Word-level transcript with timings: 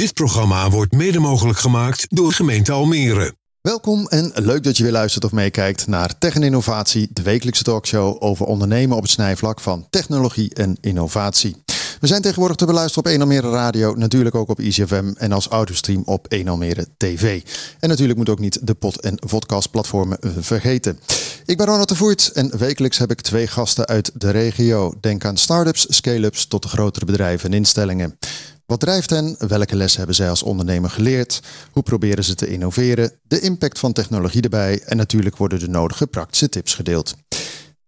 Dit 0.00 0.14
programma 0.14 0.70
wordt 0.70 0.92
mede 0.92 1.18
mogelijk 1.18 1.58
gemaakt 1.58 2.06
door 2.08 2.32
gemeente 2.32 2.72
Almere. 2.72 3.34
Welkom 3.60 4.08
en 4.08 4.32
leuk 4.34 4.62
dat 4.62 4.76
je 4.76 4.82
weer 4.82 4.92
luistert 4.92 5.24
of 5.24 5.32
meekijkt 5.32 5.86
naar 5.86 6.18
Tech 6.18 6.34
en 6.34 6.42
Innovatie, 6.42 7.08
de 7.12 7.22
wekelijkse 7.22 7.62
talkshow 7.62 8.16
over 8.18 8.46
ondernemen 8.46 8.96
op 8.96 9.02
het 9.02 9.10
snijvlak 9.10 9.60
van 9.60 9.86
technologie 9.90 10.54
en 10.54 10.76
innovatie. 10.80 11.56
We 12.00 12.06
zijn 12.06 12.22
tegenwoordig 12.22 12.56
te 12.56 12.66
beluisteren 12.66 13.04
op 13.04 13.10
1 13.10 13.20
Almere 13.20 13.50
Radio, 13.50 13.94
natuurlijk 13.94 14.34
ook 14.34 14.48
op 14.48 14.60
ICFM 14.60 15.12
en 15.16 15.32
als 15.32 15.48
audiostream 15.48 16.02
op 16.04 16.26
1 16.26 16.48
Almere 16.48 16.86
TV. 16.96 17.42
En 17.80 17.88
natuurlijk 17.88 18.18
moet 18.18 18.28
ook 18.28 18.38
niet 18.38 18.66
de 18.66 18.74
pod- 18.74 19.00
en 19.00 19.14
podcastplatformen 19.14 20.18
vergeten. 20.38 20.98
Ik 21.44 21.56
ben 21.56 21.66
Ronald 21.66 21.88
de 21.88 21.96
Voert 21.96 22.32
en 22.32 22.58
wekelijks 22.58 22.98
heb 22.98 23.10
ik 23.10 23.20
twee 23.20 23.46
gasten 23.46 23.86
uit 23.86 24.10
de 24.14 24.30
regio. 24.30 24.94
Denk 25.00 25.24
aan 25.24 25.36
start-ups, 25.36 25.86
scale-ups 25.88 26.46
tot 26.46 26.62
de 26.62 26.68
grotere 26.68 27.04
bedrijven 27.04 27.50
en 27.50 27.56
instellingen. 27.56 28.18
Wat 28.70 28.80
drijft 28.80 29.10
hen? 29.10 29.36
Welke 29.38 29.76
lessen 29.76 29.98
hebben 29.98 30.16
zij 30.16 30.28
als 30.28 30.42
ondernemer 30.42 30.90
geleerd? 30.90 31.40
Hoe 31.72 31.82
proberen 31.82 32.24
ze 32.24 32.34
te 32.34 32.46
innoveren? 32.46 33.12
De 33.22 33.40
impact 33.40 33.78
van 33.78 33.92
technologie 33.92 34.42
erbij 34.42 34.80
en 34.82 34.96
natuurlijk 34.96 35.36
worden 35.36 35.58
de 35.58 35.68
nodige 35.68 36.06
praktische 36.06 36.48
tips 36.48 36.74
gedeeld. 36.74 37.14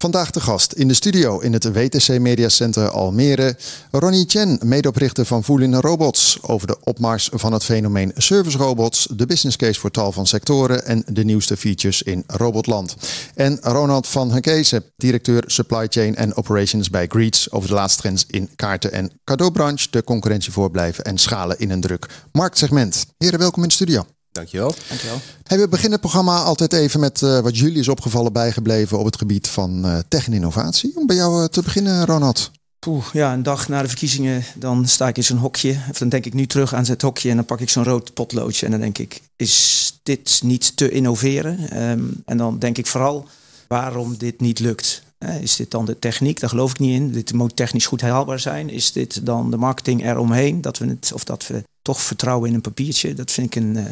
Vandaag 0.02 0.30
de 0.30 0.40
gast 0.40 0.72
in 0.72 0.88
de 0.88 0.94
studio 0.94 1.38
in 1.38 1.52
het 1.52 1.72
WTC 1.72 2.18
Media 2.18 2.48
Center 2.48 2.88
Almere. 2.88 3.56
Ronnie 3.90 4.24
Chen, 4.26 4.58
medeoprichter 4.64 5.26
van 5.26 5.44
Voelin 5.44 5.74
Robots. 5.74 6.38
Over 6.42 6.66
de 6.66 6.76
opmars 6.84 7.28
van 7.32 7.52
het 7.52 7.64
fenomeen 7.64 8.12
service 8.16 8.58
robots, 8.58 9.06
de 9.10 9.26
business 9.26 9.56
case 9.56 9.80
voor 9.80 9.90
tal 9.90 10.12
van 10.12 10.26
sectoren 10.26 10.86
en 10.86 11.04
de 11.06 11.24
nieuwste 11.24 11.56
features 11.56 12.02
in 12.02 12.24
Robotland. 12.26 12.96
En 13.34 13.58
Ronald 13.60 14.08
van 14.08 14.30
Henkezen, 14.30 14.84
directeur 14.96 15.42
Supply 15.46 15.86
Chain 15.88 16.16
en 16.16 16.36
Operations 16.36 16.90
bij 16.90 17.06
Greets. 17.06 17.50
Over 17.50 17.68
de 17.68 17.74
laatste 17.74 18.00
trends 18.00 18.24
in 18.26 18.50
kaarten- 18.56 18.92
en 18.92 19.10
cadeaubranche, 19.24 19.86
de 19.90 20.04
concurrentie 20.04 20.52
voorblijven 20.52 21.04
en 21.04 21.18
schalen 21.18 21.58
in 21.58 21.70
een 21.70 21.80
druk 21.80 22.06
marktsegment. 22.32 23.06
Heren, 23.18 23.38
welkom 23.38 23.62
in 23.62 23.68
de 23.68 23.74
studio. 23.74 24.04
Dankjewel. 24.32 24.74
Dankjewel. 24.88 25.20
Hey, 25.42 25.58
we 25.58 25.68
beginnen 25.68 25.92
het 25.92 26.00
programma 26.00 26.42
altijd 26.42 26.72
even 26.72 27.00
met 27.00 27.20
uh, 27.20 27.40
wat 27.40 27.58
jullie 27.58 27.78
is 27.78 27.88
opgevallen 27.88 28.32
bijgebleven 28.32 28.98
op 28.98 29.04
het 29.04 29.16
gebied 29.16 29.48
van 29.48 29.86
uh, 29.86 29.98
tech 30.08 30.26
en 30.26 30.32
innovatie. 30.32 30.92
Om 30.96 31.06
bij 31.06 31.16
jou 31.16 31.42
uh, 31.42 31.44
te 31.48 31.62
beginnen, 31.62 32.06
Ronald. 32.06 32.50
Poeh, 32.78 33.04
ja, 33.12 33.32
een 33.32 33.42
dag 33.42 33.68
na 33.68 33.82
de 33.82 33.88
verkiezingen, 33.88 34.44
dan 34.54 34.88
sta 34.88 35.08
ik 35.08 35.16
in 35.16 35.24
zo'n 35.24 35.36
hokje. 35.36 35.76
Of 35.90 35.98
dan 35.98 36.08
denk 36.08 36.26
ik 36.26 36.34
nu 36.34 36.46
terug 36.46 36.74
aan 36.74 36.84
het 36.84 37.02
hokje 37.02 37.30
en 37.30 37.36
dan 37.36 37.44
pak 37.44 37.60
ik 37.60 37.70
zo'n 37.70 37.84
rood 37.84 38.14
potloodje. 38.14 38.66
En 38.66 38.72
dan 38.72 38.80
denk 38.80 38.98
ik, 38.98 39.20
is 39.36 39.92
dit 40.02 40.40
niet 40.44 40.76
te 40.76 40.90
innoveren? 40.90 41.82
Um, 41.82 42.22
en 42.24 42.36
dan 42.36 42.58
denk 42.58 42.78
ik 42.78 42.86
vooral, 42.86 43.26
waarom 43.68 44.16
dit 44.16 44.40
niet 44.40 44.58
lukt. 44.58 45.02
Is 45.40 45.56
dit 45.56 45.70
dan 45.70 45.84
de 45.84 45.98
techniek? 45.98 46.40
Daar 46.40 46.50
geloof 46.50 46.70
ik 46.70 46.78
niet 46.78 46.94
in. 46.94 47.12
Dit 47.12 47.32
moet 47.32 47.56
technisch 47.56 47.86
goed 47.86 48.00
haalbaar 48.00 48.40
zijn. 48.40 48.70
Is 48.70 48.92
dit 48.92 49.26
dan 49.26 49.50
de 49.50 49.56
marketing 49.56 50.04
eromheen? 50.04 50.60
Dat 50.60 50.78
we 50.78 50.86
het, 50.86 51.10
of 51.14 51.24
dat 51.24 51.46
we 51.46 51.62
toch 51.82 52.00
vertrouwen 52.00 52.48
in 52.48 52.54
een 52.54 52.60
papiertje. 52.60 53.14
Dat 53.14 53.30
vind 53.30 53.46
ik 53.46 53.62
een. 53.62 53.76
Uh, 53.76 53.84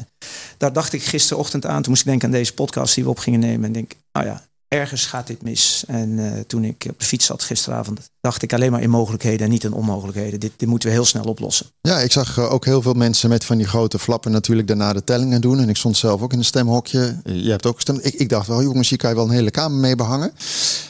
daar 0.56 0.72
dacht 0.72 0.92
ik 0.92 1.02
gisterochtend 1.02 1.66
aan. 1.66 1.82
Toen 1.82 1.90
moest 1.90 2.02
ik 2.02 2.08
denken 2.08 2.28
aan 2.28 2.34
deze 2.34 2.54
podcast 2.54 2.94
die 2.94 3.04
we 3.04 3.10
op 3.10 3.18
gingen 3.18 3.40
nemen. 3.40 3.64
En 3.64 3.72
denk, 3.72 3.92
nou 4.12 4.26
ja, 4.26 4.46
ergens 4.70 5.06
gaat 5.06 5.26
dit 5.26 5.42
mis. 5.42 5.84
En 5.86 6.08
uh, 6.10 6.32
toen 6.46 6.64
ik 6.64 6.86
op 6.90 6.98
de 6.98 7.04
fiets 7.04 7.26
zat 7.26 7.42
gisteravond, 7.42 8.10
dacht 8.20 8.42
ik 8.42 8.52
alleen 8.52 8.70
maar 8.70 8.82
in 8.82 8.90
mogelijkheden 8.90 9.46
en 9.46 9.52
niet 9.52 9.64
in 9.64 9.72
onmogelijkheden. 9.72 10.40
Dit, 10.40 10.52
dit 10.56 10.68
moeten 10.68 10.88
we 10.88 10.94
heel 10.94 11.04
snel 11.04 11.24
oplossen. 11.24 11.66
Ja, 11.80 11.98
ik 11.98 12.12
zag 12.12 12.38
uh, 12.38 12.52
ook 12.52 12.64
heel 12.64 12.82
veel 12.82 12.92
mensen 12.92 13.28
met 13.28 13.44
van 13.44 13.56
die 13.56 13.66
grote 13.66 13.98
flappen 13.98 14.30
natuurlijk 14.32 14.68
daarna 14.68 14.92
de 14.92 15.04
tellingen 15.04 15.40
doen. 15.40 15.58
En 15.60 15.68
ik 15.68 15.76
stond 15.76 15.96
zelf 15.96 16.22
ook 16.22 16.32
in 16.32 16.38
een 16.38 16.44
stemhokje. 16.44 17.16
Je 17.24 17.50
hebt 17.50 17.66
ook 17.66 17.74
gestemd. 17.74 18.06
Ik, 18.06 18.14
ik 18.14 18.28
dacht 18.28 18.46
wel, 18.46 18.62
jongens, 18.62 18.88
hier 18.88 18.98
kan 18.98 19.10
je 19.10 19.16
wel 19.16 19.24
een 19.24 19.30
hele 19.30 19.50
kamer 19.50 19.78
mee 19.78 19.96
behangen. 19.96 20.32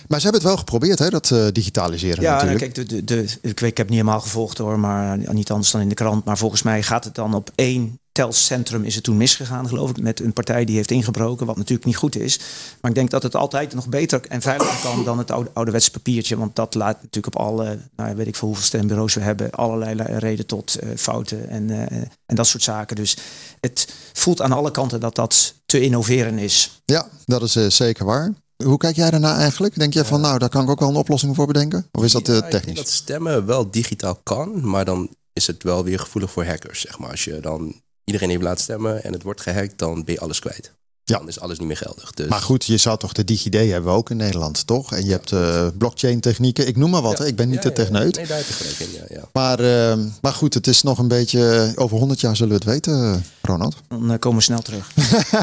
Maar 0.09 0.21
ze 0.21 0.25
hebben 0.25 0.43
het 0.43 0.51
wel 0.51 0.57
geprobeerd, 0.57 0.99
hè, 0.99 1.09
dat 1.09 1.31
uh, 1.31 1.47
digitaliseren 1.53 2.23
ja, 2.23 2.33
natuurlijk. 2.33 2.61
kijk, 2.61 2.75
de, 2.75 3.05
de, 3.05 3.05
de, 3.05 3.39
ik, 3.41 3.61
ik 3.61 3.77
heb 3.77 3.89
niet 3.89 3.99
helemaal 3.99 4.21
gevolgd 4.21 4.59
hoor, 4.59 4.79
maar 4.79 5.19
niet 5.33 5.51
anders 5.51 5.71
dan 5.71 5.81
in 5.81 5.89
de 5.89 5.95
krant. 5.95 6.25
Maar 6.25 6.39
volgens 6.39 6.63
mij 6.63 6.83
gaat 6.83 7.05
het 7.05 7.15
dan 7.15 7.35
op 7.35 7.51
één 7.55 8.00
telcentrum 8.21 8.85
is 8.85 8.95
het 8.95 9.05
toen 9.05 9.17
misgegaan, 9.17 9.69
geloof 9.69 9.91
ik, 9.91 10.01
met 10.01 10.21
een 10.21 10.33
partij 10.33 10.65
die 10.65 10.77
heeft 10.77 10.91
ingebroken, 10.91 11.47
wat 11.47 11.57
natuurlijk 11.57 11.87
niet 11.87 11.97
goed 11.97 12.17
is. 12.17 12.39
Maar 12.81 12.91
ik 12.91 12.97
denk 12.97 13.11
dat 13.11 13.23
het 13.23 13.37
altijd 13.37 13.75
nog 13.75 13.89
beter 13.89 14.21
en 14.29 14.41
veiliger 14.41 14.83
kan 14.83 15.05
dan 15.05 15.19
het 15.19 15.31
oude, 15.31 15.51
ouderwetse 15.53 15.91
papiertje, 15.91 16.37
want 16.37 16.57
dat 16.57 16.75
laat 16.75 17.03
natuurlijk 17.03 17.37
op 17.37 17.43
alle, 17.43 17.79
nou, 17.97 18.17
weet 18.17 18.27
ik 18.27 18.37
veel 18.37 18.49
hoeveel 18.49 18.67
stembureaus 18.67 19.15
we 19.15 19.21
hebben, 19.21 19.51
allerlei 19.51 20.03
reden 20.19 20.47
tot 20.47 20.79
uh, 20.83 20.91
fouten 20.97 21.49
en, 21.49 21.69
uh, 21.69 21.81
en 22.27 22.35
dat 22.37 22.47
soort 22.47 22.63
zaken. 22.63 22.97
Dus 22.97 23.17
het 23.61 23.89
voelt 24.13 24.41
aan 24.41 24.53
alle 24.53 24.71
kanten 24.71 25.01
dat 25.01 25.15
dat 25.15 25.55
te 25.67 25.81
innoveren 25.81 26.39
is. 26.39 26.83
Ja, 26.85 27.09
dat 27.25 27.43
is 27.43 27.57
uh, 27.57 27.71
zeker 27.71 28.05
waar. 28.05 28.33
Hoe 28.65 28.79
kijk 28.79 28.97
jij 28.97 29.11
daarna 29.11 29.37
eigenlijk? 29.37 29.79
Denk 29.79 29.93
je 29.95 30.05
van, 30.05 30.21
nou, 30.21 30.39
daar 30.39 30.49
kan 30.49 30.63
ik 30.63 30.71
ook 30.71 30.81
wel 30.81 30.89
een 30.89 30.97
oplossing 30.97 31.37
voor 31.37 31.47
bedenken? 31.47 31.87
Of 31.93 32.05
is 32.05 32.13
dat 32.13 32.27
ja, 32.27 32.41
technisch? 32.41 32.59
Ik 32.59 32.65
denk 32.65 32.77
dat 32.77 32.89
stemmen 32.89 33.47
wel 33.47 33.71
digitaal 33.71 34.19
kan, 34.23 34.69
maar 34.69 34.85
dan 34.85 35.09
is 35.33 35.47
het 35.47 35.63
wel 35.63 35.85
weer 35.85 35.99
gevoelig 35.99 36.31
voor 36.31 36.45
hackers, 36.45 36.81
zeg 36.81 36.99
maar. 36.99 37.11
Als 37.11 37.25
je 37.25 37.41
dan 37.41 37.75
iedereen 38.05 38.31
even 38.31 38.43
laat 38.43 38.61
stemmen 38.61 39.05
en 39.05 39.13
het 39.13 39.23
wordt 39.23 39.41
gehackt, 39.41 39.79
dan 39.79 40.05
ben 40.05 40.15
je 40.15 40.21
alles 40.21 40.39
kwijt. 40.39 40.73
Ja. 41.11 41.19
Dan 41.19 41.29
is 41.29 41.41
alles 41.41 41.59
niet 41.59 41.67
meer 41.67 41.77
geldig. 41.77 42.13
Dus... 42.13 42.29
Maar 42.29 42.41
goed, 42.41 42.65
je 42.65 42.77
zou 42.77 42.99
toch 42.99 43.13
de 43.13 43.25
DigiD 43.25 43.55
hebben 43.55 43.85
we 43.85 43.91
ook 43.91 44.11
in 44.11 44.17
Nederland, 44.17 44.67
toch? 44.67 44.93
En 44.93 45.05
je 45.05 45.11
hebt 45.11 45.33
uh, 45.33 45.67
blockchain 45.79 46.21
technieken. 46.21 46.67
Ik 46.67 46.77
noem 46.77 46.91
maar 46.91 47.03
wat, 47.03 47.19
ja. 47.19 47.25
ik 47.25 47.37
ben 47.37 47.49
niet 47.49 47.63
ja, 47.63 47.69
de 47.69 47.73
techneut. 47.73 48.17
Nee, 48.17 48.27
daar 48.27 48.37
heb 48.37 48.47
je 48.47 48.53
gelijk 48.53 48.79
in, 48.79 48.93
ja. 48.93 49.05
ja. 49.09 49.29
Maar, 49.33 49.61
uh, 49.61 50.05
maar 50.21 50.33
goed, 50.33 50.55
het 50.55 50.67
is 50.67 50.83
nog 50.83 50.99
een 50.99 51.09
beetje... 51.09 51.73
Over 51.77 51.99
100 51.99 52.21
jaar 52.21 52.37
zullen 52.37 52.53
we 52.53 52.59
het 52.59 52.65
weten, 52.65 53.25
Ronald. 53.43 53.77
Dan 53.89 54.11
uh, 54.11 54.19
komen 54.19 54.39
we 54.39 54.45
snel 54.45 54.63
terug. 54.63 54.93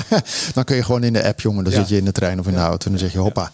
dan 0.54 0.64
kun 0.64 0.76
je 0.76 0.84
gewoon 0.84 1.04
in 1.04 1.14
de 1.14 1.24
app, 1.24 1.40
jongen. 1.40 1.64
Dan 1.64 1.74
zit 1.74 1.90
je 1.90 1.98
in 1.98 2.06
de 2.06 2.12
trein 2.12 2.40
of 2.40 2.48
in 2.48 2.54
de 2.54 2.60
auto 2.60 2.86
en 2.86 2.92
dan 2.92 3.00
zeg 3.00 3.12
je 3.12 3.20
hoppa. 3.20 3.52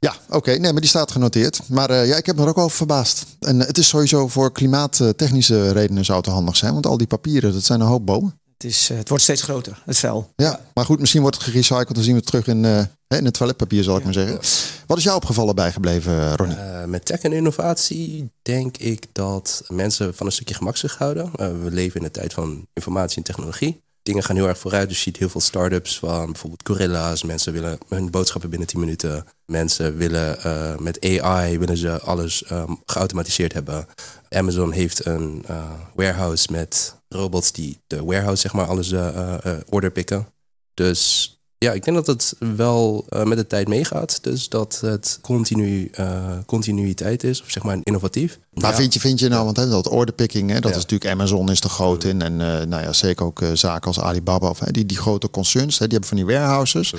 Ja, 0.00 0.14
oké. 0.26 0.36
Okay. 0.36 0.56
Nee, 0.56 0.72
maar 0.72 0.80
die 0.80 0.90
staat 0.90 1.10
genoteerd. 1.10 1.60
Maar 1.68 1.90
uh, 1.90 2.08
ja, 2.08 2.16
ik 2.16 2.26
heb 2.26 2.36
me 2.36 2.42
er 2.42 2.48
ook 2.48 2.58
over 2.58 2.76
verbaasd. 2.76 3.26
En 3.40 3.56
uh, 3.56 3.66
het 3.66 3.78
is 3.78 3.88
sowieso 3.88 4.28
voor 4.28 4.52
klimaattechnische 4.52 5.72
redenen 5.72 6.04
zou 6.04 6.18
het 6.18 6.26
handig 6.26 6.56
zijn. 6.56 6.72
Want 6.72 6.86
al 6.86 6.96
die 6.96 7.06
papieren, 7.06 7.52
dat 7.52 7.64
zijn 7.64 7.80
een 7.80 7.86
hoop 7.86 8.06
bomen. 8.06 8.40
Het, 8.52 8.64
is, 8.64 8.90
uh, 8.90 8.98
het 8.98 9.08
wordt 9.08 9.24
steeds 9.24 9.42
groter, 9.42 9.82
het 9.84 9.98
vel. 9.98 10.32
Ja, 10.36 10.60
maar 10.74 10.84
goed, 10.84 11.00
misschien 11.00 11.20
wordt 11.20 11.36
het 11.36 11.44
gerecycled. 11.44 11.94
Dan 11.94 12.02
zien 12.02 12.12
we 12.12 12.18
het 12.18 12.26
terug 12.26 12.46
in, 12.46 12.64
in 13.08 13.24
het 13.24 13.34
toiletpapier, 13.34 13.82
zal 13.82 13.94
ik 13.94 13.98
ja, 13.98 14.04
maar 14.04 14.14
zeggen. 14.14 14.38
Wat 14.86 14.98
is 14.98 15.04
jou 15.04 15.16
opgevallen 15.16 15.54
bijgebleven, 15.54 16.36
Ronnie? 16.36 16.56
met 16.86 17.04
tech 17.04 17.20
en 17.20 17.32
innovatie 17.32 18.30
denk 18.42 18.76
ik 18.76 19.06
dat 19.12 19.62
mensen 19.68 20.14
van 20.14 20.26
een 20.26 20.32
stukje 20.32 20.54
gemakzucht 20.54 20.98
houden. 20.98 21.30
we 21.62 21.70
leven 21.70 22.00
in 22.00 22.06
de 22.06 22.10
tijd 22.10 22.32
van 22.32 22.66
informatie 22.72 23.16
en 23.16 23.22
technologie 23.22 23.80
dingen 24.02 24.22
gaan 24.22 24.36
heel 24.36 24.48
erg 24.48 24.58
vooruit. 24.58 24.88
Dus 24.88 24.96
je 24.96 25.02
ziet 25.02 25.16
heel 25.16 25.28
veel 25.28 25.40
start-ups 25.40 25.98
van 25.98 26.26
bijvoorbeeld 26.26 26.68
Gorilla's. 26.68 27.22
Mensen 27.22 27.52
willen 27.52 27.78
hun 27.88 28.10
boodschappen 28.10 28.50
binnen 28.50 28.68
10 28.68 28.80
minuten. 28.80 29.24
Mensen 29.46 29.96
willen 29.96 30.38
uh, 30.46 30.76
met 30.76 31.20
AI 31.20 31.58
willen 31.58 31.76
ze 31.76 32.00
alles 32.00 32.50
um, 32.50 32.82
geautomatiseerd 32.86 33.52
hebben. 33.52 33.86
Amazon 34.28 34.72
heeft 34.72 35.06
een 35.06 35.44
uh, 35.50 35.70
warehouse 35.94 36.52
met 36.52 36.96
robots 37.08 37.52
die 37.52 37.78
de 37.86 38.04
warehouse 38.04 38.40
zeg 38.40 38.52
maar 38.52 38.66
alles 38.66 38.92
uh, 38.92 39.34
order 39.68 39.90
pikken. 39.90 40.26
Dus 40.74 41.34
ja, 41.64 41.72
ik 41.72 41.84
denk 41.84 41.96
dat 41.96 42.06
het 42.06 42.34
wel 42.56 43.06
uh, 43.10 43.22
met 43.22 43.38
de 43.38 43.46
tijd 43.46 43.68
meegaat. 43.68 44.18
Dus 44.22 44.48
dat 44.48 44.78
het 44.80 45.18
continu, 45.22 45.90
uh, 46.00 46.38
continuïteit 46.46 47.24
is, 47.24 47.42
of 47.42 47.50
zeg 47.50 47.62
maar 47.62 47.78
innovatief. 47.82 48.38
Maar 48.52 48.70
ja. 48.70 48.76
vind, 48.76 48.94
je, 48.94 49.00
vind 49.00 49.18
je 49.18 49.28
nou, 49.28 49.44
want 49.44 49.56
hè, 49.56 49.68
dat 49.68 49.88
orderpicking, 49.88 50.50
hè, 50.50 50.60
dat 50.60 50.70
ja. 50.70 50.76
is 50.76 50.82
natuurlijk 50.82 51.10
Amazon 51.10 51.50
is 51.50 51.60
er 51.60 51.70
groot 51.70 52.04
in. 52.04 52.22
En 52.22 52.32
uh, 52.32 52.38
nou 52.38 52.82
ja, 52.82 52.92
zeker 52.92 53.24
ook 53.24 53.42
zaken 53.52 53.86
als 53.86 54.00
Alibaba, 54.00 54.48
of 54.48 54.58
hè, 54.58 54.70
die, 54.70 54.86
die 54.86 54.96
grote 54.96 55.30
concerns, 55.30 55.78
hè, 55.78 55.86
die 55.86 55.98
hebben 55.98 56.18
van 56.18 56.26
die 56.26 56.36
warehouses. 56.36 56.94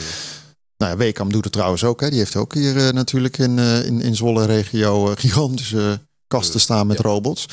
Nou 0.78 0.91
ja, 0.91 0.97
Wekam 0.97 1.31
doet 1.31 1.43
het 1.43 1.53
trouwens 1.53 1.83
ook. 1.83 2.01
Hè. 2.01 2.09
Die 2.09 2.19
heeft 2.19 2.35
ook 2.35 2.53
hier 2.53 2.93
natuurlijk 2.93 3.38
in, 3.38 3.57
in, 3.59 4.01
in 4.01 4.16
Zwolle 4.16 4.45
regio 4.45 5.05
gigantische 5.16 5.99
kasten 6.28 6.59
staan 6.59 6.88
met 6.88 6.99
robots. 6.99 7.45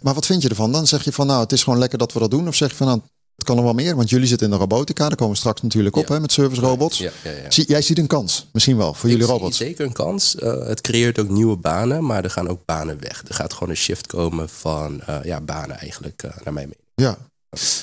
Maar 0.00 0.14
wat 0.14 0.26
vind 0.26 0.42
je 0.42 0.48
ervan? 0.48 0.72
Dan 0.72 0.86
zeg 0.86 1.04
je 1.04 1.12
van 1.12 1.26
nou, 1.26 1.40
het 1.40 1.52
is 1.52 1.62
gewoon 1.62 1.78
lekker 1.78 1.98
dat 1.98 2.12
we 2.12 2.18
dat 2.18 2.30
doen. 2.30 2.48
Of 2.48 2.54
zeg 2.54 2.70
je 2.70 2.76
van 2.76 2.86
nou, 2.86 3.00
het 3.36 3.44
kan 3.44 3.56
er 3.56 3.64
wel 3.64 3.72
meer, 3.72 3.96
want 3.96 4.10
jullie 4.10 4.26
zitten 4.26 4.46
in 4.46 4.52
de 4.52 4.58
robotica. 4.58 5.06
Daar 5.08 5.16
komen 5.16 5.32
we 5.32 5.38
straks 5.38 5.62
natuurlijk 5.62 5.96
op 5.96 6.08
Ja. 6.08 6.14
hè, 6.14 6.20
met 6.20 6.32
service 6.32 6.60
robots. 6.60 6.98
Ja, 6.98 7.10
ja, 7.24 7.30
ja. 7.30 7.50
Zie, 7.50 7.66
jij 7.68 7.82
ziet 7.82 7.98
een 7.98 8.06
kans, 8.06 8.48
misschien 8.52 8.76
wel, 8.76 8.94
voor 8.94 9.10
Ik 9.10 9.16
jullie 9.16 9.32
robots. 9.32 9.56
zeker 9.56 9.86
een 9.86 9.92
kans. 9.92 10.34
Uh, 10.38 10.66
het 10.66 10.80
creëert 10.80 11.18
ook 11.18 11.28
nieuwe 11.28 11.56
banen, 11.56 12.04
maar 12.06 12.24
er 12.24 12.30
gaan 12.30 12.48
ook 12.48 12.64
banen 12.64 13.00
weg. 13.00 13.22
Er 13.28 13.34
gaat 13.34 13.52
gewoon 13.52 13.68
een 13.68 13.76
shift 13.76 14.06
komen 14.06 14.48
van 14.48 15.00
uh, 15.08 15.16
ja, 15.24 15.40
banen 15.40 15.78
eigenlijk, 15.78 16.22
uh, 16.22 16.30
naar 16.44 16.52
mijn 16.52 16.68
mening. 16.68 16.76
Ja. 16.94 17.16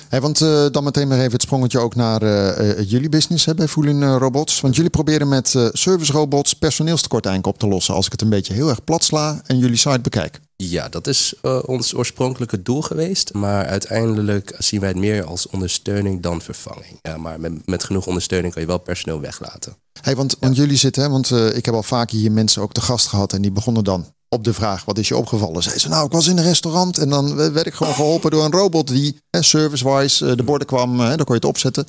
Hey, 0.10 0.22
want 0.22 0.42
uh, 0.42 0.66
dan 0.72 0.84
meteen 0.84 1.08
maar 1.08 1.20
even 1.20 1.32
het 1.32 1.42
sprongetje 1.42 1.80
ook 1.80 1.96
naar 1.96 2.24
uh, 2.24 2.90
jullie 2.90 3.10
business 3.10 3.46
hè, 3.46 3.54
bij 3.54 3.68
Voelin 3.68 4.02
uh, 4.02 4.16
Robots. 4.20 4.62
Want 4.62 4.76
jullie 4.76 4.92
proberen 4.92 5.28
met 5.28 5.56
service 5.72 6.12
robots 6.12 6.54
personeelstekort 6.54 7.26
eigenlijk 7.26 7.56
op 7.56 7.62
te 7.62 7.74
lossen. 7.74 7.94
Als 7.94 8.06
ik 8.06 8.12
het 8.12 8.22
een 8.22 8.30
beetje 8.30 8.54
heel 8.54 8.70
erg 8.70 8.84
plat 8.84 9.04
sla 9.04 9.42
en 9.46 9.58
jullie 9.58 9.78
site 9.78 10.00
bekijk. 10.02 10.40
Ja, 10.56 10.90
dat 10.90 11.08
is 11.08 11.34
uh, 11.42 11.60
ons 11.66 11.96
oorspronkelijke 11.96 12.62
doel 12.62 12.82
geweest. 12.82 13.34
Maar 13.34 13.66
uiteindelijk 13.66 14.56
zien 14.58 14.80
wij 14.80 14.90
het 14.90 14.98
meer 14.98 15.24
als 15.24 15.48
ondersteuning 15.48 16.22
dan 16.22 16.42
vervanging. 16.42 17.00
Ja, 17.02 17.18
maar 17.18 17.40
met, 17.40 17.68
met 17.68 17.84
genoeg 17.84 18.08
ondersteuning 18.08 18.54
kan 18.54 18.62
je 18.62 18.68
wel 18.68 18.78
personeel 18.78 19.20
weglaten. 19.20 19.76
Hey, 20.02 20.16
want, 20.16 20.36
want 20.40 20.56
jullie 20.56 20.78
zitten, 20.78 21.04
hè, 21.04 21.10
want 21.10 21.30
uh, 21.30 21.56
ik 21.56 21.66
heb 21.66 21.76
al 21.76 21.84
vaak 21.84 22.10
hier 22.10 22.32
mensen 22.32 22.62
ook 22.62 22.74
te 22.74 22.82
gast 22.82 23.08
gehad 23.08 23.34
en 23.34 23.42
die 23.42 23.52
begonnen 23.52 23.84
dan 23.84 24.06
op 24.36 24.44
de 24.44 24.54
vraag 24.54 24.86
wat 24.86 24.98
is 24.98 25.08
je 25.08 25.18
opgevallen, 25.18 25.64
zei 25.64 25.78
ze 25.78 25.90
nou 25.90 26.06
ik 26.06 26.12
was 26.12 26.28
in 26.28 26.38
een 26.38 26.44
restaurant 26.44 26.98
en 26.98 27.10
dan 27.10 27.36
werd 27.36 27.66
ik 27.66 27.74
gewoon 27.74 27.94
geholpen 27.94 28.32
door 28.32 28.46
een 28.46 28.52
robot 28.52 28.88
die 28.88 29.22
service-wise 29.40 30.26
uh, 30.26 30.36
de 30.36 30.44
borden 30.44 30.68
kwam, 30.68 31.00
uh, 31.00 31.08
dan 31.08 31.18
kon 31.18 31.26
je 31.26 31.34
het 31.34 31.46
opzetten. 31.46 31.86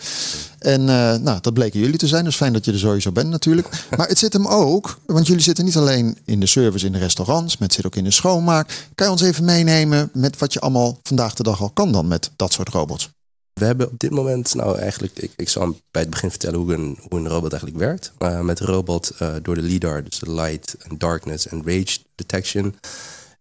En 0.59 0.81
uh, 0.81 1.15
nou, 1.15 1.39
dat 1.41 1.55
bleken 1.55 1.81
jullie 1.81 1.99
te 1.99 2.06
zijn, 2.06 2.25
dus 2.25 2.37
fijn 2.37 2.53
dat 2.53 2.65
je 2.65 2.73
er 2.73 2.79
sowieso 2.79 3.12
bent 3.12 3.29
natuurlijk. 3.29 3.69
Maar 3.97 4.09
het 4.09 4.19
zit 4.19 4.33
hem 4.33 4.47
ook, 4.47 4.99
want 5.06 5.27
jullie 5.27 5.43
zitten 5.43 5.65
niet 5.65 5.77
alleen 5.77 6.19
in 6.25 6.41
de 6.41 6.47
service 6.47 6.87
in 6.87 6.93
de 6.93 6.99
restaurants, 6.99 7.59
maar 7.59 7.73
zit 7.73 7.87
ook 7.87 7.97
in 7.97 8.05
de 8.05 8.11
schoonmaak. 8.11 8.89
Kan 8.94 9.06
je 9.06 9.12
ons 9.12 9.23
even 9.23 9.44
meenemen 9.44 10.11
met 10.12 10.39
wat 10.39 10.53
je 10.53 10.61
allemaal 10.61 10.99
vandaag 11.03 11.35
de 11.35 11.43
dag 11.43 11.61
al 11.61 11.71
kan 11.71 11.93
dan 11.93 12.09
met 12.09 12.31
dat 12.37 12.53
soort 12.53 12.69
robots? 12.69 13.11
We 13.53 13.65
hebben 13.65 13.91
op 13.91 13.99
dit 13.99 14.11
moment, 14.11 14.55
nou 14.55 14.79
eigenlijk, 14.79 15.19
ik, 15.19 15.33
ik 15.37 15.49
zal 15.49 15.77
bij 15.91 16.03
het 16.03 16.11
begin 16.11 16.31
vertellen 16.31 16.59
hoe 16.59 16.75
een, 16.75 16.99
hoe 17.09 17.19
een 17.19 17.29
robot 17.29 17.53
eigenlijk 17.53 17.83
werkt. 17.83 18.13
Uh, 18.19 18.41
met 18.41 18.61
robot 18.61 19.13
uh, 19.23 19.35
door 19.43 19.55
de 19.55 19.63
LIDAR, 19.63 20.05
dus 20.05 20.19
de 20.19 20.33
Light 20.33 20.77
and 20.89 21.01
Darkness 21.01 21.51
and 21.51 21.67
Rage 21.67 21.99
Detection. 22.15 22.75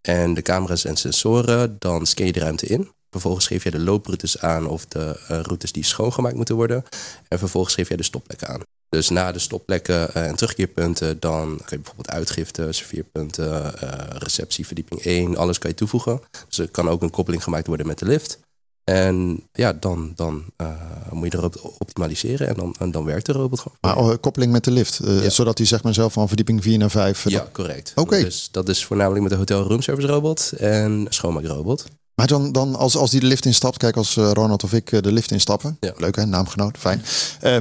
En 0.01 0.33
de 0.33 0.41
camera's 0.41 0.85
en 0.85 0.95
sensoren, 0.95 1.75
dan 1.79 2.05
scan 2.05 2.25
je 2.25 2.31
de 2.31 2.39
ruimte 2.39 2.65
in. 2.65 2.89
Vervolgens 3.09 3.47
geef 3.47 3.63
je 3.63 3.71
de 3.71 3.79
looproutes 3.79 4.39
aan 4.39 4.67
of 4.67 4.85
de 4.85 5.19
uh, 5.21 5.39
routes 5.41 5.71
die 5.71 5.83
schoongemaakt 5.83 6.35
moeten 6.35 6.55
worden. 6.55 6.83
En 7.27 7.39
vervolgens 7.39 7.73
geef 7.73 7.89
je 7.89 7.97
de 7.97 8.03
stopplekken 8.03 8.47
aan. 8.47 8.61
Dus 8.89 9.09
na 9.09 9.31
de 9.31 9.39
stopplekken 9.39 10.13
en 10.13 10.35
terugkeerpunten, 10.35 11.19
dan 11.19 11.47
kan 11.47 11.67
je 11.69 11.75
bijvoorbeeld 11.75 12.11
uitgifte, 12.11 12.71
serveerpunten, 12.71 13.73
receptie, 14.17 14.65
verdieping 14.65 15.01
1, 15.01 15.37
alles 15.37 15.59
kan 15.59 15.69
je 15.69 15.75
toevoegen. 15.75 16.21
Dus 16.47 16.57
er 16.57 16.69
kan 16.69 16.89
ook 16.89 17.01
een 17.01 17.09
koppeling 17.09 17.43
gemaakt 17.43 17.67
worden 17.67 17.87
met 17.87 17.99
de 17.99 18.05
lift. 18.05 18.39
En 18.83 19.43
ja, 19.51 19.73
dan, 19.73 20.11
dan 20.15 20.43
uh, 20.61 20.67
moet 21.11 21.23
je 21.23 21.29
de 21.29 21.37
robot 21.37 21.61
optimaliseren 21.79 22.47
en 22.47 22.55
dan, 22.55 22.75
en 22.79 22.91
dan 22.91 23.05
werkt 23.05 23.25
de 23.25 23.31
robot 23.31 23.59
gewoon. 23.59 23.77
Maar 23.81 23.97
oh, 23.97 24.13
koppeling 24.21 24.51
met 24.51 24.63
de 24.63 24.71
lift, 24.71 24.99
uh, 25.03 25.23
ja. 25.23 25.29
zodat 25.29 25.57
hij 25.57 25.67
zeg 25.67 25.83
maar 25.83 25.93
zelf 25.93 26.13
van 26.13 26.27
verdieping 26.27 26.63
4 26.63 26.77
naar 26.77 26.89
5... 26.89 27.29
Ja, 27.29 27.47
correct. 27.51 27.91
Oké. 27.91 28.01
Okay. 28.01 28.23
Dus 28.23 28.49
dat 28.51 28.69
is 28.69 28.85
voornamelijk 28.85 29.21
met 29.21 29.31
de 29.31 29.37
hotel 29.37 29.63
roomservice 29.63 30.07
robot 30.07 30.51
en 30.57 31.05
schoonmaakrobot. 31.09 31.85
Maar 32.15 32.27
dan, 32.27 32.51
dan 32.51 32.75
als, 32.75 32.97
als 32.97 33.11
die 33.11 33.19
de 33.19 33.25
lift 33.25 33.45
instapt, 33.45 33.77
kijk 33.77 33.97
als 33.97 34.15
Ronald 34.15 34.63
of 34.63 34.73
ik 34.73 35.03
de 35.03 35.11
lift 35.11 35.31
instappen. 35.31 35.77
Ja. 35.79 35.93
Leuk 35.97 36.15
hè, 36.15 36.25
naamgenoot, 36.25 36.77
fijn. 36.77 37.03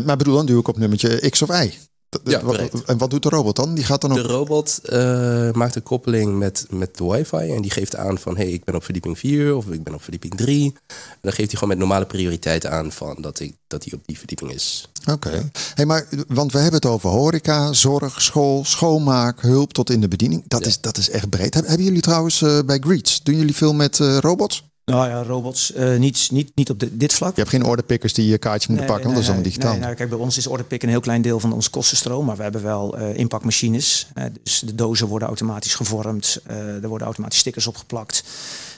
maar 0.05 0.17
bedoel, 0.17 0.35
dan 0.35 0.47
duw 0.47 0.61
ik 0.61 0.69
op 0.69 0.79
nummertje 0.79 1.31
X 1.31 1.43
of 1.43 1.63
Y. 1.63 1.79
Ja, 2.25 2.43
en 2.87 2.99
wat 2.99 3.11
doet 3.11 3.23
de 3.23 3.29
robot 3.29 3.57
dan? 3.57 3.75
Die 3.75 3.85
gaat 3.85 4.01
dan. 4.01 4.13
De 4.13 4.23
robot 4.23 4.81
uh, 4.85 5.51
maakt 5.53 5.75
een 5.75 5.83
koppeling 5.83 6.39
met, 6.39 6.67
met 6.71 6.97
de 6.97 7.05
wifi 7.05 7.37
en 7.55 7.63
die 7.63 7.71
geeft 7.71 7.97
aan 7.97 8.19
van 8.19 8.37
hey, 8.37 8.51
ik 8.51 8.65
ben 8.65 8.75
op 8.75 8.85
verdieping 8.85 9.19
4 9.19 9.57
of 9.57 9.67
ik 9.67 9.85
ben 9.85 9.95
op 9.95 10.03
verdieping 10.03 10.35
3. 10.37 10.65
En 10.87 11.19
dan 11.21 11.33
geeft 11.33 11.51
hij 11.51 11.59
gewoon 11.59 11.69
met 11.69 11.79
normale 11.79 12.07
prioriteit 12.07 12.67
aan 12.67 12.93
van 12.93 13.17
dat, 13.21 13.41
ik, 13.41 13.57
dat 13.67 13.85
hij 13.85 13.93
op 13.93 14.01
die 14.07 14.19
verdieping 14.19 14.53
is. 14.53 14.89
Oké. 15.01 15.13
Okay. 15.13 15.51
Hey, 15.75 15.87
maar 15.87 16.07
want 16.29 16.53
we 16.53 16.59
hebben 16.59 16.81
het 16.81 16.91
over 16.91 17.11
horeca, 17.11 17.73
zorg, 17.73 18.23
school, 18.23 18.65
schoonmaak, 18.65 19.41
hulp 19.41 19.73
tot 19.73 19.91
in 19.91 20.01
de 20.01 20.09
bediening. 20.09 20.43
Dat, 20.49 20.61
ja. 20.61 20.67
is, 20.67 20.81
dat 20.81 20.97
is 20.97 21.11
echt 21.11 21.29
breed. 21.29 21.55
Hebben 21.55 21.83
jullie 21.83 22.03
trouwens 22.03 22.41
uh, 22.41 22.59
bij 22.67 22.79
Greets, 22.79 23.23
doen 23.23 23.37
jullie 23.37 23.57
veel 23.57 23.75
met 23.75 23.99
uh, 23.99 24.19
robots? 24.19 24.70
Nou 24.91 25.09
ja, 25.09 25.23
robots, 25.23 25.75
uh, 25.75 25.97
niet, 25.97 26.29
niet, 26.31 26.51
niet 26.55 26.71
op 26.71 26.81
de, 26.81 26.97
dit 26.97 27.13
vlak. 27.13 27.31
Je 27.35 27.41
hebt 27.41 27.55
geen 27.55 27.65
orderpickers 27.65 28.13
die 28.13 28.29
je 28.29 28.39
kaartje 28.39 28.69
moeten 28.69 28.87
nee, 28.87 28.97
pakken, 28.97 29.13
want 29.13 29.15
nee, 29.15 29.15
dat 29.15 29.23
is 29.23 29.29
allemaal 29.29 29.45
digitaal. 29.45 29.73
Nee, 29.73 29.81
nou, 29.81 29.95
kijk, 29.95 30.09
bij 30.09 30.19
ons 30.19 30.37
is 30.37 30.47
orderpick 30.47 30.83
een 30.83 30.89
heel 30.89 31.01
klein 31.01 31.23
deel 31.23 31.41
van 31.41 31.53
ons 31.53 31.71
kostenstroom, 31.71 32.25
maar 32.25 32.37
we 32.37 32.43
hebben 32.43 32.63
wel 32.63 32.99
uh, 32.99 33.17
inpakmachines. 33.17 34.07
Uh, 34.15 34.25
dus 34.43 34.63
de 34.67 34.75
dozen 34.75 35.07
worden 35.07 35.29
automatisch 35.29 35.75
gevormd, 35.75 36.41
er 36.47 36.89
worden 36.89 37.07
automatisch 37.07 37.39
stickers 37.39 37.67
opgeplakt. 37.67 38.25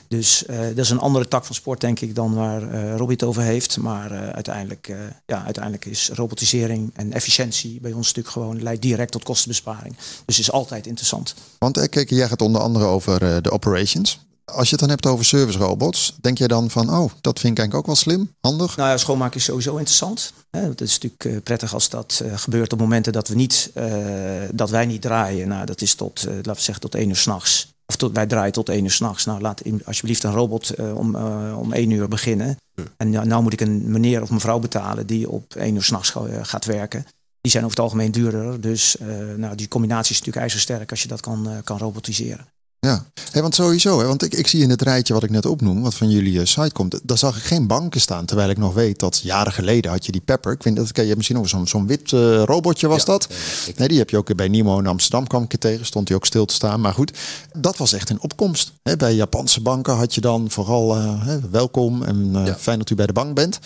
Dus 0.07 0.43
dat 0.47 0.77
is 0.77 0.89
een 0.89 0.99
andere 0.99 1.27
tak 1.27 1.45
van 1.45 1.55
sport, 1.55 1.81
denk 1.81 1.99
ik, 1.99 2.15
dan 2.15 2.33
waar 2.33 2.61
Robbie 2.95 3.17
het 3.19 3.23
over 3.23 3.41
heeft. 3.41 3.77
Maar 3.77 4.11
uiteindelijk, 4.33 4.95
ja, 5.25 5.43
uiteindelijk 5.43 5.85
is 5.85 6.09
robotisering 6.13 6.91
en 6.93 7.13
efficiëntie 7.13 7.79
bij 7.81 7.91
ons 7.91 8.07
natuurlijk 8.07 8.33
gewoon 8.33 8.63
leidt 8.63 8.81
direct 8.81 9.11
tot 9.11 9.23
kostenbesparing. 9.23 9.95
Dus 10.25 10.39
is 10.39 10.51
altijd 10.51 10.87
interessant. 10.87 11.35
Want 11.57 11.89
kijk, 11.89 12.09
jij 12.09 12.27
gaat 12.27 12.41
onder 12.41 12.61
andere 12.61 12.85
over 12.85 13.41
de 13.43 13.51
operations. 13.51 14.19
Als 14.45 14.65
je 14.65 14.71
het 14.71 14.79
dan 14.79 14.89
hebt 14.89 15.05
over 15.05 15.25
service 15.25 15.57
robots, 15.57 16.15
denk 16.21 16.37
jij 16.37 16.47
dan 16.47 16.69
van, 16.69 16.89
oh, 16.89 17.11
dat 17.21 17.39
vind 17.39 17.53
ik 17.53 17.59
eigenlijk 17.59 17.75
ook 17.75 17.85
wel 17.85 17.95
slim, 17.95 18.35
handig? 18.41 18.75
Nou 18.75 18.89
ja, 18.89 18.97
schoonmaken 18.97 19.37
is 19.37 19.43
sowieso 19.43 19.75
interessant. 19.75 20.33
Het 20.49 20.81
is 20.81 20.99
natuurlijk 20.99 21.43
prettig 21.43 21.73
als 21.73 21.89
dat 21.89 22.23
gebeurt 22.35 22.73
op 22.73 22.79
momenten 22.79 23.13
dat 23.13 23.27
we 23.27 23.35
niet, 23.35 23.71
uh, 23.75 23.85
dat 24.53 24.69
wij 24.69 24.85
niet 24.85 25.01
draaien. 25.01 25.47
Nou, 25.47 25.65
dat 25.65 25.81
is 25.81 25.95
tot, 25.95 26.25
uh, 26.27 26.35
laten 26.35 26.53
we 26.53 26.61
zeggen, 26.61 26.79
tot 26.79 26.95
één 26.95 27.09
uur 27.09 27.15
s'nachts. 27.15 27.73
Of 27.85 27.95
tot, 27.95 28.13
wij 28.13 28.25
draaien 28.25 28.51
tot 28.51 28.69
één 28.69 28.83
uur 28.83 28.91
s'nachts. 28.91 29.25
Nou, 29.25 29.41
laat 29.41 29.61
alsjeblieft 29.85 30.23
een 30.23 30.31
robot 30.31 30.79
uh, 30.79 30.97
om, 30.97 31.15
om 31.55 31.73
één 31.73 31.89
uur 31.89 32.07
beginnen. 32.07 32.57
Hm. 32.75 32.81
En 32.97 33.09
nou, 33.09 33.27
nou, 33.27 33.43
moet 33.43 33.53
ik 33.53 33.61
een 33.61 33.91
meneer 33.91 34.21
of 34.21 34.29
mevrouw 34.29 34.59
betalen 34.59 35.07
die 35.07 35.29
op 35.29 35.55
één 35.55 35.75
uur 35.75 35.83
s'nachts 35.83 36.13
gaat 36.41 36.65
werken. 36.65 37.05
Die 37.41 37.51
zijn 37.51 37.63
over 37.63 37.75
het 37.75 37.85
algemeen 37.85 38.11
duurder. 38.11 38.61
Dus 38.61 38.95
nou, 39.35 39.55
die 39.55 39.67
combinatie 39.67 40.11
is 40.11 40.17
natuurlijk 40.17 40.45
ijzersterk 40.45 40.91
als 40.91 41.01
je 41.01 41.07
dat 41.07 41.21
kan, 41.21 41.61
kan 41.63 41.77
robotiseren. 41.77 42.47
Ja, 42.83 43.05
hey, 43.31 43.41
want 43.41 43.55
sowieso, 43.55 43.99
hè, 43.99 44.05
want 44.05 44.23
ik, 44.23 44.33
ik 44.33 44.47
zie 44.47 44.61
in 44.61 44.69
het 44.69 44.81
rijtje 44.81 45.13
wat 45.13 45.23
ik 45.23 45.29
net 45.29 45.45
opnoem, 45.45 45.81
wat 45.81 45.93
van 45.93 46.09
jullie 46.09 46.33
uh, 46.33 46.45
site 46.45 46.71
komt, 46.73 46.99
daar 47.03 47.17
zag 47.17 47.37
ik 47.37 47.43
geen 47.43 47.67
banken 47.67 48.01
staan. 48.01 48.25
Terwijl 48.25 48.49
ik 48.49 48.57
nog 48.57 48.73
weet 48.73 48.99
dat 48.99 49.19
jaren 49.19 49.51
geleden 49.51 49.91
had 49.91 50.05
je 50.05 50.11
die 50.11 50.21
Pepper. 50.21 50.51
Ik 50.51 50.61
vind 50.61 50.75
dat 50.75 50.95
je 50.95 51.15
misschien 51.15 51.37
over 51.37 51.49
zo'n 51.49 51.67
zo'n 51.67 51.87
wit 51.87 52.11
uh, 52.11 52.43
robotje 52.43 52.87
was 52.87 52.99
ja, 52.99 53.05
dat. 53.05 53.27
Nee, 53.75 53.87
die 53.87 53.97
heb 53.97 54.09
je 54.09 54.17
ook 54.17 54.35
bij 54.35 54.47
Nimo 54.47 54.79
in 54.79 54.87
Amsterdam 54.87 55.27
kwam 55.27 55.43
ik 55.43 55.59
tegen, 55.59 55.85
stond 55.85 56.07
hij 56.07 56.17
ook 56.17 56.25
stil 56.25 56.45
te 56.45 56.53
staan. 56.53 56.81
Maar 56.81 56.93
goed, 56.93 57.17
dat 57.57 57.77
was 57.77 57.93
echt 57.93 58.09
een 58.09 58.21
opkomst. 58.21 58.71
Hè, 58.83 58.95
bij 58.95 59.13
Japanse 59.13 59.61
banken 59.61 59.95
had 59.95 60.15
je 60.15 60.21
dan 60.21 60.49
vooral 60.49 60.97
uh, 60.97 61.35
welkom 61.51 62.03
en 62.03 62.31
ja. 62.31 62.55
fijn 62.55 62.77
dat 62.77 62.89
u 62.89 62.95
bij 62.95 63.07
de 63.07 63.13
bank 63.13 63.35
bent. 63.35 63.59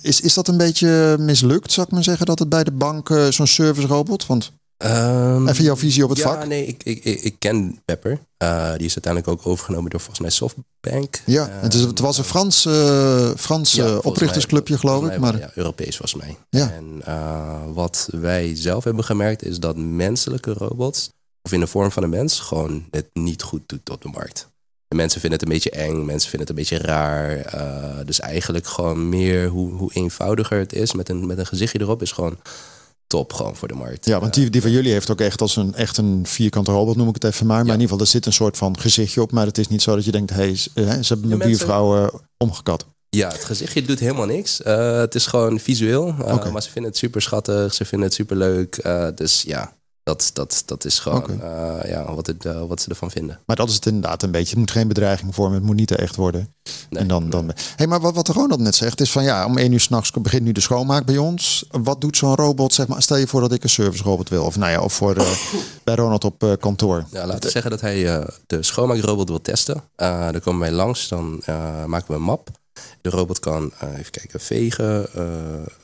Is, 0.00 0.20
is 0.20 0.34
dat 0.34 0.48
een 0.48 0.56
beetje 0.56 1.16
mislukt, 1.18 1.72
zou 1.72 1.86
ik 1.86 1.92
maar 1.92 2.04
zeggen, 2.04 2.26
dat 2.26 2.38
het 2.38 2.48
bij 2.48 2.64
de 2.64 2.72
bank 2.72 3.08
zo'n 3.30 3.46
service 3.46 3.86
robot? 3.86 4.26
Want 4.26 4.52
Um, 4.78 5.48
Even 5.48 5.64
jouw 5.64 5.76
visie 5.76 6.04
op 6.04 6.08
het 6.08 6.18
ja, 6.18 6.24
vak. 6.24 6.46
nee, 6.46 6.66
ik, 6.66 6.82
ik, 6.82 7.04
ik 7.04 7.34
ken 7.38 7.80
Pepper. 7.84 8.10
Uh, 8.42 8.72
die 8.76 8.86
is 8.86 8.94
uiteindelijk 8.94 9.28
ook 9.28 9.46
overgenomen 9.46 9.90
door 9.90 10.00
volgens 10.00 10.20
mij 10.20 10.30
Softbank. 10.30 11.20
Ja, 11.26 11.48
uh, 11.48 11.60
het, 11.60 11.74
is, 11.74 11.80
het 11.80 11.98
was 11.98 12.18
een 12.18 12.24
Frans, 12.24 12.66
uh, 12.66 13.30
Frans 13.36 13.72
ja, 13.72 13.96
oprichtersclubje, 13.96 14.78
geloof 14.78 15.10
ik. 15.10 15.18
Maar... 15.18 15.38
Ja, 15.38 15.50
Europees 15.54 15.96
volgens 15.96 16.22
mij. 16.22 16.36
Ja. 16.50 16.70
En 16.70 17.02
wat 17.74 18.08
wij 18.10 18.54
zelf 18.54 18.84
hebben 18.84 19.04
gemerkt 19.04 19.44
is 19.44 19.58
dat 19.58 19.76
menselijke 19.76 20.52
robots, 20.52 21.10
of 21.42 21.52
in 21.52 21.60
de 21.60 21.66
vorm 21.66 21.90
van 21.90 22.02
een 22.02 22.10
mens, 22.10 22.40
gewoon 22.40 22.86
het 22.90 23.06
niet 23.12 23.42
goed 23.42 23.62
doet 23.66 23.90
op 23.90 24.02
de 24.02 24.08
markt. 24.08 24.48
De 24.88 24.96
mensen 24.96 25.20
vinden 25.20 25.38
het 25.38 25.48
een 25.48 25.54
beetje 25.54 25.70
eng, 25.70 26.04
mensen 26.04 26.30
vinden 26.30 26.48
het 26.48 26.58
een 26.58 26.64
beetje 26.64 26.86
raar. 26.86 28.06
dus 28.06 28.20
eigenlijk 28.20 28.66
gewoon 28.66 29.08
meer 29.08 29.48
hoe, 29.48 29.72
hoe 29.72 29.92
eenvoudiger 29.92 30.58
het 30.58 30.72
is 30.72 30.92
met 30.92 31.08
een, 31.08 31.26
met 31.26 31.38
een 31.38 31.46
gezichtje 31.46 31.80
erop, 31.80 32.02
is 32.02 32.12
gewoon 32.12 32.36
top 33.06 33.32
gewoon 33.32 33.56
voor 33.56 33.68
de 33.68 33.74
markt. 33.74 34.06
Ja, 34.06 34.20
want 34.20 34.34
die, 34.34 34.50
die 34.50 34.60
van 34.60 34.70
jullie 34.70 34.92
heeft 34.92 35.10
ook 35.10 35.20
echt 35.20 35.40
als 35.40 35.56
een, 35.56 35.74
echt 35.74 35.96
een 35.96 36.26
vierkante 36.26 36.70
robot, 36.70 36.96
noem 36.96 37.08
ik 37.08 37.14
het 37.14 37.24
even 37.24 37.46
maar. 37.46 37.56
Maar 37.56 37.66
ja. 37.66 37.72
in 37.72 37.80
ieder 37.80 37.88
geval, 37.88 38.04
er 38.04 38.12
zit 38.12 38.26
een 38.26 38.32
soort 38.32 38.56
van 38.56 38.78
gezichtje 38.78 39.22
op. 39.22 39.32
Maar 39.32 39.46
het 39.46 39.58
is 39.58 39.68
niet 39.68 39.82
zo 39.82 39.94
dat 39.94 40.04
je 40.04 40.12
denkt, 40.12 40.30
hey, 40.30 40.54
ze 40.56 40.70
hebben 40.74 41.28
mijn 41.28 41.40
buurvrouw 41.40 42.02
uh, 42.02 42.08
omgekat. 42.36 42.86
Ja, 43.08 43.28
het 43.28 43.44
gezichtje 43.44 43.82
doet 43.82 43.98
helemaal 43.98 44.26
niks. 44.26 44.60
Uh, 44.60 44.96
het 44.96 45.14
is 45.14 45.26
gewoon 45.26 45.60
visueel. 45.60 46.08
Uh, 46.08 46.34
okay. 46.34 46.50
Maar 46.50 46.62
ze 46.62 46.70
vinden 46.70 46.90
het 46.90 47.00
super 47.00 47.22
schattig, 47.22 47.74
ze 47.74 47.84
vinden 47.84 48.06
het 48.08 48.16
super 48.16 48.36
leuk. 48.36 48.82
dus 49.14 49.42
ja, 49.42 49.76
dat, 50.02 50.30
dat, 50.32 50.62
dat 50.66 50.84
is 50.84 50.98
gewoon 50.98 51.22
okay. 51.22 51.88
ja, 51.88 52.14
wat, 52.14 52.26
het, 52.26 52.44
wat 52.44 52.80
ze 52.80 52.88
ervan 52.88 53.10
vinden. 53.10 53.40
Maar 53.46 53.56
dat 53.56 53.68
is 53.68 53.74
het 53.74 53.86
inderdaad 53.86 54.22
een 54.22 54.30
beetje. 54.30 54.50
Het 54.50 54.58
moet 54.58 54.70
geen 54.70 54.88
bedreiging 54.88 55.34
vormen. 55.34 55.54
Het 55.56 55.66
moet 55.66 55.76
niet 55.76 55.90
echt 55.90 56.16
worden. 56.16 56.54
Nee, 56.94 57.02
en 57.02 57.08
dan, 57.08 57.30
dan... 57.30 57.52
Hey, 57.76 57.86
maar 57.86 58.00
wat, 58.00 58.14
wat 58.14 58.28
Ronald 58.28 58.60
net 58.60 58.74
zegt 58.74 59.00
is 59.00 59.12
van 59.12 59.24
ja, 59.24 59.46
om 59.46 59.58
één 59.58 59.72
uur 59.72 59.80
s'nachts 59.80 60.10
begint 60.10 60.42
nu 60.42 60.52
de 60.52 60.60
schoonmaak 60.60 61.04
bij 61.04 61.18
ons. 61.18 61.64
Wat 61.70 62.00
doet 62.00 62.16
zo'n 62.16 62.34
robot? 62.34 62.74
Zeg 62.74 62.86
maar, 62.86 63.02
stel 63.02 63.16
je 63.16 63.26
voor 63.26 63.40
dat 63.40 63.52
ik 63.52 63.62
een 63.62 63.68
service 63.68 64.02
robot 64.02 64.28
wil. 64.28 64.44
Of 64.44 64.56
nou 64.56 64.70
ja, 64.70 64.80
of 64.80 64.92
voor 64.92 65.14
de, 65.14 65.52
bij 65.84 65.94
Ronald 65.94 66.24
op 66.24 66.42
uh, 66.42 66.52
kantoor. 66.60 67.04
Ja, 67.10 67.26
laten 67.26 67.42
we 67.42 67.50
zeggen 67.50 67.70
dat 67.70 67.80
hij 67.80 68.26
de 68.46 68.62
schoonmaakrobot 68.62 69.28
wil 69.28 69.40
testen. 69.40 69.82
dan 69.96 70.40
komen 70.40 70.60
wij 70.60 70.72
langs, 70.72 71.08
dan 71.08 71.42
maken 71.86 72.06
we 72.06 72.14
een 72.14 72.22
map. 72.22 72.48
De 73.00 73.10
robot 73.10 73.38
kan 73.38 73.72
even 73.96 74.10
kijken, 74.10 74.40
vegen, 74.40 75.06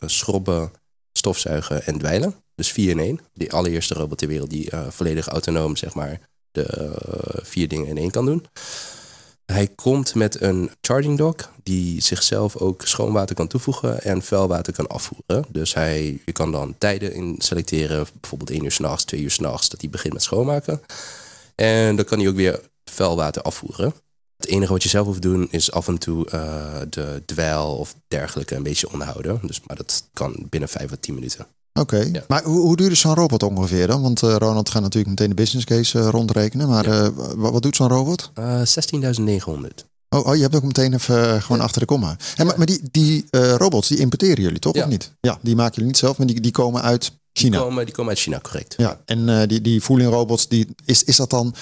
schrobben, 0.07 0.71
stofzuigen 1.13 1.87
en 1.87 1.99
dweilen. 1.99 2.35
Dus 2.55 2.73
4 2.73 2.91
in 2.91 2.99
1. 2.99 3.21
De 3.33 3.51
allereerste 3.51 3.95
robot 3.95 4.19
ter 4.19 4.29
wereld 4.29 4.51
die 4.51 4.71
uh, 4.75 4.89
volledig 4.89 5.29
autonoom 5.29 5.77
zeg 5.77 5.95
maar, 5.95 6.21
de 6.51 6.67
uh, 6.79 7.41
vier 7.43 7.69
dingen 7.69 7.87
in 7.87 7.97
één 7.97 8.11
kan 8.11 8.27
doen. 8.27 8.47
Hij 9.51 9.69
komt 9.69 10.15
met 10.15 10.41
een 10.41 10.71
charging 10.81 11.19
dock 11.19 11.51
die 11.63 12.03
zichzelf 12.03 12.57
ook 12.57 12.87
schoonwater 12.87 13.35
kan 13.37 13.47
toevoegen 13.47 14.03
en 14.03 14.23
vuilwater 14.23 14.73
kan 14.73 14.87
afvoeren. 14.87 15.45
Dus 15.49 15.75
hij, 15.75 16.21
je 16.25 16.33
kan 16.33 16.53
dan 16.53 16.75
tijden 16.79 17.15
in 17.15 17.35
selecteren, 17.39 18.07
bijvoorbeeld 18.21 18.51
1 18.51 18.65
uur 18.65 18.73
s'nachts, 18.73 19.05
2 19.05 19.21
uur 19.21 19.31
s'nachts, 19.31 19.69
dat 19.69 19.81
hij 19.81 19.91
begint 19.91 20.13
met 20.13 20.23
schoonmaken. 20.23 20.83
En 21.55 21.97
dan 21.97 22.05
kan 22.05 22.19
hij 22.19 22.29
ook 22.29 22.37
weer 22.37 22.61
vuilwater 22.85 23.43
afvoeren. 23.43 23.95
Het 24.37 24.49
enige 24.49 24.73
wat 24.73 24.83
je 24.83 24.89
zelf 24.89 25.07
hoeft 25.07 25.23
te 25.23 25.29
doen 25.29 25.49
is 25.51 25.73
af 25.73 25.89
en 25.89 25.99
toe 25.99 26.27
uh, 26.35 26.81
de 26.91 27.23
dweil 27.27 27.77
of 27.77 27.95
dergelijke 28.09 28.55
een 28.55 28.63
beetje 28.63 28.93
onderhouden. 28.93 29.41
Dus, 29.43 29.61
maar 29.67 29.77
dat 29.77 30.09
kan 30.13 30.47
binnen 30.51 30.69
5 30.69 30.93
à 30.93 30.97
10 31.01 31.15
minuten. 31.15 31.47
Oké, 31.73 31.97
okay. 31.97 32.11
ja. 32.13 32.25
maar 32.29 32.43
hoe, 32.43 32.61
hoe 32.61 32.77
duur 32.77 32.91
is 32.91 33.01
zo'n 33.01 33.15
robot 33.15 33.43
ongeveer 33.43 33.87
dan? 33.87 34.03
Want 34.03 34.23
uh, 34.23 34.37
Ronald 34.37 34.69
gaat 34.69 34.83
natuurlijk 34.83 35.11
meteen 35.11 35.29
de 35.29 35.35
business 35.35 35.67
case 35.67 35.99
uh, 35.99 36.09
rondrekenen. 36.09 36.69
Maar 36.69 36.89
ja. 36.89 37.03
uh, 37.03 37.09
wat, 37.37 37.53
wat, 37.53 37.63
doet 37.63 37.77
zo'n 37.77 37.89
robot? 37.89 38.31
16.900. 38.35 38.37
Oh, 40.09 40.27
oh, 40.27 40.35
je 40.35 40.43
hebt 40.43 40.55
ook 40.55 40.63
meteen 40.63 40.95
even 40.95 41.43
gewoon 41.43 41.61
achter 41.61 41.81
de 41.81 41.87
komma. 41.87 42.17
En, 42.37 42.47
maar, 42.47 42.57
maar 42.57 42.67
die, 42.67 42.81
die 42.91 43.27
robots, 43.31 43.89
die 43.89 43.99
importeren 43.99 44.43
jullie 44.43 44.59
toch 44.59 44.75
of 44.75 44.87
niet? 44.87 45.13
Ja, 45.21 45.39
die 45.43 45.57
maken 45.57 45.73
jullie 45.73 45.89
niet 45.89 45.99
zelf, 45.99 46.19
maar 46.19 46.27
die, 46.27 46.41
die 46.41 46.51
komen 46.51 46.83
uit 46.83 47.13
China. 47.33 47.57
Die 47.57 47.67
komen, 47.67 47.85
die 47.85 47.95
komen 47.95 48.11
uit 48.11 48.21
China, 48.21 48.39
correct. 48.41 48.75
Ja, 48.77 49.01
en 49.05 49.49
die, 49.49 49.61
die 49.61 49.83
voeling 49.83 50.11
robots, 50.11 50.49
die, 50.49 50.67
is, 50.85 51.05
is 51.05 51.17
dat 51.17 51.31
dan 51.31 51.55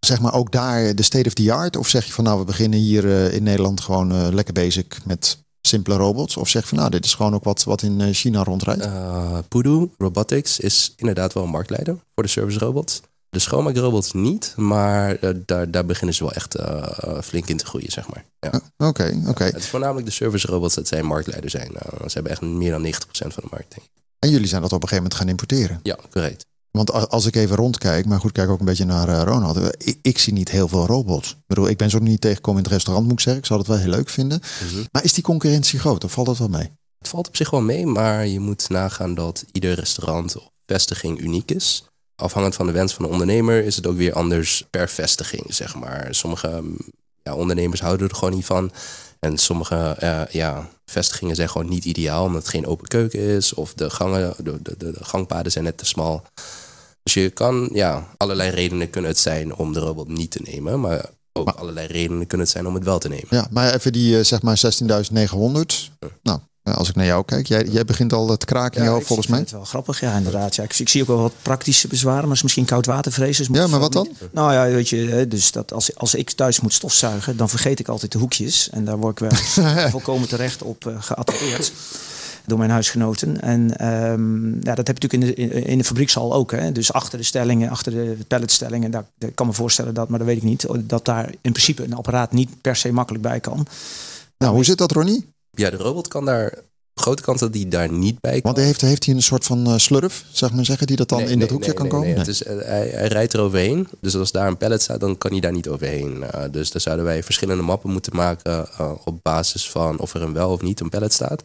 zeg 0.00 0.20
maar 0.20 0.34
ook 0.34 0.52
daar 0.52 0.94
de 0.94 1.02
state 1.02 1.26
of 1.26 1.34
the 1.34 1.52
art? 1.52 1.76
Of 1.76 1.88
zeg 1.88 2.06
je 2.06 2.12
van 2.12 2.24
nou, 2.24 2.38
we 2.38 2.44
beginnen 2.44 2.78
hier 2.78 3.32
in 3.32 3.42
Nederland 3.42 3.80
gewoon 3.80 4.34
lekker 4.34 4.54
basic 4.54 4.98
met 5.04 5.41
simpele 5.62 5.96
robots? 5.96 6.36
Of 6.36 6.48
zeg 6.48 6.62
je 6.62 6.68
van 6.68 6.78
nou, 6.78 6.90
dit 6.90 7.04
is 7.04 7.14
gewoon 7.14 7.34
ook 7.34 7.44
wat, 7.44 7.64
wat 7.64 7.82
in 7.82 8.14
China 8.14 8.42
rondrijdt? 8.42 8.84
Uh, 8.84 9.38
Pudu 9.48 9.90
Robotics 9.98 10.58
is 10.58 10.92
inderdaad 10.96 11.32
wel 11.32 11.42
een 11.42 11.50
marktleider 11.50 11.96
voor 12.14 12.22
de 12.24 12.30
service 12.30 12.58
robots. 12.58 13.00
De 13.28 13.38
schoonmaakrobots 13.38 14.12
niet, 14.12 14.52
maar 14.56 15.18
daar, 15.46 15.70
daar 15.70 15.86
beginnen 15.86 16.14
ze 16.14 16.24
wel 16.24 16.32
echt 16.32 16.56
flink 17.24 17.48
in 17.48 17.56
te 17.56 17.66
groeien, 17.66 17.92
zeg 17.92 18.08
maar. 18.08 18.24
Oké, 18.40 18.56
ja. 18.56 18.60
oké. 18.76 18.88
Okay, 18.88 19.22
okay. 19.26 19.46
het 19.46 19.56
is 19.56 19.68
voornamelijk 19.68 20.06
de 20.06 20.12
service 20.12 20.46
robots 20.46 20.74
dat 20.74 20.88
zij 20.88 21.02
marktleider 21.02 21.50
zijn. 21.50 21.70
ze 22.06 22.12
hebben 22.12 22.32
echt 22.32 22.40
meer 22.40 22.70
dan 22.70 22.86
90% 22.86 22.88
van 23.10 23.42
de 23.42 23.48
markt, 23.50 23.74
denk 23.74 23.86
ik. 23.86 24.02
En 24.18 24.30
jullie 24.30 24.46
zijn 24.46 24.62
dat 24.62 24.72
op 24.72 24.82
een 24.82 24.88
gegeven 24.88 25.02
moment 25.02 25.20
gaan 25.20 25.28
importeren? 25.28 25.80
Ja, 25.82 25.98
correct. 26.10 26.46
Want 26.72 27.10
als 27.10 27.26
ik 27.26 27.36
even 27.36 27.56
rondkijk, 27.56 28.06
maar 28.06 28.20
goed, 28.20 28.32
kijk 28.32 28.48
ook 28.48 28.58
een 28.58 28.64
beetje 28.64 28.84
naar 28.84 29.08
uh, 29.08 29.22
Ronald. 29.24 29.58
Ik, 29.86 29.98
ik, 30.02 30.18
zie 30.18 30.32
niet 30.32 30.50
heel 30.50 30.68
veel 30.68 30.86
robots. 30.86 31.30
Ik 31.30 31.46
bedoel, 31.46 31.68
ik 31.68 31.76
ben 31.76 31.90
zo 31.90 31.98
niet 31.98 32.20
tegengekomen 32.20 32.58
in 32.58 32.64
het 32.64 32.74
restaurant, 32.74 33.06
moet 33.06 33.18
ik 33.18 33.20
zeggen. 33.20 33.42
Ik 33.42 33.46
zou 33.46 33.58
het 33.58 33.68
wel 33.68 33.78
heel 33.78 33.88
leuk 33.88 34.08
vinden. 34.08 34.40
Mhm. 34.64 34.84
Maar 34.92 35.04
is 35.04 35.12
die 35.12 35.22
concurrentie 35.22 35.78
groot 35.78 36.04
of 36.04 36.12
valt 36.12 36.26
dat 36.26 36.38
wel 36.38 36.48
mee? 36.48 36.70
Het 36.98 37.08
valt 37.08 37.28
op 37.28 37.36
zich 37.36 37.50
wel 37.50 37.60
mee, 37.60 37.86
maar 37.86 38.26
je 38.26 38.40
moet 38.40 38.68
nagaan 38.68 39.14
dat 39.14 39.44
ieder 39.52 39.74
restaurant 39.74 40.36
of 40.36 40.50
vestiging 40.66 41.20
uniek 41.20 41.50
is. 41.50 41.84
Afhankelijk 42.16 42.54
van 42.54 42.66
de 42.66 42.72
wens 42.72 42.94
van 42.94 43.04
de 43.04 43.10
ondernemer 43.10 43.64
is 43.64 43.76
het 43.76 43.86
ook 43.86 43.96
weer 43.96 44.12
anders 44.12 44.64
per 44.70 44.88
vestiging, 44.88 45.54
zeg 45.54 45.74
maar. 45.74 46.08
Sommige 46.10 46.62
ja, 47.22 47.34
ondernemers 47.34 47.80
houden 47.80 48.08
er 48.08 48.14
gewoon 48.14 48.34
niet 48.34 48.44
van. 48.44 48.72
En 49.20 49.38
sommige 49.38 49.96
uh, 50.02 50.22
ja, 50.30 50.68
vestigingen 50.84 51.36
zijn 51.36 51.48
gewoon 51.48 51.68
niet 51.68 51.84
ideaal 51.84 52.24
omdat 52.24 52.42
het 52.42 52.50
geen 52.50 52.66
open 52.66 52.88
keuken 52.88 53.20
is 53.20 53.54
of 53.54 53.74
de, 53.74 53.90
gangen, 53.90 54.34
de, 54.38 54.58
de, 54.62 54.76
de, 54.76 54.94
gangpaden 55.00 55.52
zijn 55.52 55.64
net 55.64 55.78
te 55.78 55.86
smal. 55.86 56.22
Dus 57.02 57.14
je 57.14 57.30
kan, 57.30 57.68
ja, 57.72 58.08
allerlei 58.16 58.50
redenen 58.50 58.90
kunnen 58.90 59.10
het 59.10 59.20
zijn 59.20 59.54
om 59.54 59.72
de 59.72 59.80
robot 59.80 60.08
niet 60.08 60.30
te 60.30 60.40
nemen, 60.42 60.80
maar 60.80 61.10
ook 61.32 61.48
allerlei 61.48 61.86
redenen 61.86 62.26
kunnen 62.26 62.46
het 62.46 62.54
zijn 62.54 62.66
om 62.66 62.74
het 62.74 62.84
wel 62.84 62.98
te 62.98 63.08
nemen. 63.08 63.26
Ja, 63.30 63.46
maar 63.50 63.74
even 63.74 63.92
die 63.92 64.16
uh, 64.18 64.24
zeg 64.24 64.42
maar 64.42 64.60
16.900. 64.82 66.10
Nou, 66.22 66.40
als 66.62 66.88
ik 66.88 66.94
naar 66.94 67.06
jou 67.06 67.24
kijk, 67.24 67.46
jij, 67.46 67.64
jij 67.64 67.84
begint 67.84 68.12
al 68.12 68.36
te 68.36 68.46
kraken 68.46 68.78
in 68.78 68.84
ja, 68.84 68.90
jou 68.90 69.04
volgens 69.04 69.28
mij. 69.28 69.38
Het 69.38 69.50
wel 69.50 69.64
grappig, 69.64 70.00
ja, 70.00 70.16
inderdaad. 70.16 70.54
Ja, 70.54 70.62
ik, 70.62 70.78
ik, 70.78 70.88
zie 70.88 71.02
ook 71.02 71.08
wel 71.08 71.20
wat 71.20 71.32
praktische 71.42 71.88
bezwaren, 71.88 72.24
maar 72.24 72.36
is 72.36 72.42
misschien 72.42 72.64
koudwatervrees. 72.64 73.36
Dus 73.36 73.48
ja, 73.52 73.66
maar 73.66 73.80
wat 73.80 73.92
dan? 73.92 74.08
Nou 74.30 74.52
ja, 74.52 74.74
weet 74.74 74.88
je, 74.88 75.26
dus 75.28 75.52
dat 75.52 75.72
als, 75.72 75.96
als 75.96 76.14
ik 76.14 76.30
thuis 76.30 76.60
moet 76.60 76.72
stofzuigen, 76.72 77.36
dan 77.36 77.48
vergeet 77.48 77.78
ik 77.78 77.88
altijd 77.88 78.12
de 78.12 78.18
hoekjes. 78.18 78.70
En 78.70 78.84
daar 78.84 78.98
word 78.98 79.20
ik 79.20 79.28
wel 79.28 79.38
volkomen 79.90 80.28
terecht 80.28 80.62
op 80.62 80.84
uh, 80.84 81.02
geattendeerd 81.02 81.72
door 82.46 82.58
mijn 82.58 82.70
huisgenoten. 82.70 83.40
En 83.40 83.86
um, 84.10 84.58
ja, 84.62 84.74
dat 84.74 84.86
heb 84.86 84.98
je 84.98 85.08
natuurlijk 85.08 85.38
in 85.38 85.48
de, 85.48 85.64
in 85.64 85.78
de 85.78 85.84
fabriekshal 85.84 86.34
ook. 86.34 86.50
Hè. 86.50 86.72
Dus 86.72 86.92
achter 86.92 87.18
de 87.18 87.24
stellingen, 87.24 87.70
achter 87.70 87.92
de 87.92 88.16
palletstellingen, 88.28 88.90
daar, 88.90 89.04
daar 89.18 89.30
kan 89.30 89.46
me 89.46 89.52
voorstellen 89.52 89.94
dat, 89.94 90.08
maar 90.08 90.18
dat 90.18 90.28
weet 90.28 90.36
ik 90.36 90.42
niet, 90.42 90.66
dat 90.80 91.04
daar 91.04 91.28
in 91.40 91.52
principe 91.52 91.84
een 91.84 91.94
apparaat 91.94 92.32
niet 92.32 92.50
per 92.60 92.76
se 92.76 92.92
makkelijk 92.92 93.24
bij 93.24 93.40
kan. 93.40 93.66
Nou, 94.38 94.54
hoe 94.54 94.64
zit 94.64 94.78
dat, 94.78 94.92
Ronnie? 94.92 95.26
Ja, 95.50 95.70
de 95.70 95.76
robot 95.76 96.08
kan 96.08 96.24
daar 96.24 96.58
grote 96.94 97.22
kans 97.22 97.40
dat 97.40 97.52
die 97.52 97.68
daar 97.68 97.92
niet 97.92 98.20
bij 98.20 98.40
kan. 98.40 98.52
Want 98.52 98.56
heeft, 98.66 98.80
heeft 98.80 99.04
hij 99.04 99.14
een 99.14 99.22
soort 99.22 99.44
van 99.44 99.68
uh, 99.68 99.76
slurf, 99.76 100.24
zeg 100.32 100.52
maar 100.52 100.64
zeggen, 100.64 100.86
die 100.86 100.96
dat 100.96 101.08
dan 101.08 101.20
in 101.20 101.38
dat 101.38 101.50
hoekje 101.50 101.72
kan 101.72 101.88
komen? 101.88 102.08
Nee, 102.08 102.16
het 102.16 102.26
is, 102.26 102.42
uh, 102.42 102.48
hij, 102.48 102.88
hij, 102.88 103.08
rijdt 103.08 103.32
er 103.32 103.40
overheen. 103.40 103.88
Dus 104.00 104.16
als 104.16 104.32
daar 104.32 104.46
een 104.46 104.56
pallet 104.56 104.82
staat, 104.82 105.00
dan 105.00 105.18
kan 105.18 105.30
hij 105.30 105.40
daar 105.40 105.52
niet 105.52 105.68
overheen. 105.68 106.24
Uh, 106.34 106.44
dus 106.50 106.70
daar 106.70 106.82
zouden 106.82 107.04
wij 107.04 107.22
verschillende 107.22 107.62
mappen 107.62 107.90
moeten 107.90 108.16
maken 108.16 108.68
op 109.04 109.18
basis 109.22 109.70
van 109.70 109.98
of 109.98 110.14
er 110.14 110.22
een 110.22 110.32
wel 110.32 110.50
of 110.50 110.62
niet 110.62 110.80
een 110.80 110.88
pallet 110.88 111.12
staat. 111.12 111.42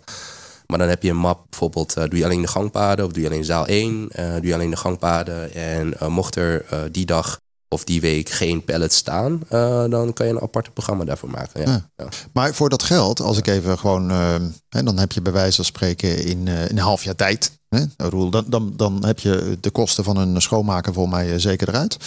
Maar 0.68 0.78
dan 0.78 0.88
heb 0.88 1.04
je 1.04 1.10
een 1.10 1.18
map, 1.18 1.46
bijvoorbeeld 1.50 1.94
doe 1.94 2.18
je 2.18 2.24
alleen 2.24 2.42
de 2.42 2.48
gangpaden 2.48 3.06
of 3.06 3.12
doe 3.12 3.22
je 3.22 3.30
alleen 3.30 3.46
zaal 3.46 3.68
1, 3.68 4.08
doe 4.16 4.48
je 4.48 4.54
alleen 4.54 4.70
de 4.70 4.76
gangpaden. 4.76 5.54
En 5.54 6.12
mocht 6.12 6.36
er 6.36 6.66
die 6.92 7.06
dag 7.06 7.40
of 7.70 7.84
die 7.84 8.02
week 8.02 8.30
geen 8.30 8.64
pallets 8.64 8.96
staan, 8.96 9.42
dan 9.90 10.14
kan 10.14 10.26
je 10.26 10.32
een 10.32 10.42
aparte 10.42 10.72
programma 10.72 11.04
daarvoor 11.04 11.30
maken. 11.30 11.62
Ja. 11.62 11.90
ja. 11.96 12.08
Maar 12.34 12.54
voor 12.54 12.70
dat 12.70 12.84
geld, 12.84 13.20
als 13.20 13.38
ik 13.38 13.48
even 13.48 13.78
gewoon, 13.78 14.12
uh, 14.12 14.36
hè, 14.70 14.84
dan 14.84 14.98
heb 14.98 15.12
je 15.12 15.22
bij 15.22 15.32
wijze 15.32 15.56
van 15.56 15.66
spreken 15.66 16.26
in, 16.26 16.48
in 16.48 16.48
een 16.48 16.78
half 16.78 17.04
jaar 17.04 17.16
tijd, 17.16 17.52
hè, 17.70 17.84
Roel, 17.98 18.30
dan, 18.30 18.46
dan, 18.48 18.74
dan 18.76 19.06
heb 19.06 19.20
je 19.20 19.58
de 19.62 19.70
kosten 19.70 20.04
van 20.04 20.18
een 20.18 20.42
schoonmaker 20.42 20.94
voor 20.94 21.10
mij 21.10 21.40
zeker 21.40 21.70
eruit. 21.70 21.98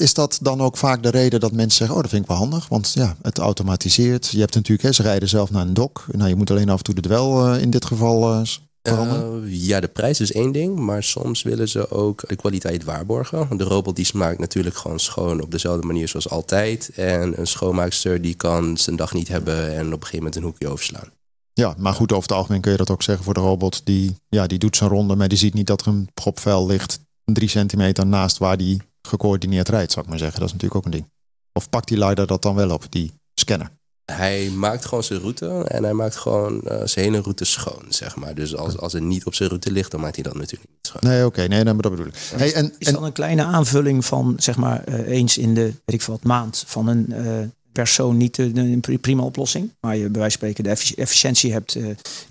Is 0.00 0.14
dat 0.14 0.38
dan 0.42 0.60
ook 0.60 0.76
vaak 0.76 1.02
de 1.02 1.10
reden 1.10 1.40
dat 1.40 1.52
mensen 1.52 1.78
zeggen, 1.78 1.96
oh 1.96 2.02
dat 2.02 2.10
vind 2.10 2.22
ik 2.22 2.28
wel 2.28 2.38
handig, 2.38 2.68
want 2.68 2.92
ja, 2.94 3.16
het 3.22 3.38
automatiseert. 3.38 4.28
Je 4.28 4.38
hebt 4.38 4.54
natuurlijk, 4.54 4.88
hè, 4.88 4.92
ze 4.92 5.02
rijden 5.02 5.28
zelf 5.28 5.50
naar 5.50 5.66
een 5.66 5.74
dok. 5.74 6.06
Nou, 6.12 6.28
je 6.28 6.36
moet 6.36 6.50
alleen 6.50 6.68
af 6.68 6.78
en 6.78 6.84
toe 6.84 6.94
de 6.94 7.00
dwel 7.00 7.54
in 7.54 7.70
dit 7.70 7.84
geval 7.84 8.44
uh, 8.88 9.22
ja, 9.46 9.80
de 9.80 9.88
prijs 9.88 10.20
is 10.20 10.32
één 10.32 10.52
ding, 10.52 10.78
maar 10.78 11.02
soms 11.02 11.42
willen 11.42 11.68
ze 11.68 11.90
ook 11.90 12.28
de 12.28 12.36
kwaliteit 12.36 12.84
waarborgen. 12.84 13.56
De 13.56 13.64
robot 13.64 13.96
die 13.96 14.04
smaakt 14.04 14.38
natuurlijk 14.38 14.76
gewoon 14.76 15.00
schoon 15.00 15.42
op 15.42 15.50
dezelfde 15.50 15.86
manier 15.86 16.08
zoals 16.08 16.28
altijd. 16.28 16.90
En 16.94 17.40
een 17.40 17.46
schoonmaakster 17.46 18.22
die 18.22 18.34
kan 18.34 18.76
zijn 18.76 18.96
dag 18.96 19.12
niet 19.12 19.28
hebben 19.28 19.76
en 19.76 19.86
op 19.86 19.92
een 19.92 20.06
gegeven 20.06 20.16
moment 20.16 20.36
een 20.36 20.42
hoekje 20.42 20.68
overslaan. 20.68 21.08
Ja, 21.52 21.74
maar 21.78 21.94
goed, 21.94 22.12
over 22.12 22.28
het 22.28 22.38
algemeen 22.38 22.60
kun 22.60 22.72
je 22.72 22.76
dat 22.76 22.90
ook 22.90 23.02
zeggen 23.02 23.24
voor 23.24 23.34
de 23.34 23.40
robot. 23.40 23.80
Die, 23.84 24.16
ja, 24.28 24.46
die 24.46 24.58
doet 24.58 24.76
zijn 24.76 24.90
ronde, 24.90 25.16
maar 25.16 25.28
die 25.28 25.38
ziet 25.38 25.54
niet 25.54 25.66
dat 25.66 25.80
er 25.80 25.86
een 25.86 26.08
propvel 26.14 26.66
ligt 26.66 27.00
drie 27.24 27.48
centimeter 27.48 28.06
naast 28.06 28.38
waar 28.38 28.56
die 28.56 28.80
gecoördineerd 29.02 29.68
rijdt, 29.68 29.92
zou 29.92 30.04
ik 30.04 30.10
maar 30.10 30.20
zeggen. 30.20 30.40
Dat 30.40 30.48
is 30.48 30.54
natuurlijk 30.54 30.80
ook 30.80 30.92
een 30.92 30.98
ding. 30.98 31.10
Of 31.52 31.68
pakt 31.68 31.88
die 31.88 31.98
leider 31.98 32.26
dat 32.26 32.42
dan 32.42 32.54
wel 32.54 32.70
op, 32.70 32.92
die 32.92 33.12
scanner? 33.34 33.70
hij 34.10 34.50
maakt 34.50 34.84
gewoon 34.84 35.04
zijn 35.04 35.20
route 35.20 35.64
en 35.68 35.82
hij 35.82 35.92
maakt 35.92 36.16
gewoon 36.16 36.60
uh, 36.64 36.80
zijn 36.84 37.04
hele 37.04 37.20
route 37.20 37.44
schoon, 37.44 37.84
zeg 37.88 38.16
maar. 38.16 38.34
Dus 38.34 38.56
als, 38.56 38.78
als 38.78 38.92
het 38.92 39.02
niet 39.02 39.24
op 39.24 39.34
zijn 39.34 39.48
route 39.48 39.72
ligt, 39.72 39.90
dan 39.90 40.00
maakt 40.00 40.14
hij 40.14 40.24
dat 40.24 40.34
natuurlijk 40.34 40.70
niet 40.70 40.86
schoon. 40.86 41.10
Nee, 41.10 41.26
oké, 41.26 41.46
nee, 41.46 41.64
maar 41.64 41.76
dat 41.76 41.90
bedoel 41.90 42.06
ik. 42.06 42.14
Hey, 42.34 42.54
en, 42.54 42.74
is 42.78 42.92
dan 42.92 43.04
een 43.04 43.12
kleine 43.12 43.42
aanvulling 43.42 44.04
van, 44.04 44.34
zeg 44.38 44.56
maar, 44.56 44.88
uh, 44.88 45.08
eens 45.08 45.38
in 45.38 45.54
de, 45.54 45.62
weet 45.62 46.00
ik 46.00 46.02
wat, 46.02 46.22
maand 46.22 46.64
van 46.66 46.86
een 46.86 47.06
uh, 47.10 47.38
persoon 47.72 48.16
niet 48.16 48.38
een 48.38 48.84
prima 49.00 49.22
oplossing. 49.22 49.72
Maar 49.80 49.96
je 49.96 50.08
bij 50.08 50.20
wijze 50.20 50.38
van 50.38 50.48
spreken 50.48 50.64
de 50.64 51.00
efficiëntie 51.02 51.52
hebt 51.52 51.78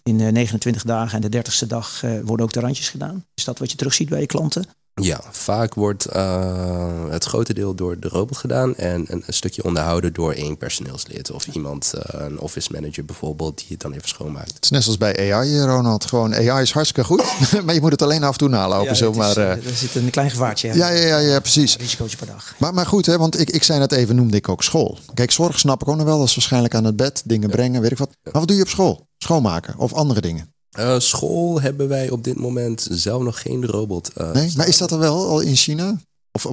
in 0.03 0.15
29 0.15 0.83
dagen 0.83 1.23
en 1.23 1.29
de 1.29 1.37
30ste 1.37 1.67
dag 1.67 2.01
worden 2.01 2.45
ook 2.45 2.53
de 2.53 2.59
randjes 2.59 2.89
gedaan. 2.89 3.25
Is 3.33 3.43
dat 3.43 3.59
wat 3.59 3.71
je 3.71 3.77
terugziet 3.77 4.09
bij 4.09 4.19
je 4.19 4.25
klanten? 4.25 4.65
Ja, 5.03 5.21
vaak 5.31 5.73
wordt 5.73 6.15
uh, 6.15 7.09
het 7.09 7.23
grote 7.23 7.53
deel 7.53 7.75
door 7.75 7.99
de 7.99 8.07
robot 8.07 8.37
gedaan 8.37 8.75
en 8.75 9.05
een, 9.07 9.23
een, 9.25 9.33
stukje 9.33 9.63
onderhouden 9.63 10.13
door 10.13 10.33
één 10.33 10.57
personeelslid 10.57 11.31
of 11.31 11.47
iemand, 11.47 11.93
uh, 11.95 12.19
een 12.21 12.39
office 12.39 12.69
manager 12.71 13.05
bijvoorbeeld, 13.05 13.57
die 13.57 13.67
het 13.69 13.81
dan 13.81 13.93
even 13.93 14.07
schoonmaakt. 14.07 14.53
Het 14.53 14.63
is 14.63 14.69
net 14.69 14.83
zoals 14.83 14.97
bij 14.97 15.33
AI, 15.33 15.59
Ronald. 15.59 16.05
Gewoon 16.05 16.35
AI 16.35 16.61
is 16.61 16.71
hartstikke 16.71 17.03
goed, 17.03 17.23
maar 17.65 17.73
je 17.73 17.81
moet 17.81 17.91
het 17.91 18.01
alleen 18.01 18.23
af 18.23 18.31
en 18.31 18.37
toe 18.37 18.49
nalopen. 18.49 18.95
Ja, 18.95 19.35
uh, 19.35 19.49
er 19.49 19.61
zit 19.73 19.95
een 19.95 20.09
klein 20.09 20.29
gevaartje. 20.29 20.73
Ja, 20.73 20.89
ja, 20.89 21.05
ja, 21.05 21.17
ja, 21.17 21.39
precies. 21.39 21.77
Risicootje 21.77 22.17
per 22.17 22.27
dag. 22.27 22.55
Maar, 22.57 22.73
maar 22.73 22.85
goed, 22.85 23.05
hè, 23.05 23.17
want 23.17 23.39
ik, 23.39 23.49
ik 23.49 23.63
zei 23.63 23.79
net 23.79 23.91
even, 23.91 24.15
noemde 24.15 24.37
ik 24.37 24.49
ook 24.49 24.63
school. 24.63 24.97
Kijk, 25.13 25.31
zorg 25.31 25.59
snap 25.59 25.81
ik 25.81 25.87
ook 25.87 25.95
nog 25.95 26.05
wel, 26.05 26.17
dat 26.17 26.27
is 26.27 26.35
waarschijnlijk 26.35 26.75
aan 26.75 26.85
het 26.85 26.95
bed, 26.95 27.21
dingen 27.25 27.49
brengen, 27.49 27.81
weet 27.81 27.91
ik 27.91 27.97
wat. 27.97 28.09
Maar 28.23 28.33
wat 28.33 28.47
doe 28.47 28.57
je 28.57 28.63
op 28.63 28.69
school? 28.69 29.07
Schoonmaken 29.17 29.77
of 29.77 29.93
andere 29.93 30.21
dingen? 30.21 30.53
Uh, 30.79 30.99
school 30.99 31.61
hebben 31.61 31.87
wij 31.87 32.09
op 32.09 32.23
dit 32.23 32.37
moment 32.37 32.87
zelf 32.91 33.23
nog 33.23 33.41
geen 33.41 33.65
robot. 33.65 34.11
Uh, 34.17 34.31
nee, 34.31 34.51
maar 34.55 34.67
is 34.67 34.77
dat 34.77 34.91
er 34.91 34.99
wel 34.99 35.27
al 35.27 35.39
in 35.39 35.55
China? 35.55 35.99
Of, 36.31 36.43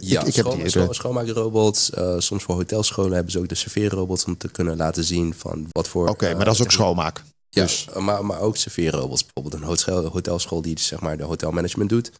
ja, 0.00 0.20
ik, 0.20 0.26
ik 0.26 0.34
schoon, 0.34 0.60
heb 0.60 0.94
schoonmaakrobots. 0.94 1.90
Uh, 1.90 2.14
soms 2.18 2.42
voor 2.42 2.54
hotelscholen 2.54 3.12
hebben 3.12 3.32
ze 3.32 3.38
ook 3.38 3.48
de 3.48 3.54
serveerrobots 3.54 4.24
om 4.24 4.36
te 4.36 4.48
kunnen 4.48 4.76
laten 4.76 5.04
zien 5.04 5.34
van 5.36 5.66
wat 5.70 5.88
voor. 5.88 6.08
Oké, 6.08 6.34
maar 6.34 6.44
dat 6.44 6.54
is 6.54 6.62
ook 6.62 6.70
schoonmaak. 6.70 7.22
Ja, 7.48 7.62
dus. 7.62 7.86
maar, 7.98 8.24
maar 8.24 8.40
ook 8.40 8.56
serveerrobots. 8.56 9.24
Bijvoorbeeld 9.24 9.62
een 9.62 9.68
hotel, 9.68 10.06
hotelschool 10.10 10.62
die 10.62 10.80
zeg 10.80 11.00
maar 11.00 11.16
de 11.16 11.24
hotelmanagement 11.24 11.90
doet. 11.90 12.12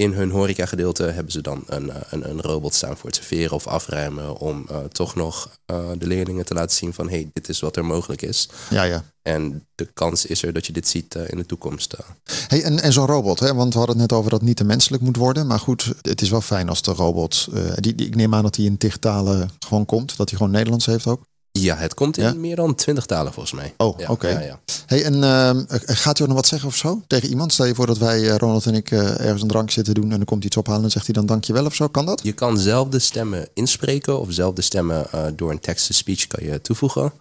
In 0.00 0.12
hun 0.12 0.30
horeca 0.30 0.66
gedeelte 0.66 1.02
hebben 1.02 1.32
ze 1.32 1.40
dan 1.40 1.62
een, 1.66 1.92
een, 2.10 2.30
een 2.30 2.40
robot 2.40 2.74
staan 2.74 2.96
voor 2.96 3.06
het 3.06 3.16
serveren 3.16 3.52
of 3.52 3.66
afruimen. 3.66 4.36
Om 4.36 4.66
uh, 4.70 4.76
toch 4.76 5.14
nog 5.14 5.58
uh, 5.70 5.90
de 5.98 6.06
leerlingen 6.06 6.44
te 6.44 6.54
laten 6.54 6.76
zien 6.76 6.94
van 6.94 7.08
hey, 7.08 7.30
dit 7.32 7.48
is 7.48 7.60
wat 7.60 7.76
er 7.76 7.84
mogelijk 7.84 8.22
is. 8.22 8.48
Ja, 8.70 8.82
ja. 8.82 9.04
En 9.22 9.66
de 9.74 9.88
kans 9.92 10.26
is 10.26 10.42
er 10.42 10.52
dat 10.52 10.66
je 10.66 10.72
dit 10.72 10.88
ziet 10.88 11.14
uh, 11.14 11.22
in 11.28 11.36
de 11.36 11.46
toekomst. 11.46 11.96
Hey, 12.48 12.62
en 12.62 12.80
en 12.80 12.92
zo'n 12.92 13.06
robot, 13.06 13.40
hè? 13.40 13.54
want 13.54 13.72
we 13.72 13.78
hadden 13.78 13.98
het 13.98 14.10
net 14.10 14.18
over 14.18 14.30
dat 14.30 14.38
het 14.38 14.48
niet 14.48 14.56
te 14.56 14.64
menselijk 14.64 15.02
moet 15.02 15.16
worden. 15.16 15.46
Maar 15.46 15.60
goed, 15.60 15.92
het 16.02 16.22
is 16.22 16.30
wel 16.30 16.40
fijn 16.40 16.68
als 16.68 16.82
de 16.82 16.92
robot, 16.92 17.48
die, 17.74 17.94
die, 17.94 18.06
ik 18.06 18.14
neem 18.14 18.34
aan 18.34 18.42
dat 18.42 18.56
hij 18.56 18.64
in 18.64 18.74
digitale 18.78 19.48
gewoon 19.66 19.86
komt. 19.86 20.16
Dat 20.16 20.28
hij 20.28 20.38
gewoon 20.38 20.52
Nederlands 20.52 20.86
heeft 20.86 21.06
ook. 21.06 21.22
Ja, 21.60 21.76
het 21.76 21.94
komt 21.94 22.18
in 22.18 22.40
meer 22.40 22.56
dan 22.56 22.74
twintig 22.74 23.06
talen 23.06 23.32
volgens 23.32 23.54
mij. 23.54 23.74
Oh, 23.76 23.98
ja, 23.98 24.08
oké. 24.08 24.28
Ja, 24.28 24.40
ja. 24.40 24.60
Hey, 24.86 25.04
en 25.04 25.14
uh, 25.14 25.50
gaat 25.86 26.18
u 26.18 26.26
nog 26.26 26.34
wat 26.34 26.46
zeggen 26.46 26.68
of 26.68 26.76
zo 26.76 27.02
tegen 27.06 27.28
iemand? 27.28 27.52
Stel 27.52 27.66
je 27.66 27.74
voor 27.74 27.86
dat 27.86 27.98
wij, 27.98 28.20
uh, 28.20 28.36
Ronald 28.36 28.66
en 28.66 28.74
ik, 28.74 28.90
uh, 28.90 29.20
ergens 29.20 29.42
een 29.42 29.48
drank 29.48 29.70
zitten 29.70 29.94
doen 29.94 30.10
en 30.10 30.16
dan 30.16 30.24
komt 30.24 30.38
hij 30.38 30.46
iets 30.46 30.56
ophalen 30.56 30.84
en 30.84 30.90
zegt 30.90 31.04
hij 31.04 31.14
dan 31.14 31.26
dankjewel 31.26 31.64
of 31.64 31.74
zo? 31.74 31.88
Kan 31.88 32.06
dat? 32.06 32.20
Je 32.22 32.32
kan 32.32 32.58
zelf 32.58 32.88
de 32.88 32.98
stemmen 32.98 33.48
inspreken 33.54 34.20
of 34.20 34.26
zelf 34.30 34.54
de 34.54 34.62
stemmen 34.62 35.06
door 35.36 35.50
een 35.50 35.60
text-to-speech 35.60 36.26
kan 36.26 36.44
je 36.44 36.60
toevoegen. 36.60 37.12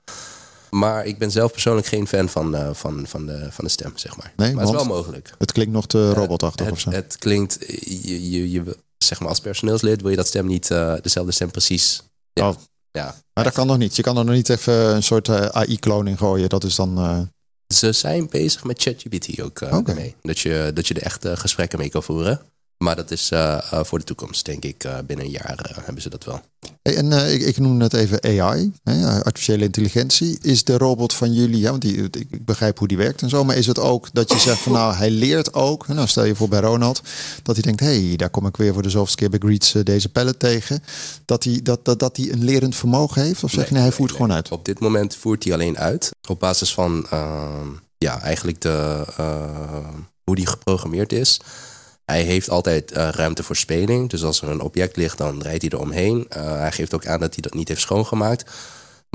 Maar 0.70 1.06
ik 1.06 1.18
ben 1.18 1.32
zelf 1.32 1.52
persoonlijk 1.52 1.88
geen 1.88 2.08
fan 2.08 2.30
van, 2.30 2.76
van, 2.76 3.08
van, 3.08 3.26
de, 3.26 3.48
van 3.52 3.66
de 3.66 3.72
stem, 3.72 3.92
zeg 3.96 4.18
maar. 4.18 4.34
Nee, 4.36 4.54
maar 4.54 4.66
het 4.66 4.74
is 4.74 4.76
wel 4.76 4.96
mogelijk. 4.96 5.34
Het 5.38 5.52
klinkt 5.52 5.74
nog 5.74 5.88
te 5.88 6.14
robotachtig 6.14 6.66
het, 6.66 6.74
of 6.74 6.80
zo. 6.80 6.90
Het 6.90 7.16
klinkt, 7.20 7.58
je, 7.86 8.32
je, 8.32 8.52
je, 8.52 8.78
zeg 8.98 9.20
maar 9.20 9.30
als 9.30 9.40
personeelslid 9.40 10.02
wil 10.02 10.10
je 10.10 10.16
dat 10.16 10.28
stem 10.28 10.46
niet, 10.46 10.68
dezelfde 11.02 11.32
stem 11.32 11.52
precies... 11.52 12.02
Ja. 12.34 12.50
Oh. 12.50 12.56
Ja. 12.98 13.16
Maar 13.34 13.44
dat 13.44 13.54
kan 13.54 13.68
nog 13.68 13.78
niet. 13.78 13.96
Je 13.96 14.02
kan 14.02 14.18
er 14.18 14.26
nog 14.26 14.36
niet 14.36 14.50
even 14.50 14.96
een 14.96 15.04
soort 15.04 15.28
uh, 15.28 15.46
AI-kloon 15.46 16.08
in 16.08 16.18
gooien. 16.18 16.50
Dat 16.50 16.64
is 16.64 16.76
dan. 16.76 17.00
Uh... 17.00 17.20
Ze 17.68 17.92
zijn 17.92 18.30
bezig 18.30 18.64
met 18.64 18.82
ChatGPT 18.82 19.42
ook 19.42 19.62
uh, 19.62 19.74
okay. 19.74 19.96
mee. 19.96 20.16
Dat 20.22 20.40
je, 20.40 20.72
dat 20.74 20.88
je 20.88 20.94
de 20.94 21.00
echte 21.00 21.38
gesprekken 21.38 21.80
mee 21.80 21.90
kan 21.90 22.04
voeren. 22.04 22.42
Maar 22.78 22.96
dat 22.96 23.12
is 23.12 23.32
eh, 23.32 23.58
eh, 23.72 23.84
voor 23.84 24.00
de 24.00 24.06
toekomst, 24.06 24.46
denk 24.46 24.64
ik. 24.64 24.84
Eh, 24.84 24.98
binnen 25.06 25.26
een 25.26 25.32
jaar 25.32 25.82
hebben 25.84 26.02
ze 26.02 26.10
dat 26.10 26.24
wel. 26.24 26.42
Hey, 26.82 26.96
en 26.96 27.12
ik, 27.12 27.42
ik 27.42 27.58
noem 27.58 27.78
net 27.78 27.94
even 27.94 28.24
AI, 28.24 28.72
hè, 28.84 29.24
artificiële 29.24 29.64
intelligentie. 29.64 30.38
Is 30.42 30.64
de 30.64 30.78
robot 30.78 31.14
van 31.14 31.34
jullie, 31.34 31.60
ja, 31.60 31.70
want 31.70 31.82
die, 31.82 32.10
ik, 32.12 32.46
begrijp 32.46 32.78
hoe 32.78 32.88
die 32.88 32.98
werkt 32.98 33.22
en 33.22 33.30
zo, 33.30 33.44
maar 33.44 33.56
is 33.56 33.68
het 33.68 33.80
ook 33.80 34.08
dat 34.14 34.32
je 34.32 34.40
zegt 34.40 34.60
van 34.60 34.72
nou, 34.72 34.94
hij 34.94 35.10
leert 35.10 35.54
ook, 35.54 35.88
nou 35.88 36.08
stel 36.08 36.24
je 36.24 36.36
voor 36.36 36.50
bij 36.50 36.60
Ronald, 36.60 37.02
dat 37.44 37.56
hij 37.56 37.64
denkt, 37.64 37.80
hé, 37.80 38.08
hey, 38.08 38.16
daar 38.16 38.30
kom 38.30 38.46
ik 38.46 38.58
weer 38.58 38.74
voor 38.74 38.82
de 38.82 38.90
zoveelste 38.90 39.18
keer 39.18 39.30
bij 39.30 39.40
Greets 39.40 39.72
deze 39.72 40.10
pallet 40.10 40.40
tegen, 40.40 40.84
dat 41.26 41.44
hij, 41.44 41.60
dat, 41.64 41.86
dat, 41.86 42.00
dat 42.00 42.18
hij 42.18 42.32
een 42.32 42.44
lerend 42.44 42.76
vermogen 42.76 43.22
heeft? 43.22 43.44
Of 43.44 43.52
zeg 43.52 43.68
je 43.68 43.74
nee, 43.74 43.82
hij 43.82 43.92
voert 43.92 44.12
gewoon 44.12 44.32
uit? 44.32 44.52
Op 44.52 44.66
dit 44.66 44.80
moment 44.80 45.16
voert 45.16 45.44
hij 45.44 45.54
alleen 45.54 45.78
uit. 45.78 46.10
Op 46.30 46.40
basis 46.40 46.74
van 46.74 47.08
ehm, 47.10 47.68
ja, 47.98 48.22
eigenlijk 48.22 48.62
de, 48.62 49.06
hoe 50.24 50.36
die 50.36 50.48
geprogrammeerd 50.48 51.14
is. 51.14 51.40
Hij 52.12 52.22
heeft 52.22 52.50
altijd 52.50 52.92
eh, 52.92 53.10
ruimte 53.12 53.44
voor 53.44 53.56
speling. 53.56 54.10
Dus 54.10 54.24
als 54.24 54.42
er 54.42 54.50
een 54.50 54.62
object 54.62 54.96
ligt, 54.96 55.18
dan 55.18 55.42
rijdt 55.42 55.62
hij 55.62 55.72
er 55.72 55.80
omheen. 55.80 56.26
Eh, 56.30 56.60
hij 56.60 56.72
geeft 56.72 56.94
ook 56.94 57.06
aan 57.06 57.20
dat 57.20 57.34
hij 57.34 57.42
dat 57.42 57.54
niet 57.54 57.68
heeft 57.68 57.82
schoongemaakt. 57.82 58.52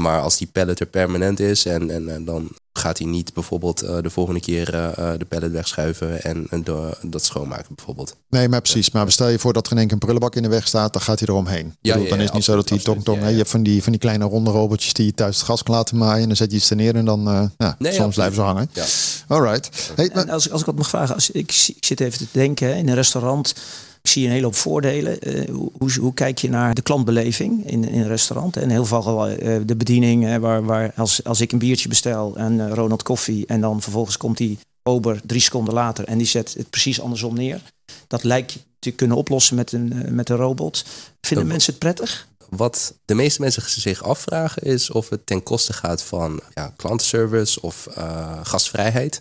Maar 0.03 0.21
als 0.21 0.39
die 0.39 0.49
pallet 0.53 0.81
er 0.81 0.87
permanent 0.87 1.41
is 1.41 1.65
en, 1.67 1.91
en, 1.91 2.09
en 2.09 2.25
dan 2.25 2.49
gaat 2.73 2.99
hij 2.99 3.07
niet 3.07 3.35
bijvoorbeeld 3.35 3.83
eh, 3.83 3.97
de 4.03 4.11
volgende 4.11 4.41
keer 4.41 4.75
eh, 4.75 5.13
eh, 5.13 5.19
de 5.19 5.25
pallet 5.25 5.53
wegschuiven 5.53 6.23
en, 6.23 6.47
en 6.51 6.65
dat 7.03 7.25
schoonmaken 7.25 7.75
bijvoorbeeld. 7.75 8.17
Nee, 8.31 8.49
maar 8.49 8.61
precies. 8.61 8.91
Maar 8.91 9.13
stel 9.13 9.29
je 9.29 9.39
voor 9.39 9.53
dat 9.53 9.67
er 9.67 9.73
in 9.73 9.79
één 9.79 9.87
keer 9.87 9.95
een 9.95 10.01
prullenbak 10.03 10.35
in 10.37 10.43
de 10.43 10.49
weg 10.49 10.67
staat, 10.67 10.93
dan 10.93 11.03
gaat 11.03 11.19
hij 11.19 11.29
eromheen. 11.29 11.67
Ik 11.67 11.73
Ja, 11.81 11.93
bedoel, 11.93 12.03
ja, 12.05 12.09
dan 12.11 12.19
is 12.19 12.25
het 12.25 12.35
niet 12.35 12.45
zo 12.45 12.55
dat 12.57 12.69
hij 12.69 12.79
tong 12.79 13.05
tong. 13.05 13.29
Je 13.29 13.37
hebt 13.37 13.51
van 13.51 13.63
die, 13.63 13.83
van 13.83 13.93
die 13.93 14.01
kleine 14.01 14.25
ronde 14.25 14.51
robotjes 14.51 14.93
die 14.93 15.07
je 15.07 15.15
thuis 15.15 15.37
het 15.37 15.45
gas 15.45 15.63
kan 15.63 15.75
laten 15.75 15.97
maaien. 15.97 16.21
En 16.23 16.27
dan 16.29 16.37
zet 16.37 16.51
je 16.51 16.57
iets 16.57 16.71
er 16.71 16.77
neer 16.77 16.95
en 16.95 17.05
dan 17.05 17.29
uh, 17.29 17.43
ja, 17.59 17.77
Nee, 17.79 17.93
soms 17.93 18.15
blijven 18.15 18.37
ze 18.37 18.41
hangen. 18.43 18.71
Ja. 18.73 18.85
Alright. 19.29 19.93
Hey, 19.95 20.11
maar- 20.15 20.31
als, 20.31 20.47
ik- 20.47 20.53
als 20.53 20.61
ik 20.61 20.67
wat 20.67 20.77
mag 20.77 20.89
vragen, 20.89 21.15
als, 21.15 21.31
ik, 21.31 21.53
ik 21.77 21.85
zit 21.85 22.01
even 22.01 22.19
te 22.19 22.27
denken, 22.33 22.77
in 22.77 22.89
een 22.89 22.95
restaurant 22.95 23.55
zie 24.03 24.23
je 24.23 24.29
een 24.29 24.35
hele 24.35 24.47
hoop 24.47 24.55
voordelen. 24.55 25.21
Eh, 25.21 25.49
hoe, 25.79 25.93
hoe, 26.01 26.15
kijk 26.15 26.39
je 26.39 26.49
naar 26.49 26.75
de 26.75 26.83
klantbeleving 26.83 27.67
in, 27.67 27.89
in 27.89 28.01
een 28.01 28.09
restaurant? 28.09 28.57
En 28.57 28.71
heel 28.71 28.85
veel 28.85 29.29
eh, 29.29 29.61
de 29.67 29.77
bediening, 29.77 30.25
hè, 30.25 30.41
waar, 30.41 30.65
waar 30.65 30.93
als, 30.97 31.25
als 31.25 31.41
ik 31.41 31.53
een 31.53 31.59
biertje 31.59 31.89
bestel 31.89 32.37
en 32.37 32.61
eh, 32.61 32.75
Ronald 32.75 33.03
koffie 33.03 33.47
en 33.47 33.61
dan 33.61 33.83
vervolgens 33.83 34.17
komt 34.17 34.37
die 34.37 34.59
ober 34.83 35.21
drie 35.27 35.41
seconden 35.41 35.75
later 35.75 36.05
en 36.05 36.19
die 36.19 36.27
zet 36.27 36.55
het 36.55 36.71
precies 36.71 37.01
andersom 37.01 37.35
neer. 37.35 37.61
Dat 38.07 38.25
lijkt 38.25 38.59
te 38.83 38.91
kunnen 38.91 39.17
oplossen 39.17 39.57
met 39.57 39.73
een, 39.73 39.93
eh, 39.93 40.11
met 40.11 40.29
een 40.29 40.37
robot. 40.37 40.85
Vinden 41.21 41.47
mensen 41.47 41.71
het 41.71 41.81
prettig? 41.81 42.29
Wat 42.49 42.95
de 43.05 43.15
meeste 43.15 43.41
mensen 43.41 43.81
zich 43.81 44.03
afvragen 44.03 44.63
is 44.63 44.91
of 44.91 45.09
het 45.09 45.27
ten 45.27 45.43
koste 45.43 45.73
gaat 45.73 46.03
van 46.03 46.41
ja, 46.55 46.73
klantenservice 46.77 47.63
of 47.63 47.87
eh, 47.87 48.39
gastvrijheid. 48.43 49.21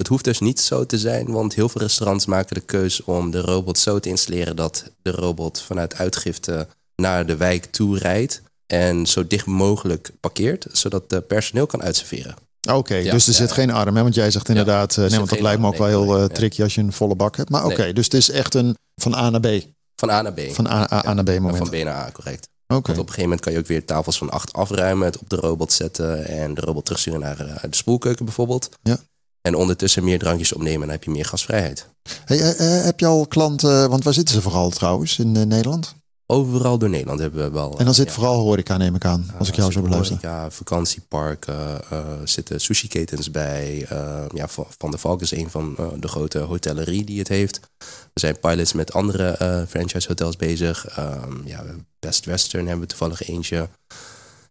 Het 0.00 0.08
hoeft 0.08 0.24
dus 0.24 0.40
niet 0.40 0.60
zo 0.60 0.86
te 0.86 0.98
zijn, 0.98 1.26
want 1.32 1.54
heel 1.54 1.68
veel 1.68 1.80
restaurants 1.80 2.26
maken 2.26 2.54
de 2.54 2.60
keus 2.60 3.04
om 3.04 3.30
de 3.30 3.40
robot 3.40 3.78
zo 3.78 3.98
te 3.98 4.08
installeren 4.08 4.56
dat 4.56 4.90
de 5.02 5.10
robot 5.10 5.62
vanuit 5.62 5.94
uitgifte 5.94 6.66
naar 6.96 7.26
de 7.26 7.36
wijk 7.36 7.64
toe 7.64 7.98
rijdt 7.98 8.42
en 8.66 9.06
zo 9.06 9.26
dicht 9.26 9.46
mogelijk 9.46 10.10
parkeert, 10.20 10.66
zodat 10.72 11.10
de 11.10 11.20
personeel 11.20 11.66
kan 11.66 11.82
uitserveren. 11.82 12.34
Oké, 12.72 12.94
Ja, 12.94 13.12
dus 13.12 13.26
er 13.26 13.32
ja, 13.32 13.38
zit 13.38 13.48
ja. 13.48 13.54
geen 13.54 13.70
arm, 13.70 13.96
hè? 13.96 14.02
want 14.02 14.14
jij 14.14 14.30
zegt 14.30 14.48
inderdaad, 14.48 14.96
eh, 14.96 15.04
nee, 15.08 15.18
want 15.18 15.30
dat 15.30 15.40
lijkt 15.40 15.60
me 15.60 15.66
ook 15.66 15.76
wel 15.76 15.86
heel 15.86 16.04
nee, 16.04 16.22
eh, 16.22 16.34
tricky 16.34 16.62
als 16.62 16.74
je 16.74 16.80
een 16.80 16.92
volle 16.92 17.14
bak 17.14 17.36
hebt. 17.36 17.50
Maar 17.50 17.64
oké, 17.64 17.82
Nee. 17.82 17.92
dus 17.92 18.04
het 18.04 18.14
is 18.14 18.30
echt 18.30 18.54
een 18.54 18.76
van 18.96 19.14
A 19.14 19.30
naar 19.30 19.40
B, 19.40 19.48
Van 19.96 20.10
A 20.10 20.22
naar 20.22 20.32
B. 20.32 20.40
van 20.52 20.66
A, 20.66 20.92
A, 20.92 21.06
A 21.06 21.14
naar 21.14 21.24
B 21.24 21.28
En 21.28 21.42
moment. 21.42 21.68
van 21.68 21.80
B 21.80 21.84
naar 21.84 21.94
A, 21.94 22.10
correct. 22.12 22.48
Oké, 22.66 22.86
Want 22.86 22.88
op 22.88 22.96
een 22.96 22.98
gegeven 22.98 23.22
moment 23.22 23.40
kan 23.40 23.52
je 23.52 23.58
ook 23.58 23.66
weer 23.66 23.84
tafels 23.84 24.18
van 24.18 24.30
acht 24.30 24.52
afruimen, 24.52 25.06
het 25.06 25.18
op 25.18 25.28
de 25.30 25.36
robot 25.36 25.72
zetten 25.72 26.26
en 26.26 26.54
de 26.54 26.60
robot 26.60 26.84
terugsturen 26.84 27.20
naar 27.20 27.40
eh, 27.40 27.62
de 27.70 27.76
spoelkeuken 27.76 28.24
bijvoorbeeld. 28.24 28.68
Ja. 28.82 28.98
En 29.42 29.54
ondertussen 29.54 30.04
meer 30.04 30.18
drankjes 30.18 30.52
opnemen 30.52 30.74
en 30.74 30.80
dan 30.80 30.90
heb 30.90 31.04
je 31.04 31.10
meer 31.10 31.24
gasvrijheid. 31.24 31.86
hey, 32.24 32.40
eh, 32.40 32.78
eh, 32.78 32.84
heb 32.84 33.00
je 33.00 33.06
al 33.06 33.26
klanten, 33.26 33.90
want 33.90 34.04
waar 34.04 34.14
zitten 34.14 34.34
ze 34.34 34.40
vooral 34.42 34.70
trouwens 34.70 35.18
in 35.18 35.36
eh, 35.36 35.42
Nederland? 35.42 35.94
Overal 36.26 36.78
door 36.78 36.88
Nederland 36.90 37.20
hebben 37.20 37.44
we 37.44 37.50
wel. 37.50 37.78
En 37.78 37.84
dan 37.84 37.94
zit 37.94 38.06
ja, 38.06 38.12
vooral 38.12 38.40
horeca, 38.40 38.76
neem 38.76 38.94
ik 38.94 39.04
aan, 39.04 39.30
als 39.38 39.48
ik 39.48 39.54
jou 39.54 39.72
zo 39.72 39.82
beluister. 39.82 40.18
Ja, 40.20 40.50
vakantieparken, 40.50 41.82
eh 41.90 41.98
zitten 42.24 42.60
sushi-ketens 42.60 43.30
bij. 43.30 43.86
eh, 43.88 44.24
ja, 44.34 44.48
Van 44.78 44.90
der 44.90 45.00
Valk 45.00 45.20
is 45.20 45.30
een 45.30 45.50
van 45.50 45.74
eh, 45.78 45.86
de 45.98 46.08
grote 46.08 46.38
hotellerie 46.38 47.04
die 47.04 47.18
het 47.18 47.28
heeft. 47.28 47.60
We 48.12 48.20
zijn 48.20 48.38
pilots 48.40 48.72
met 48.72 48.92
andere 48.92 49.28
eh, 49.28 49.62
franchise 49.68 50.08
hotels 50.08 50.36
bezig. 50.36 50.86
Ehm, 50.86 51.46
ja, 51.46 51.64
Best 51.98 52.24
Western 52.24 52.66
hebben 52.66 52.82
we 52.82 52.94
toevallig 52.94 53.28
eentje. 53.28 53.68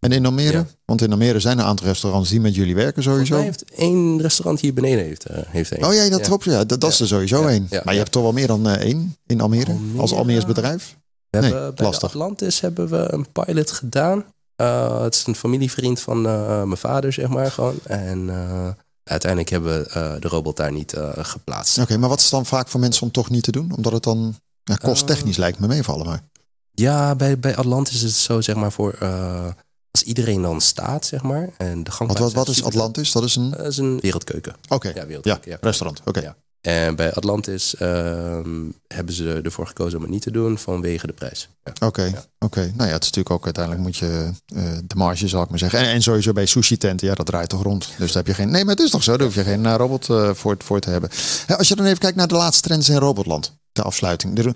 En 0.00 0.12
in 0.12 0.26
Almere? 0.26 0.52
Ja. 0.56 0.66
Want 0.84 1.02
in 1.02 1.10
Almere 1.10 1.40
zijn 1.40 1.56
er 1.58 1.62
een 1.62 1.68
aantal 1.68 1.86
restaurants 1.86 2.30
die 2.30 2.40
met 2.40 2.54
jullie 2.54 2.74
werken 2.74 3.02
sowieso. 3.02 3.34
mij 3.34 3.44
heeft 3.44 3.64
één 3.70 4.20
restaurant 4.20 4.60
hier 4.60 4.74
beneden 4.74 5.04
heeft, 5.04 5.24
eh, 5.26 5.38
heeft 5.46 5.72
één. 5.72 5.84
Oh 5.86 5.94
ja, 5.94 6.08
dat 6.08 6.20
klopt. 6.20 6.44
Ja, 6.44 6.64
dat, 6.64 6.80
dat 6.80 6.90
is 6.92 7.00
er 7.00 7.06
sowieso 7.06 7.46
één. 7.46 7.66
Maar 7.84 7.92
je 7.94 8.00
hebt 8.00 8.12
toch 8.12 8.22
wel 8.22 8.32
meer 8.32 8.46
dan 8.46 8.68
eh, 8.68 8.82
één 8.86 9.16
in 9.26 9.40
Almere, 9.40 9.70
Almere? 9.72 10.00
als 10.00 10.12
Almeers 10.12 10.44
bedrijf? 10.46 10.96
We 11.30 11.38
Nee, 11.38 11.52
hebben 11.52 11.74
bij 11.74 11.86
lastig. 11.86 12.08
Atlantis 12.08 12.60
hebben 12.60 12.88
we 12.88 13.12
een 13.12 13.26
pilot 13.32 13.70
gedaan. 13.70 14.24
Eh, 14.56 15.02
het 15.02 15.14
is 15.14 15.26
een 15.26 15.34
familievriend 15.34 16.00
van 16.00 16.26
eh, 16.26 16.62
mijn 16.62 16.76
vader, 16.76 17.12
zeg 17.12 17.28
maar 17.28 17.50
gewoon. 17.50 17.78
En 17.84 18.30
eh, 18.30 18.68
uiteindelijk 19.04 19.50
hebben 19.50 19.82
we 19.82 19.88
eh, 19.88 20.12
de 20.20 20.28
robot 20.28 20.56
daar 20.56 20.72
niet 20.72 20.92
eh, 20.92 21.08
geplaatst. 21.16 21.78
Oké, 21.78 21.96
maar 21.96 22.08
wat 22.08 22.20
is 22.20 22.30
dan 22.30 22.46
vaak 22.46 22.68
voor 22.68 22.80
mensen 22.80 23.02
om 23.02 23.10
toch 23.10 23.30
niet 23.30 23.42
te 23.42 23.52
doen? 23.52 23.72
Omdat 23.76 23.92
het 23.92 24.02
dan 24.02 24.34
ja, 24.64 24.74
kosttechnisch 24.74 25.34
Eh, 25.34 25.40
lijkt 25.40 25.58
me 25.58 25.66
meevallen. 25.66 26.06
Maar. 26.06 26.22
Ja, 26.72 27.14
bij, 27.14 27.38
bij 27.38 27.56
Atlantis 27.56 27.94
is 27.94 28.02
het 28.02 28.12
zo, 28.12 28.40
zeg 28.40 28.56
maar, 28.56 28.72
voor 28.72 28.98
iedereen 30.02 30.42
dan 30.42 30.60
staat, 30.60 31.06
zeg 31.06 31.22
maar. 31.22 31.48
En 31.58 31.82
de 31.82 31.82
Wat, 31.84 31.94
gangpaden 31.94 32.22
wat, 32.22 32.32
zijn 32.32 32.44
wat 32.44 32.48
is 32.48 32.62
Atlantis? 32.64 33.12
Dat 33.12 33.24
is 33.24 33.36
een... 33.36 33.50
Dat 33.50 33.66
is 33.66 33.76
een 33.76 34.00
wereldkeuken. 34.00 34.54
Oké, 34.68 34.88
Ja, 34.88 34.94
ja, 34.94 35.06
wereldkeuken. 35.06 35.50
Ja, 35.50 35.58
restaurant. 35.60 36.00
Oké. 36.04 36.20
Ja. 36.20 36.36
En 36.60 36.96
bij 36.96 37.14
Atlantis 37.14 37.74
ehm, 37.76 38.64
hebben 38.88 39.14
ze 39.14 39.40
ervoor 39.44 39.66
gekozen 39.66 39.96
om 39.96 40.02
het 40.04 40.12
niet 40.12 40.22
te 40.22 40.30
doen 40.30 40.58
vanwege 40.58 41.06
de 41.06 41.12
prijs. 41.12 41.48
Ja. 41.64 41.86
Oké, 41.86 42.02
Ja. 42.02 42.24
oké. 42.38 42.60
Nou 42.60 42.88
ja, 42.88 42.94
het 42.94 43.02
is 43.02 43.10
natuurlijk 43.10 43.30
ook 43.30 43.44
uiteindelijk 43.44 43.84
moet 43.84 43.96
je 43.96 44.30
eh, 44.46 44.62
de 44.84 44.94
marge, 44.94 45.28
zal 45.28 45.42
ik 45.42 45.48
maar 45.48 45.58
zeggen. 45.58 45.78
En, 45.78 45.86
en 45.86 46.02
sowieso 46.02 46.32
bij 46.32 46.46
sushi 46.46 46.76
tenten, 46.76 47.06
ja, 47.08 47.14
dat 47.14 47.26
draait 47.26 47.48
toch 47.48 47.62
rond. 47.62 47.88
Dus 47.98 48.12
daar 48.12 48.22
heb 48.24 48.26
je 48.26 48.34
geen. 48.42 48.50
Nee, 48.50 48.64
maar 48.64 48.74
het 48.74 48.84
is 48.84 48.90
toch 48.90 49.02
zo, 49.02 49.16
daar 49.16 49.26
hoef 49.26 49.34
je 49.34 49.42
geen 49.44 49.66
eh, 49.66 49.74
robot 49.76 50.10
eh, 50.10 50.30
voor, 50.34 50.56
voor 50.58 50.80
te 50.80 50.90
hebben. 50.90 51.10
Ja, 51.46 51.54
als 51.54 51.68
je 51.68 51.74
dan 51.76 51.86
even 51.86 51.98
kijkt 51.98 52.16
naar 52.16 52.28
de 52.28 52.34
laatste 52.34 52.68
trends 52.68 52.88
in 52.88 52.96
robotland, 52.96 53.56
de 53.72 53.82
afsluiting. 53.82 54.54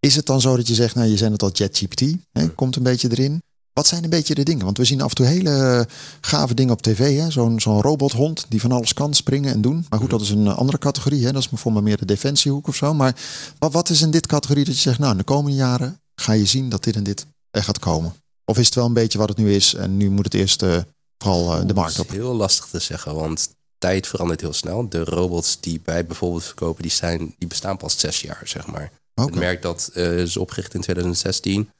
Is 0.00 0.16
het 0.16 0.26
dan 0.26 0.40
zo 0.40 0.56
dat 0.56 0.68
je 0.68 0.74
zegt, 0.74 0.94
nou, 0.94 1.08
je 1.08 1.16
zei 1.16 1.32
het 1.32 1.42
al, 1.42 1.50
ChatGPT, 1.52 2.00
hè, 2.32 2.48
komt 2.48 2.76
een 2.76 2.82
beetje 2.82 3.08
erin. 3.10 3.42
Wat 3.80 3.88
zijn 3.88 4.04
een 4.04 4.10
beetje 4.10 4.34
de 4.34 4.42
dingen? 4.42 4.64
Want 4.64 4.78
we 4.78 4.84
zien 4.84 5.00
af 5.00 5.08
en 5.08 5.14
toe 5.14 5.26
hele 5.26 5.86
gave 6.20 6.54
dingen 6.54 6.72
op 6.72 6.82
tv. 6.82 7.18
hè? 7.18 7.30
Zo'n 7.30 7.60
zo'n 7.60 7.80
robothond 7.80 8.46
die 8.48 8.60
van 8.60 8.72
alles 8.72 8.92
kan 8.92 9.14
springen 9.14 9.52
en 9.52 9.60
doen. 9.60 9.86
Maar 9.88 9.98
goed, 9.98 10.10
dat 10.10 10.20
is 10.20 10.30
een 10.30 10.48
andere 10.48 10.78
categorie. 10.78 11.24
Hè? 11.24 11.32
Dat 11.32 11.42
is 11.42 11.48
bijvoorbeeld 11.48 11.84
meer 11.84 11.96
de 11.96 12.04
defensiehoek 12.04 12.66
of 12.68 12.76
zo. 12.76 12.94
Maar 12.94 13.16
wat, 13.58 13.72
wat 13.72 13.88
is 13.88 14.02
in 14.02 14.10
dit 14.10 14.26
categorie 14.26 14.64
dat 14.64 14.74
je 14.74 14.80
zegt, 14.80 14.98
nou, 14.98 15.10
in 15.12 15.18
de 15.18 15.24
komende 15.24 15.56
jaren 15.56 16.00
ga 16.14 16.32
je 16.32 16.44
zien 16.46 16.68
dat 16.68 16.84
dit 16.84 16.96
en 16.96 17.02
dit 17.02 17.26
er 17.50 17.62
gaat 17.62 17.78
komen? 17.78 18.14
Of 18.44 18.58
is 18.58 18.66
het 18.66 18.74
wel 18.74 18.86
een 18.86 18.92
beetje 18.92 19.18
wat 19.18 19.28
het 19.28 19.38
nu 19.38 19.54
is 19.54 19.74
en 19.74 19.96
nu 19.96 20.10
moet 20.10 20.24
het 20.24 20.34
eerst 20.34 20.62
eh, 20.62 20.76
vooral 21.18 21.54
eh, 21.54 21.66
de 21.66 21.74
markt 21.74 21.96
Dat 21.96 22.04
op? 22.04 22.10
is 22.10 22.16
heel 22.18 22.34
lastig 22.34 22.66
te 22.66 22.78
zeggen, 22.78 23.14
want 23.14 23.48
tijd 23.78 24.06
verandert 24.06 24.40
heel 24.40 24.52
snel. 24.52 24.88
De 24.88 25.04
robots 25.04 25.60
die 25.60 25.80
wij 25.84 26.06
bijvoorbeeld 26.06 26.44
verkopen, 26.44 26.82
die, 26.82 26.92
zijn, 26.92 27.34
die 27.38 27.48
bestaan 27.48 27.76
pas 27.76 27.98
zes 27.98 28.20
jaar, 28.20 28.42
zeg 28.44 28.66
maar. 28.66 28.92
Oké. 29.14 29.30
Het 29.30 29.38
merk 29.38 29.62
dat 29.62 29.90
eh, 29.94 30.18
is 30.18 30.36
opgericht 30.36 30.74
in 30.74 30.80
2016 30.80 31.70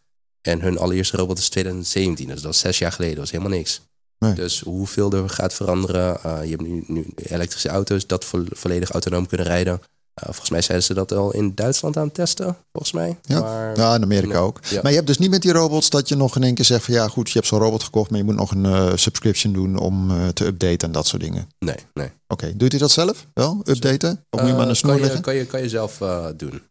en 0.42 0.60
hun 0.60 0.78
allereerste 0.78 1.16
robot 1.16 1.38
is 1.38 1.48
2017. 1.48 2.26
Dus 2.28 2.42
dat 2.42 2.52
is 2.52 2.58
zes 2.58 2.78
jaar 2.78 2.92
geleden, 2.92 3.16
dat 3.16 3.24
is 3.24 3.30
helemaal 3.30 3.56
niks. 3.56 3.80
Nee. 4.18 4.32
Dus 4.34 4.60
hoeveel 4.60 5.12
er 5.12 5.28
gaat 5.30 5.54
veranderen. 5.54 6.22
eh, 6.22 6.42
je 6.44 6.50
hebt 6.50 6.62
nu, 6.62 6.84
nu 6.86 7.06
elektrische 7.16 7.68
auto's 7.68 8.06
dat 8.06 8.24
vo- 8.24 8.44
volledig 8.48 8.90
autonoom 8.90 9.26
kunnen 9.26 9.46
rijden. 9.46 9.80
Eh, 10.20 10.26
volgens 10.26 10.50
mij 10.50 10.62
zijn 10.62 10.82
ze 10.82 10.94
dat 10.94 11.12
al 11.12 11.32
in 11.32 11.54
Duitsland 11.54 11.96
aan 11.96 12.04
het 12.04 12.14
testen, 12.14 12.56
volgens 12.72 12.92
mij. 12.92 13.18
Ja. 13.22 13.40
Maar, 13.40 13.76
Ja, 13.76 13.94
in 13.94 14.02
Amerika 14.02 14.32
Nee. 14.32 14.42
ook. 14.42 14.58
Ja. 14.68 14.80
Maar 14.82 14.90
je 14.90 14.96
hebt 14.96 15.06
dus 15.08 15.18
niet 15.18 15.30
met 15.30 15.42
die 15.42 15.52
robots 15.52 15.90
dat 15.90 16.08
je 16.08 16.16
nog 16.16 16.36
in 16.36 16.42
één 16.42 16.54
keer 16.54 16.64
zegt 16.64 16.84
van 16.84 16.94
ja 16.94 17.08
goed, 17.08 17.26
je 17.28 17.34
hebt 17.34 17.46
zo'n 17.46 17.58
robot 17.58 17.82
gekocht, 17.82 18.10
maar 18.10 18.18
je 18.18 18.24
moet 18.24 18.34
nog 18.34 18.50
een 18.50 18.64
eh, 18.64 18.92
subscription 18.94 19.52
doen 19.52 19.78
om 19.78 20.10
eh, 20.10 20.28
te 20.28 20.46
updaten 20.46 20.78
en 20.88 20.92
dat 20.92 21.06
soort 21.06 21.22
dingen. 21.22 21.48
Nee, 21.58 21.76
nee. 21.94 22.10
Oké, 22.28 22.56
doet 22.56 22.70
hij 22.70 22.80
dat 22.80 22.90
zelf 22.90 23.26
wel? 23.34 23.60
Updaten? 23.64 24.24
Of 24.30 24.40
moet 24.40 24.48
je 24.50 24.56
maar 24.56 24.68
een 24.68 24.76
snoer 24.76 24.90
kan, 24.92 25.00
je, 25.00 25.06
leggen? 25.06 25.22
kan, 25.24 25.34
je, 25.34 25.46
kan 25.46 25.62
je 25.62 25.68
zelf 25.68 25.98
doen. 26.36 26.62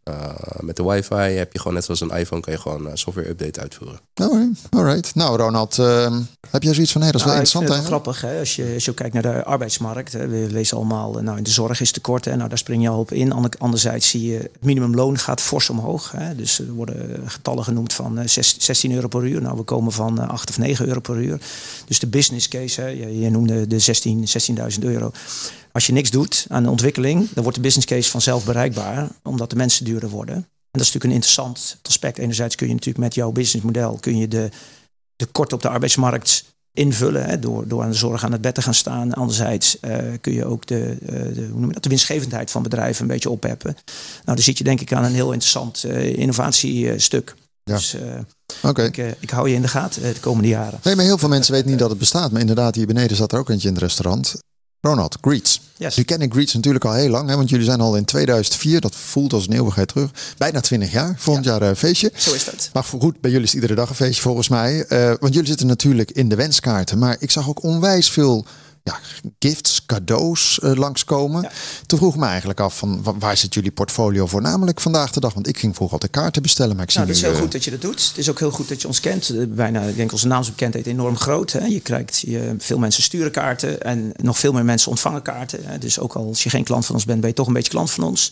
Met 0.60 0.76
de 0.76 0.84
wifi 0.84 1.16
heb 1.16 1.54
je 1.54 1.60
gewoon 1.60 1.74
net 1.74 1.84
zoals 1.84 2.02
een 2.02 2.10
iPhone 2.12 2.42
kan 2.42 2.54
je 2.54 2.60
gewoon 2.60 2.90
software 2.98 3.30
update 3.30 3.60
uitvoeren. 3.60 4.00
Alright, 4.14 4.60
alright. 4.70 5.16
Nou 5.16 5.38
Ronald, 5.38 5.80
ehm, 5.80 6.22
heb 6.52 6.64
jij 6.64 6.74
zoiets 6.74 6.92
van 6.92 7.02
nee, 7.02 7.12
dat 7.12 7.20
is 7.22 7.26
wel 7.28 7.36
Nou, 7.36 7.46
interessant 7.46 7.80
het 7.82 7.88
grappig, 7.92 8.22
hè? 8.22 8.40
Als, 8.40 8.56
je, 8.56 8.72
als 8.74 8.86
je 8.86 8.94
kijkt 8.94 9.14
naar 9.14 9.22
de 9.24 9.44
arbeidsmarkt. 9.44 10.14
Hè? 10.14 10.28
We 10.28 10.48
lezen 10.52 10.78
allemaal, 10.78 11.18
eh, 11.18 11.24
nou 11.24 11.38
in 11.38 11.44
de 11.44 11.50
zorg 11.50 11.82
is 11.82 11.92
tekort. 11.92 12.26
Hè? 12.26 12.36
Nou, 12.36 12.50
daar 12.50 12.58
spring 12.58 12.82
je 12.84 12.90
al 12.90 13.00
op 13.00 13.12
in. 13.12 13.32
Ander- 13.32 13.52
Anderzijds 13.58 14.10
zie 14.10 14.32
je, 14.32 14.38
het 14.38 14.52
minimumloon 14.60 15.18
gaat 15.18 15.42
fors 15.42 15.70
omhoog. 15.70 16.12
Hè? 16.12 16.36
Dus 16.36 16.60
er 16.60 16.72
worden 16.72 17.22
getallen 17.26 17.64
genoemd 17.64 17.94
van 17.94 18.18
eh, 18.20 18.28
zes- 18.28 18.56
16 18.60 18.92
euro 18.92 19.08
per 19.08 19.26
uur. 19.26 19.42
Nou, 19.42 19.58
we 19.58 19.64
komen 19.64 19.92
van 19.92 20.22
eh, 20.22 20.30
8 20.30 20.50
of 20.50 20.58
9 20.58 20.88
euro 20.88 21.00
per 21.00 21.18
uur. 21.18 21.40
Dus 21.86 22.00
de 22.00 22.08
business 22.08 22.48
case, 22.48 22.82
hè? 22.82 22.88
Je, 22.88 23.20
je 23.20 23.30
noemde 23.30 23.68
de 23.68 23.80
16 23.80 24.28
16.000 24.74 24.80
euro. 24.80 25.12
Als 25.72 25.86
je 25.88 25.94
niks 25.94 26.10
doet 26.12 26.46
aan 26.50 26.64
de 26.64 26.70
ontwikkeling, 26.70 27.28
dan 27.34 27.42
wordt 27.44 27.58
de 27.58 27.64
business 27.64 27.88
case 27.88 28.10
vanzelf 28.10 28.46
bereikbaar. 28.46 29.08
Omdat 29.24 29.50
de 29.50 29.56
mensen 29.56 29.86
duurder 29.86 30.10
worden. 30.10 30.36
En 30.36 30.46
dat 30.80 30.88
is 30.88 30.94
natuurlijk 30.94 31.06
een 31.06 31.12
interessant 31.12 31.78
aspect. 31.84 32.18
Enerzijds 32.18 32.56
kun 32.56 32.68
je 32.68 32.74
natuurlijk 32.74 33.04
met 33.04 33.16
jouw 33.16 33.32
businessmodel 33.32 33.98
kun 34.02 34.18
je 34.18 34.28
de, 34.28 34.50
de 35.20 35.26
korte 35.26 35.56
op 35.56 35.62
de 35.62 35.70
arbeidsmarkt 35.70 36.46
invullen 36.74 37.26
hè, 37.26 37.40
door, 37.40 37.68
door 37.68 37.84
aan 37.84 37.90
de 37.90 37.96
zorg 37.96 38.24
aan 38.24 38.32
het 38.32 38.42
bed 38.42 38.56
te 38.56 38.62
gaan 38.62 38.74
staan. 38.74 39.14
Anderzijds 39.14 39.80
eh, 39.80 39.98
kun 40.22 40.34
je 40.34 40.46
ook 40.46 40.66
de, 40.66 40.98
eh, 41.06 41.14
de, 41.36 41.48
hoe 41.52 41.60
noem 41.60 41.68
je 41.68 41.74
dat, 41.74 41.84
de 41.84 41.90
winstgevendheid 41.90 42.52
van 42.52 42.64
bedrijven 42.64 43.02
een 43.02 43.08
beetje 43.08 43.30
opheffen. 43.30 43.78
Nou, 44.26 44.36
dan 44.36 44.38
zit 44.38 44.58
je 44.58 44.64
denk 44.64 44.82
ik 44.82 44.94
aan 44.94 45.04
een 45.04 45.14
heel 45.14 45.32
interessant 45.32 45.84
uh, 45.86 46.18
innovatiestuk. 46.18 47.36
Ja. 47.64 47.76
Dus 47.76 47.96
Oké. 48.64 48.84
ik, 48.84 48.98
ik 49.20 49.30
hou 49.30 49.50
je 49.50 49.56
in 49.56 49.62
de 49.62 49.68
gaten 49.68 50.02
de 50.02 50.20
komende 50.20 50.48
jaren. 50.48 50.80
Nee, 50.84 50.96
maar 50.96 51.06
heel 51.06 51.18
veel 51.18 51.30
mensen 51.30 51.54
weten 51.54 51.70
niet 51.70 51.80
dat 51.80 51.90
het 51.90 52.00
bestaat. 52.00 52.32
Maar 52.32 52.42
inderdaad, 52.42 52.76
hier 52.76 52.88
beneden 52.88 53.18
zat 53.18 53.32
er 53.32 53.40
ook 53.40 53.50
eentje 53.50 53.68
in 53.68 53.74
het 53.74 53.84
restaurant. 53.84 54.36
Ronald, 54.82 55.18
Greets. 55.22 55.62
Yes. 55.78 55.96
Nu 55.96 56.04
ken 56.04 56.22
ik 56.22 56.32
Greets 56.32 56.54
natuurlijk 56.54 56.86
al 56.86 56.94
heel 56.94 57.10
lang, 57.10 57.30
hè, 57.30 57.36
want 57.36 57.50
jullie 57.50 57.66
zijn 57.66 57.82
al 57.82 57.96
in 57.96 58.06
2004, 58.06 58.82
dat 58.82 58.96
voelt 58.96 59.34
als 59.34 59.48
een 59.48 59.54
eeuwigheid 59.54 59.88
terug, 59.88 60.12
bijna 60.38 60.60
20 60.60 60.92
jaar, 60.92 61.16
volgend 61.18 61.46
jaar 61.46 61.62
een 61.62 61.76
feestje. 61.76 62.12
Zo 62.16 62.34
is 62.34 62.46
dat. 62.46 62.70
Maar 62.74 62.84
goed, 62.84 63.22
bij 63.22 63.32
jullie 63.32 63.46
is 63.46 63.52
het 63.52 63.62
iedere 63.62 63.80
dag 63.80 63.90
een 63.90 63.96
feestje 63.96 64.22
volgens 64.22 64.48
mij. 64.48 64.86
Eh, 64.86 65.14
want 65.20 65.34
jullie 65.34 65.48
zitten 65.48 65.68
natuurlijk 65.68 66.12
in 66.12 66.30
de 66.30 66.36
wenskaarten, 66.36 66.98
maar 66.98 67.16
ik 67.20 67.32
zag 67.32 67.50
ook 67.50 67.64
onwijs 67.64 68.10
veel 68.10 68.46
ja, 68.84 69.00
gifts, 69.40 69.86
cadeaus 69.86 70.60
uh, 70.64 70.74
langskomen. 70.74 71.42
Ja. 71.42 71.52
Toen 71.86 71.98
vroeg 72.00 72.14
ik 72.14 72.20
me 72.20 72.26
eigenlijk 72.26 72.60
af 72.60 72.78
van 72.78 73.04
wa- 73.04 73.18
waar 73.18 73.38
zit 73.38 73.54
jullie 73.54 73.72
portfolio 73.72 74.26
voornamelijk 74.26 74.80
vandaag 74.82 75.12
de 75.12 75.20
dag? 75.20 75.34
Want 75.34 75.48
ik 75.48 75.58
ging 75.58 75.76
vroeger 75.76 75.94
altijd 76.02 76.12
kaarten 76.22 76.42
bestellen, 76.42 76.76
maar 76.76 76.84
ik 76.86 76.92
zie 76.92 77.00
Nou, 77.00 77.12
het 77.12 77.22
is 77.22 77.26
nu, 77.28 77.30
heel 77.30 77.40
eh, 77.40 77.44
goed 77.46 77.54
dat 77.54 77.64
je 77.64 77.72
dat 77.72 77.82
doet. 77.82 78.08
Het 78.08 78.18
is 78.18 78.30
ook 78.30 78.40
heel 78.40 78.52
goed 78.52 78.68
dat 78.70 78.82
je 78.82 78.88
ons 78.88 79.00
kent. 79.00 79.30
Eh, 79.30 79.46
Bijna, 79.48 79.82
ik 79.82 79.96
denk 79.96 80.12
onze 80.12 80.28
naamsbekendheid 80.28 80.86
enorm 80.86 81.18
groot. 81.18 81.52
Hè. 81.52 81.66
Je 81.66 81.80
krijgt 81.80 82.20
je, 82.20 82.56
veel 82.58 82.78
mensen 82.80 83.04
sturen 83.04 83.32
kaarten 83.32 83.82
en 83.82 84.12
nog 84.16 84.40
veel 84.40 84.52
meer 84.54 84.66
mensen 84.66 84.90
ontvangen 84.92 85.22
kaarten. 85.22 85.60
Hè. 85.66 85.78
Dus 85.78 86.00
ook 86.00 86.14
als 86.14 86.44
je 86.44 86.50
geen 86.50 86.64
klant 86.64 86.86
van 86.86 86.96
ons 86.96 87.06
bent, 87.06 87.20
ben 87.20 87.30
je 87.30 87.36
toch 87.36 87.48
een 87.48 87.54
beetje 87.54 87.72
klant 87.72 87.92
van 87.92 88.04
ons. 88.04 88.32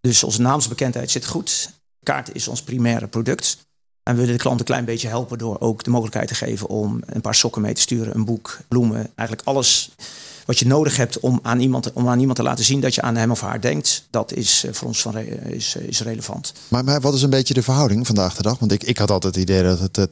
Dus 0.00 0.24
onze 0.24 0.40
naamsbekendheid 0.40 1.10
zit 1.10 1.26
goed. 1.26 1.70
Kaart 2.02 2.34
is 2.34 2.48
ons 2.48 2.62
primaire 2.62 3.06
product. 3.08 3.56
En 4.02 4.14
we 4.14 4.20
willen 4.20 4.36
de 4.36 4.42
klant 4.42 4.58
een 4.58 4.66
klein 4.66 4.84
beetje 4.84 5.08
helpen 5.08 5.38
door 5.38 5.60
ook 5.60 5.84
de 5.84 5.90
mogelijkheid 5.90 6.28
te 6.28 6.34
geven 6.34 6.68
om 6.68 7.00
een 7.06 7.20
paar 7.20 7.34
sokken 7.34 7.62
mee 7.62 7.74
te 7.74 7.80
sturen, 7.80 8.14
een 8.14 8.24
boek, 8.24 8.58
bloemen. 8.68 9.10
Eigenlijk 9.14 9.48
alles 9.48 9.90
wat 10.46 10.58
je 10.58 10.66
nodig 10.66 10.96
hebt 10.96 11.20
om 11.20 11.38
aan 11.42 11.60
iemand, 11.60 11.92
om 11.92 12.08
aan 12.08 12.18
iemand 12.18 12.36
te 12.36 12.42
laten 12.42 12.64
zien 12.64 12.80
dat 12.80 12.94
je 12.94 13.02
aan 13.02 13.16
hem 13.16 13.30
of 13.30 13.40
haar 13.40 13.60
denkt, 13.60 14.06
dat 14.10 14.32
is 14.32 14.64
eh, 14.64 14.72
voor 14.72 14.88
ons 14.88 15.02
van 15.02 15.18
is, 15.18 15.76
is 15.76 16.00
relevant. 16.00 16.52
Maar, 16.68 16.84
maar 16.84 17.00
wat 17.00 17.14
is 17.14 17.22
een 17.22 17.30
beetje 17.30 17.54
de 17.54 17.62
verhouding 17.62 18.06
vandaag 18.06 18.34
de 18.36 18.42
dag? 18.42 18.58
Want 18.58 18.72
ik, 18.72 18.82
ik 18.82 18.98
had 18.98 19.10
altijd 19.10 19.34
het 19.34 19.42
idee 19.42 19.62
dat 19.62 19.78
het 19.78 19.98
eh, 19.98 20.04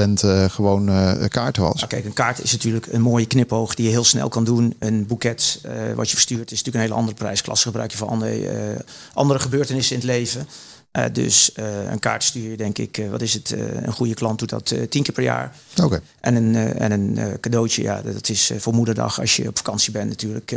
80% 0.00 0.12
eh, 0.12 0.44
gewoon 0.44 0.88
eh, 0.88 1.28
kaarten 1.28 1.62
was. 1.62 1.74
Nou, 1.74 1.86
kijk, 1.86 2.04
een 2.04 2.12
kaart 2.12 2.42
is 2.42 2.52
natuurlijk 2.52 2.86
een 2.86 3.00
mooie 3.00 3.26
knipoog 3.26 3.74
die 3.74 3.84
je 3.84 3.90
heel 3.90 4.04
snel 4.04 4.28
kan 4.28 4.44
doen. 4.44 4.74
Een 4.78 5.06
boeket 5.06 5.60
eh, 5.62 5.72
wat 5.94 6.08
je 6.08 6.14
verstuurt 6.14 6.50
is 6.50 6.58
natuurlijk 6.58 6.76
een 6.76 6.90
hele 6.90 6.94
andere 6.94 7.16
prijsklasse. 7.16 7.66
Gebruik 7.66 7.90
je 7.90 7.96
voor 7.96 8.08
andere, 8.08 8.48
eh, 8.48 8.80
andere 9.14 9.38
gebeurtenissen 9.38 9.94
in 9.94 10.00
het 10.00 10.10
leven. 10.10 10.48
Eh, 10.98 11.12
dus 11.12 11.52
eh, 11.52 11.90
een 11.90 11.98
kaart 11.98 12.24
stuur 12.24 12.50
je, 12.50 12.56
denk 12.56 12.78
ik, 12.78 12.98
eh, 12.98 13.10
wat 13.10 13.22
is 13.22 13.34
het? 13.34 13.54
een 13.82 13.92
goede 13.92 14.14
klant 14.14 14.38
doet 14.38 14.48
dat 14.48 14.74
tien 14.88 15.02
keer 15.02 15.14
per 15.14 15.22
jaar. 15.22 15.54
Oké. 15.82 16.00
En 16.20 16.34
een, 16.34 16.54
en 16.54 16.92
een 16.92 17.40
cadeautje, 17.40 17.82
ja, 17.82 18.02
dat 18.02 18.28
is 18.28 18.52
voor 18.58 18.74
moederdag 18.74 19.20
als 19.20 19.36
je 19.36 19.48
op 19.48 19.56
vakantie 19.56 19.92
bent 19.92 20.08
natuurlijk 20.08 20.56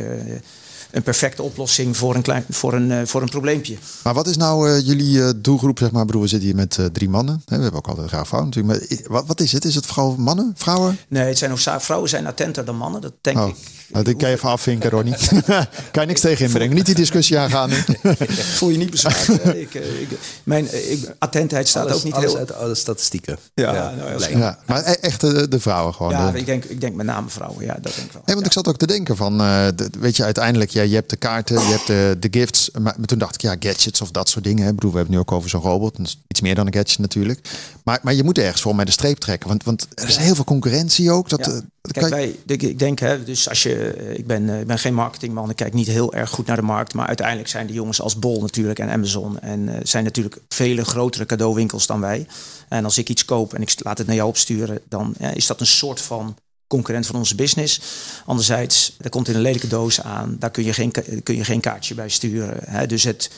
een 0.92 1.04
perfecte 1.04 1.42
oplossing 1.42 1.98
voor 1.98 2.16
een, 2.16 2.22
klein, 2.22 2.46
voor 2.50 2.74
een, 2.74 2.92
eh, 2.92 2.98
voor 3.06 3.22
een 3.22 3.30
probleempje. 3.30 3.76
Maar 4.04 4.14
wat 4.14 4.28
is 4.28 4.38
nou 4.38 4.70
eh, 4.70 4.86
jullie 4.86 5.24
eh, 5.24 5.30
doelgroep, 5.36 5.80
zeg 5.80 5.92
maar? 5.92 6.02
Ik 6.02 6.08
bedoel, 6.08 6.22
we 6.22 6.28
zitten 6.28 6.48
hier 6.48 6.58
met 6.58 6.78
eh, 6.78 6.86
drie 6.86 7.10
mannen. 7.10 7.42
Hè? 7.46 7.56
We 7.56 7.62
hebben 7.62 7.80
ook 7.80 7.88
altijd 7.88 8.08
graag 8.10 8.28
vrouwen 8.28 8.52
natuurlijk. 8.54 8.90
Maar 8.90 8.98
wat, 9.12 9.28
wat 9.28 9.40
is 9.40 9.52
het? 9.52 9.66
Is 9.66 9.76
het 9.76 9.86
vooral 9.86 10.16
mannen, 10.18 10.54
vrouwen? 10.58 11.00
Nee, 11.08 11.24
het 11.24 11.38
zijn 11.38 11.50
hoofdzakelijk 11.50 11.86
vrouwen 11.86 12.10
zijn 12.10 12.28
attenter 12.28 12.66
dan 12.66 12.78
mannen. 12.78 13.02
Dat 13.02 13.14
denk 13.22 13.38
Oh, 13.38 13.48
ik. 13.48 13.56
nou, 13.90 14.04
dit 14.06 14.18
kan 14.18 14.30
je 14.30 14.36
even 14.36 14.50
afvinken, 14.50 14.90
Ronnie. 14.90 15.16
kan 15.92 16.02
je 16.02 16.06
niks 16.06 16.22
tegen 16.22 16.46
inbrengen. 16.46 16.76
Niet 16.76 16.86
die 16.86 16.96
discussie 16.96 17.38
aangaan. 17.38 17.70
Voel 18.58 18.70
je 18.70 18.78
niet 18.78 18.90
bezwaard. 18.92 19.28
ik, 19.56 19.74
ik, 19.74 20.10
mijn 20.44 20.92
ik, 20.92 21.14
attentheid 21.20 21.68
staat 21.68 21.84
Alles, 21.86 21.98
ook 21.98 22.04
niet 22.04 22.14
alles 22.14 22.30
heel... 22.30 22.38
uit 22.40 22.54
alle 22.54 22.76
statistieken. 22.76 23.38
Ja, 23.54 23.72
nou 23.72 24.20
ja, 24.20 24.28
ja, 24.38 24.60
maar 24.68 24.88
e- 24.88 24.92
echt 24.92 25.22
de, 25.22 25.48
de 25.48 25.60
vrouwen 25.60 25.94
gewoon. 25.94 26.12
Ja, 26.12 26.32
de- 26.32 26.38
ik 26.38 26.46
denk, 26.46 26.64
ik 26.66 26.82
denk 26.82 26.96
met 26.96 27.06
name 27.06 27.30
vrouwen. 27.30 27.66
Ja, 27.66 27.74
dat 27.82 27.94
denk 27.96 28.08
ik 28.08 28.12
wel. 28.12 28.22
Want 28.26 28.46
ik 28.46 28.52
zat 28.52 28.68
ook 28.68 28.78
te 28.78 28.88
denken 28.88 29.16
van, 29.18 29.42
eh, 29.42 29.68
de- 29.76 29.90
weet 30.00 30.16
je, 30.16 30.24
uiteindelijk, 30.24 30.72
ja, 30.82 30.88
je 30.88 30.96
hebt 30.96 31.10
de 31.10 31.16
kaarten, 31.16 31.56
je 31.56 31.72
hebt 31.72 31.88
de, 31.88 32.18
de 32.20 32.40
gifts. 32.40 32.72
Maar, 32.80 32.96
toen 33.06 33.18
dacht 33.18 33.36
ik, 33.36 33.42
ja, 33.42 33.56
gadgets 33.60 34.02
of 34.02 34.12
dat 34.12 34.30
soort 34.30 34.44
dingen. 34.44 34.64
Hè. 34.64 34.70
Ik 34.70 34.76
bedoel, 34.76 34.92
we 34.92 34.98
hebben 34.98 35.16
het 35.16 35.26
nu 35.26 35.32
ook 35.32 35.38
over 35.38 35.50
zo'n 35.50 35.62
robot. 35.62 35.98
Dat 35.98 36.06
is 36.06 36.20
iets 36.28 36.42
meer 36.42 36.56
dan 36.56 36.66
een 36.68 36.74
gadget 36.74 37.00
natuurlijk. 37.00 37.50
Maar, 37.84 38.00
maar 38.04 38.14
je 38.14 38.24
moet 38.24 38.38
ergens 38.38 38.62
voor 38.62 38.76
met 38.76 38.86
de 38.86 38.92
streep 38.92 39.18
trekken. 39.18 39.50
Want, 39.50 39.64
want 39.64 39.88
er 39.96 40.08
is 40.08 40.18
heel 40.18 40.36
veel 40.36 40.44
concurrentie 40.44 41.12
ook. 41.12 41.30
Dat, 41.30 41.46
Ja. 41.46 41.52
eh, 41.52 41.60
dat 41.82 41.92
Kijk, 41.92 42.10
wij, 42.10 42.36
ik, 42.46 42.62
ik 42.62 42.80
denk, 42.80 43.00
hè, 43.00 43.24
dus 43.24 43.50
als 43.50 43.64
je, 43.64 43.76
eh, 43.76 44.18
ik 44.18 44.28
ben, 44.28 44.50
eh, 44.50 44.60
ik 44.60 44.68
ben 44.68 44.80
geen 44.80 44.94
marketingman, 44.94 45.50
ik 45.50 45.56
kijk 45.56 45.74
niet 45.74 45.88
heel 45.88 46.14
erg 46.14 46.30
goed 46.30 46.46
naar 46.46 46.56
de 46.56 46.62
markt, 46.62 46.94
maar 46.94 47.08
uiteindelijk 47.08 47.50
zijn 47.50 47.68
de 47.68 47.74
jongens 47.74 48.02
als 48.02 48.20
Bol 48.20 48.42
natuurlijk 48.42 48.80
en 48.80 48.90
Amazon 48.90 49.40
en 49.40 49.80
zijn 49.84 50.04
natuurlijk 50.04 50.38
vele 50.50 50.86
grotere 50.86 51.26
cadeauwinkels 51.26 51.88
dan 51.88 52.00
wij. 52.00 52.28
En 52.70 52.84
als 52.84 52.98
ik 52.98 53.10
iets 53.10 53.26
koop 53.26 53.54
en 53.54 53.62
ik 53.62 53.74
laat 53.78 53.98
het 53.98 54.08
naar 54.08 54.16
jou 54.16 54.30
opsturen, 54.30 54.80
dan 54.90 55.16
ja, 55.20 55.30
is 55.30 55.48
dat 55.48 55.60
een 55.60 55.68
soort 55.68 56.02
van 56.02 56.36
concurrent 56.72 57.06
van 57.06 57.16
onze 57.16 57.36
business. 57.36 57.82
Anderzijds, 58.26 58.96
dat 58.98 59.12
komt 59.12 59.28
in 59.28 59.36
een 59.36 59.42
lelijke 59.42 59.68
doos 59.68 60.02
aan, 60.02 60.36
daar 60.40 60.52
kun 60.52 60.64
je 60.64 60.74
geen, 60.74 60.92
kun 61.24 61.36
je 61.36 61.44
geen 61.44 61.60
kaartje 61.60 61.96
bij 61.96 62.10
sturen. 62.10 62.58
Hè. 62.66 62.88
Dus 62.88 63.04
het 63.04 63.32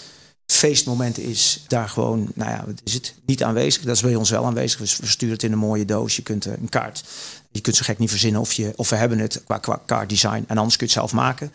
feestmoment 0.46 1.18
is 1.18 1.64
daar 1.68 1.90
gewoon, 1.90 2.32
nou 2.36 2.52
ja, 2.52 2.64
wat 2.66 2.82
is 2.84 2.94
het 2.94 3.14
niet 3.26 3.44
aanwezig. 3.44 3.84
Dat 3.84 3.96
is 3.96 4.02
bij 4.02 4.16
ons 4.16 4.30
wel 4.30 4.46
aanwezig. 4.46 4.80
We 4.80 5.08
sturen 5.08 5.34
het 5.34 5.44
in 5.44 5.52
een 5.52 5.58
mooie 5.58 5.86
doos. 5.86 6.16
Je 6.16 6.22
kunt 6.22 6.46
eh, 6.46 6.54
een 6.54 6.70
kaart, 6.70 7.04
je 7.52 7.62
kunt 7.62 7.76
zo 7.76 7.84
gek 7.86 7.98
niet 7.98 8.10
verzinnen 8.10 8.42
of, 8.42 8.54
je, 8.54 8.74
of 8.76 8.90
we 8.90 8.96
hebben 8.96 9.20
het 9.20 9.44
qua, 9.44 9.58
qua 9.58 9.82
kaartdesign 9.86 10.44
en 10.48 10.58
anders 10.58 10.78
kun 10.78 10.88
je 10.88 10.94
het 10.94 11.02
zelf 11.02 11.14
maken. 11.14 11.54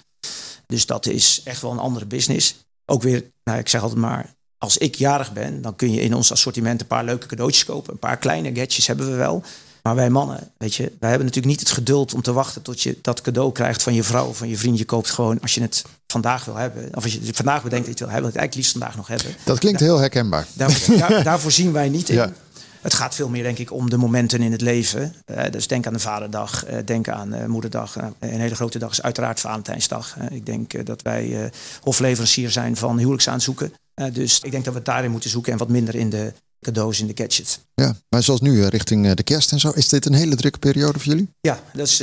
Dus 0.66 0.86
dat 0.86 1.06
is 1.06 1.40
echt 1.44 1.62
wel 1.62 1.70
een 1.70 1.78
andere 1.78 2.06
business. 2.06 2.54
Ook 2.86 3.02
weer, 3.02 3.24
nou, 3.44 3.58
ik 3.58 3.68
zeg 3.68 3.82
altijd 3.82 4.00
maar, 4.00 4.34
als 4.58 4.78
ik 4.78 4.94
jarig 4.94 5.32
ben, 5.32 5.62
dan 5.62 5.76
kun 5.76 5.92
je 5.92 6.00
in 6.00 6.14
ons 6.14 6.32
assortiment 6.32 6.80
een 6.80 6.86
paar 6.86 7.04
leuke 7.04 7.26
cadeautjes 7.26 7.64
kopen. 7.64 7.92
Een 7.92 7.98
paar 7.98 8.16
kleine 8.16 8.54
gadgets 8.54 8.86
hebben 8.86 9.10
we 9.10 9.16
wel. 9.16 9.42
Maar 9.88 9.96
wij 9.96 10.10
mannen, 10.10 10.50
weet 10.56 10.74
je, 10.74 10.82
wij 10.82 11.08
hebben 11.08 11.26
natuurlijk 11.26 11.56
niet 11.56 11.60
het 11.60 11.70
geduld 11.70 12.14
om 12.14 12.22
te 12.22 12.32
wachten 12.32 12.62
tot 12.62 12.82
je 12.82 12.98
dat 13.02 13.20
cadeau 13.20 13.52
krijgt 13.52 13.82
van 13.82 13.94
je 13.94 14.02
vrouw 14.02 14.26
of 14.26 14.36
van 14.36 14.48
je 14.48 14.58
vriend. 14.58 14.78
Je 14.78 14.84
koopt 14.84 15.10
gewoon 15.10 15.40
als 15.40 15.54
je 15.54 15.60
het 15.60 15.84
vandaag 16.06 16.44
wil 16.44 16.56
hebben. 16.56 16.88
Of 16.94 17.02
als 17.02 17.12
je 17.12 17.20
vandaag 17.34 17.62
bedenkt 17.62 17.86
dat 17.86 17.98
je 17.98 18.04
het 18.04 18.12
wil 18.12 18.12
hebben, 18.12 18.22
dat 18.22 18.32
het 18.32 18.40
eigenlijk 18.40 18.54
liefst 18.54 18.72
vandaag 18.72 18.96
nog 18.96 19.08
hebben. 19.08 19.34
dat 19.44 19.58
klinkt 19.58 19.80
heel 19.80 19.98
herkenbaar. 19.98 20.46
Daar, 20.52 20.78
daar, 20.98 21.22
daarvoor 21.22 21.50
zien 21.50 21.72
wij 21.72 21.88
niet 21.88 22.08
in. 22.08 22.14
Ja. 22.14 22.32
Het 22.80 22.94
gaat 22.94 23.14
veel 23.14 23.28
meer, 23.28 23.42
denk 23.42 23.58
ik, 23.58 23.72
om 23.72 23.90
de 23.90 23.96
momenten 23.96 24.42
in 24.42 24.52
het 24.52 24.60
leven. 24.60 25.14
Eh, 25.24 25.50
dus 25.50 25.66
denk 25.66 25.86
aan 25.86 25.92
de 25.92 25.98
Vaderdag, 25.98 26.64
eh, 26.64 26.78
denk 26.84 27.08
aan 27.08 27.34
eh, 27.34 27.46
Moederdag. 27.46 27.96
Een 28.18 28.40
hele 28.40 28.54
grote 28.54 28.78
dag 28.78 28.90
is 28.90 29.02
uiteraard 29.02 29.40
Valentijnsdag. 29.40 30.16
Ik 30.30 30.46
denk 30.46 30.86
dat 30.86 31.02
wij 31.02 31.50
hofleverancier 31.82 32.50
zijn 32.50 32.76
van 32.76 32.98
huwelijksaanzoeken. 32.98 33.72
Eh, 33.98 34.06
dus 34.12 34.40
ik 34.40 34.50
denk 34.50 34.64
dat 34.64 34.72
we 34.72 34.78
het 34.78 34.88
daarin 34.88 35.10
moeten 35.10 35.30
zoeken 35.30 35.52
en 35.52 35.58
wat 35.58 35.68
minder 35.68 35.94
in 35.94 36.10
de 36.10 36.32
cadeaus, 36.60 37.00
in 37.00 37.06
de 37.06 37.22
gadgets. 37.22 37.58
Ja, 37.74 37.96
maar 38.08 38.22
zoals 38.22 38.40
nu 38.40 38.62
eh, 38.62 38.68
richting 38.68 39.06
eh, 39.06 39.14
de 39.14 39.22
kerst 39.22 39.52
en 39.52 39.60
zo. 39.60 39.70
Is 39.70 39.88
dit 39.88 40.06
een 40.06 40.14
hele 40.14 40.36
drukke 40.36 40.58
periode 40.58 40.98
voor 40.98 41.12
jullie? 41.12 41.30
Ja, 41.40 41.60
dat 41.72 41.86
is, 41.86 42.02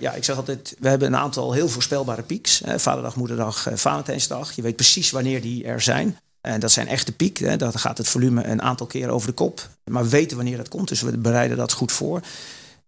ja, 0.00 0.12
ik 0.12 0.24
zeg 0.24 0.36
altijd, 0.36 0.76
we 0.78 0.88
hebben 0.88 1.08
een 1.08 1.16
aantal 1.16 1.52
heel 1.52 1.68
voorspelbare 1.68 2.22
pieks. 2.22 2.60
Hè, 2.64 2.78
Vaderdag, 2.78 3.16
Moederdag, 3.16 3.68
Valentijnsdag. 3.74 4.52
Je 4.52 4.62
weet 4.62 4.76
precies 4.76 5.10
wanneer 5.10 5.42
die 5.42 5.64
er 5.64 5.80
zijn. 5.80 6.18
En 6.40 6.60
dat 6.60 6.72
zijn 6.72 6.88
echte 6.88 7.12
piek. 7.12 7.38
Hè. 7.38 7.56
Dan 7.56 7.78
gaat 7.78 7.98
het 7.98 8.08
volume 8.08 8.44
een 8.44 8.62
aantal 8.62 8.86
keren 8.86 9.12
over 9.12 9.28
de 9.28 9.34
kop. 9.34 9.68
Maar 9.84 10.02
we 10.02 10.08
weten 10.08 10.36
wanneer 10.36 10.56
dat 10.56 10.68
komt, 10.68 10.88
dus 10.88 11.00
we 11.00 11.18
bereiden 11.18 11.56
dat 11.56 11.72
goed 11.72 11.92
voor. 11.92 12.20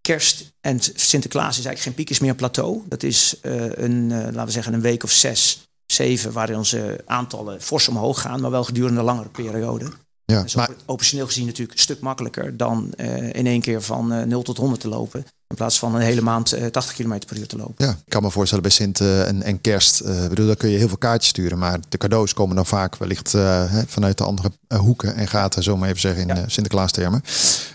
Kerst 0.01 0.51
en 0.61 0.79
Sinterklaas 0.95 1.57
is 1.57 1.65
eigenlijk 1.65 1.81
geen 1.81 1.93
piek, 1.93 2.09
is 2.09 2.19
meer 2.19 2.29
een 2.29 2.35
plateau. 2.35 2.81
Dat 2.87 3.03
is 3.03 3.35
een, 3.41 4.09
laten 4.09 4.45
we 4.45 4.51
zeggen, 4.51 4.73
een 4.73 4.81
week 4.81 5.03
of 5.03 5.11
zes, 5.11 5.68
zeven, 5.91 6.31
waarin 6.31 6.57
onze 6.57 7.01
aantallen 7.05 7.61
fors 7.61 7.87
omhoog 7.87 8.21
gaan, 8.21 8.41
maar 8.41 8.51
wel 8.51 8.63
gedurende 8.63 8.99
een 8.99 9.05
langere 9.05 9.29
periode. 9.29 9.91
Ja, 10.25 10.43
is 10.43 10.55
maar 10.55 10.69
op- 10.69 10.75
operationeel 10.85 11.25
gezien 11.25 11.45
natuurlijk 11.45 11.73
een 11.77 11.83
stuk 11.83 11.99
makkelijker 11.99 12.57
dan 12.57 12.93
eh, 12.93 13.33
in 13.33 13.47
één 13.47 13.61
keer 13.61 13.81
van 13.81 14.11
eh 14.13 14.25
0 14.25 14.41
tot 14.41 14.57
100 14.57 14.81
te 14.81 14.87
lopen. 14.87 15.25
In 15.49 15.55
plaats 15.55 15.79
van 15.79 15.95
een 15.95 16.01
hele 16.01 16.21
maand 16.21 16.51
eh, 16.53 16.65
80 16.65 16.95
km 16.95 17.17
per 17.27 17.37
uur 17.37 17.47
te 17.47 17.57
lopen. 17.57 17.73
ja, 17.85 17.89
ik 17.89 17.97
kan 18.07 18.23
me 18.23 18.31
voorstellen 18.31 18.63
bij 18.63 18.71
Sint 18.71 18.99
eh, 18.99 19.27
en, 19.27 19.43
en 19.43 19.61
kerst. 19.61 19.99
eh, 19.99 20.23
ik 20.23 20.29
bedoel, 20.29 20.45
daar 20.47 20.55
kun 20.55 20.69
je 20.69 20.77
heel 20.77 20.87
veel 20.87 20.97
kaartjes 20.97 21.29
sturen. 21.29 21.57
Maar 21.57 21.79
de 21.89 21.97
cadeaus 21.97 22.33
komen 22.33 22.55
dan 22.55 22.65
vaak 22.65 22.95
wellicht 22.95 23.33
eh, 23.33 23.63
vanuit 23.87 24.17
de 24.17 24.23
andere 24.23 24.51
eh, 24.67 24.79
hoeken 24.79 25.15
en 25.15 25.27
gaten, 25.27 25.63
zo 25.63 25.77
maar 25.77 25.87
even 25.89 25.99
zeggen 26.01 26.21
in 26.21 26.27
Ja. 26.27 26.35
eh, 26.35 26.43
Sinterklaas 26.47 26.91
termen. 26.91 27.23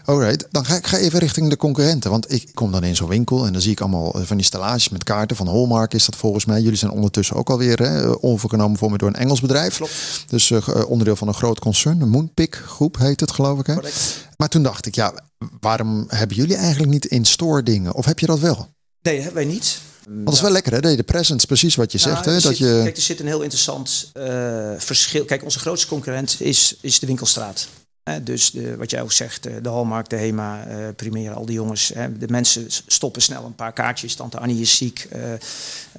Alright, 0.04 0.46
dan 0.50 0.64
ga 0.64 0.74
ik 0.76 0.86
ga 0.86 0.96
even 0.96 1.18
richting 1.18 1.48
de 1.50 1.56
concurrenten. 1.56 2.10
Want 2.10 2.32
ik 2.32 2.50
kom 2.54 2.72
dan 2.72 2.84
in 2.84 2.96
zo'n 2.96 3.08
winkel 3.08 3.46
en 3.46 3.52
dan 3.52 3.62
zie 3.62 3.72
ik 3.72 3.80
allemaal 3.80 4.14
eh, 4.14 4.22
van 4.22 4.36
die 4.36 4.46
stellages 4.46 4.88
met 4.88 5.04
kaarten. 5.04 5.36
Van 5.36 5.46
Hallmark 5.48 5.94
is 5.94 6.04
dat 6.04 6.16
volgens 6.16 6.44
mij. 6.44 6.60
Jullie 6.60 6.78
zijn 6.78 6.90
ondertussen 6.90 7.36
ook 7.36 7.50
alweer 7.50 7.78
hè, 7.78 8.22
overgenomen 8.24 8.78
voor 8.78 8.90
me 8.90 8.98
door 8.98 9.08
een 9.08 9.14
Engels 9.16 9.40
bedrijf. 9.40 9.76
Klopt. 9.76 10.24
Dus 10.28 10.50
eh, 10.50 10.68
onderdeel 10.86 11.16
van 11.16 11.28
een 11.28 11.34
groot 11.34 11.58
concern. 11.58 11.98
De 11.98 12.06
Moonpick 12.06 12.54
groep 12.66 12.98
heet 12.98 13.20
het 13.20 13.32
geloof 13.32 13.58
ik. 13.58 13.66
Hè? 13.66 13.74
Correct. 13.74 14.26
Maar 14.36 14.48
toen 14.48 14.62
dacht 14.62 14.86
ik, 14.86 14.94
ja, 14.94 15.12
waarom 15.60 16.04
hebben 16.08 16.36
jullie 16.36 16.56
eigenlijk 16.56 16.90
niet 16.92 17.04
in-store 17.04 17.62
dingen? 17.62 17.94
Of 17.94 18.04
heb 18.04 18.18
je 18.18 18.26
dat 18.26 18.38
wel? 18.38 18.68
Nee, 19.02 19.16
hebben 19.16 19.34
wij 19.34 19.44
niet. 19.44 19.78
Want 20.08 20.24
dat 20.24 20.34
is 20.34 20.40
wel 20.40 20.50
lekker, 20.50 20.72
hè? 20.72 20.96
De 20.96 21.02
presents, 21.02 21.44
precies 21.44 21.74
wat 21.74 21.92
je 21.92 21.98
zegt. 21.98 22.14
Nou, 22.24 22.28
Hè? 22.28 22.34
er 22.36 22.42
Dat 22.42 22.56
zit- 22.56 22.66
je... 22.68 22.80
Kijk, 22.82 22.96
er 22.96 23.02
zit 23.02 23.20
een 23.20 23.26
heel 23.26 23.42
interessant 23.42 24.10
eh, 24.12 24.70
verschil. 24.78 25.24
Kijk, 25.24 25.42
onze 25.44 25.58
grootste 25.58 25.86
concurrent 25.86 26.36
is, 26.40 26.76
is 26.80 26.98
de 26.98 27.06
winkelstraat. 27.06 27.68
Hè, 28.10 28.22
dus 28.22 28.50
de, 28.50 28.76
wat 28.76 28.90
jij 28.90 29.02
ook 29.02 29.12
zegt, 29.12 29.46
eh, 29.46 29.52
de 29.62 29.68
Hallmark, 29.68 30.08
de 30.08 30.16
Hema, 30.16 30.66
Primera, 30.96 31.34
al 31.34 31.46
die 31.46 31.54
jongens. 31.54 31.90
Hè, 31.94 32.18
de 32.18 32.28
mensen 32.28 32.66
stoppen 32.86 33.22
snel 33.22 33.44
een 33.44 33.54
paar 33.54 33.72
kaartjes. 33.72 34.14
Tante 34.14 34.38
Annie 34.38 34.60
is 34.60 34.76
ziek, 34.76 35.08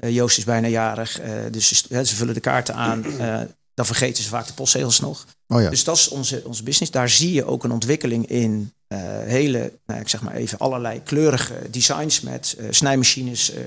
Joost 0.02 0.38
is 0.38 0.44
bijna 0.44 0.68
jarig. 0.68 1.22
dus 1.52 1.68
ze, 1.68 1.84
hè, 1.90 2.04
ze 2.04 2.16
vullen 2.16 2.34
de 2.34 2.40
kaarten 2.40 2.76
aan. 2.76 3.04
eh, 3.76 3.86
dan 3.86 3.86
vergeten 3.86 4.24
ze 4.24 4.30
vaak 4.30 4.48
de 4.48 4.54
postzegels 4.54 5.00
nog. 5.00 5.26
Oh 5.48 5.62
ja. 5.62 5.70
Dus 5.70 5.84
dat 5.84 5.98
is 5.98 6.08
onze, 6.08 6.42
onze 6.46 6.64
business. 6.64 6.92
Daar 6.92 7.10
zie 7.10 7.34
je 7.34 7.46
ook 7.46 7.64
een 7.64 7.72
ontwikkeling 7.72 8.30
in 8.30 8.74
uh, 8.88 9.00
hele, 9.24 9.74
nou, 9.86 10.02
ik 10.02 10.10
zeg 10.10 10.22
maar 10.22 10.36
even, 10.36 10.58
allerlei 10.58 11.04
kleurige 11.04 11.70
designs 11.70 12.22
met 12.22 12.56
uh, 12.60 12.68
snijmachines, 12.70 13.54
uh, 13.54 13.60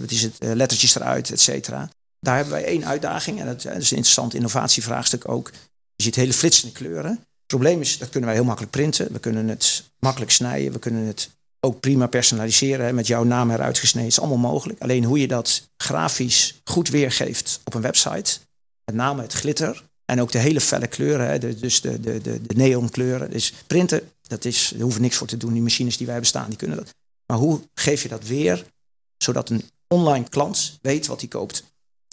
wat 0.00 0.10
is 0.10 0.22
het, 0.22 0.36
lettertjes 0.38 0.94
eruit, 0.94 1.30
et 1.30 1.40
cetera. 1.40 1.88
Daar 2.20 2.36
hebben 2.36 2.54
wij 2.54 2.64
één 2.64 2.86
uitdaging 2.86 3.40
en 3.40 3.46
dat, 3.46 3.62
dat 3.62 3.76
is 3.76 3.90
een 3.90 3.96
interessant 3.96 4.34
innovatievraagstuk 4.34 5.28
ook. 5.28 5.50
Je 5.94 6.02
ziet 6.02 6.14
hele 6.14 6.32
flitsende 6.32 6.74
kleuren. 6.74 7.10
Het 7.10 7.46
probleem 7.46 7.80
is, 7.80 7.98
dat 7.98 8.08
kunnen 8.08 8.28
wij 8.28 8.38
heel 8.38 8.46
makkelijk 8.46 8.72
printen. 8.72 9.12
We 9.12 9.18
kunnen 9.18 9.48
het 9.48 9.82
makkelijk 9.98 10.30
snijden. 10.30 10.72
We 10.72 10.78
kunnen 10.78 11.06
het 11.06 11.30
ook 11.60 11.80
prima 11.80 12.06
personaliseren. 12.06 12.86
Hè, 12.86 12.92
met 12.92 13.06
jouw 13.06 13.24
naam 13.24 13.50
eruit 13.50 13.78
gesneden. 13.78 14.08
is 14.08 14.20
allemaal 14.20 14.50
mogelijk. 14.52 14.80
Alleen 14.80 15.04
hoe 15.04 15.20
je 15.20 15.28
dat 15.28 15.68
grafisch 15.76 16.60
goed 16.64 16.88
weergeeft 16.88 17.60
op 17.64 17.74
een 17.74 17.80
website. 17.80 18.38
Met 18.86 18.94
name 18.94 19.22
het 19.22 19.32
glitter. 19.32 19.84
En 20.04 20.20
ook 20.20 20.32
de 20.32 20.38
hele 20.38 20.60
felle 20.60 20.86
kleuren. 20.86 21.28
Hè, 21.28 21.38
de, 21.38 21.54
dus 21.54 21.80
de, 21.80 22.00
de, 22.00 22.20
de, 22.20 22.42
de 22.42 22.54
neonkleuren. 22.54 23.30
Dus 23.30 23.52
printen, 23.66 24.10
dat 24.22 24.44
is, 24.44 24.70
daar 24.72 24.82
hoeven 24.82 25.02
niks 25.02 25.16
voor 25.16 25.26
te 25.26 25.36
doen. 25.36 25.52
Die 25.52 25.62
machines 25.62 25.96
die 25.96 26.06
wij 26.06 26.20
bestaan, 26.20 26.48
die 26.48 26.58
kunnen 26.58 26.76
dat. 26.76 26.94
Maar 27.26 27.38
hoe 27.38 27.60
geef 27.74 28.02
je 28.02 28.08
dat 28.08 28.26
weer? 28.26 28.64
Zodat 29.16 29.50
een 29.50 29.62
online 29.88 30.28
klant 30.28 30.78
weet 30.82 31.06
wat 31.06 31.20
hij 31.20 31.28
koopt. 31.28 31.64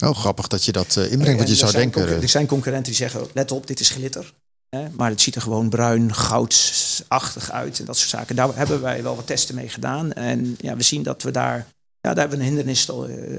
Oh, 0.03 0.15
grappig 0.15 0.47
dat 0.47 0.65
je 0.65 0.71
dat 0.71 0.95
uh, 0.95 1.11
inbrengt. 1.11 1.37
Want 1.37 1.49
je 1.49 1.55
zou 1.55 1.71
denken. 1.71 2.21
Er 2.21 2.29
zijn 2.29 2.47
concurrenten 2.47 2.91
die 2.91 3.01
zeggen: 3.01 3.27
let 3.33 3.51
op, 3.51 3.67
dit 3.67 3.79
is 3.79 3.89
glitter. 3.89 4.33
Hè, 4.69 4.89
maar 4.89 5.09
het 5.09 5.21
ziet 5.21 5.35
er 5.35 5.41
gewoon 5.41 5.69
bruin, 5.69 6.13
goudachtig 6.13 7.51
uit 7.51 7.79
en 7.79 7.85
dat 7.85 7.97
soort 7.97 8.09
zaken. 8.09 8.35
Daar 8.35 8.55
hebben 8.55 8.81
wij 8.81 9.03
wel 9.03 9.15
wat 9.15 9.27
testen 9.27 9.55
mee 9.55 9.69
gedaan. 9.69 10.13
En 10.13 10.55
ja, 10.59 10.75
we 10.75 10.83
zien 10.83 11.03
dat 11.03 11.23
we 11.23 11.31
daar. 11.31 11.67
Ja, 12.01 12.13
daar 12.13 12.17
hebben 12.17 12.37
we 12.37 12.43
een 12.43 12.49
hindernis 12.49 12.85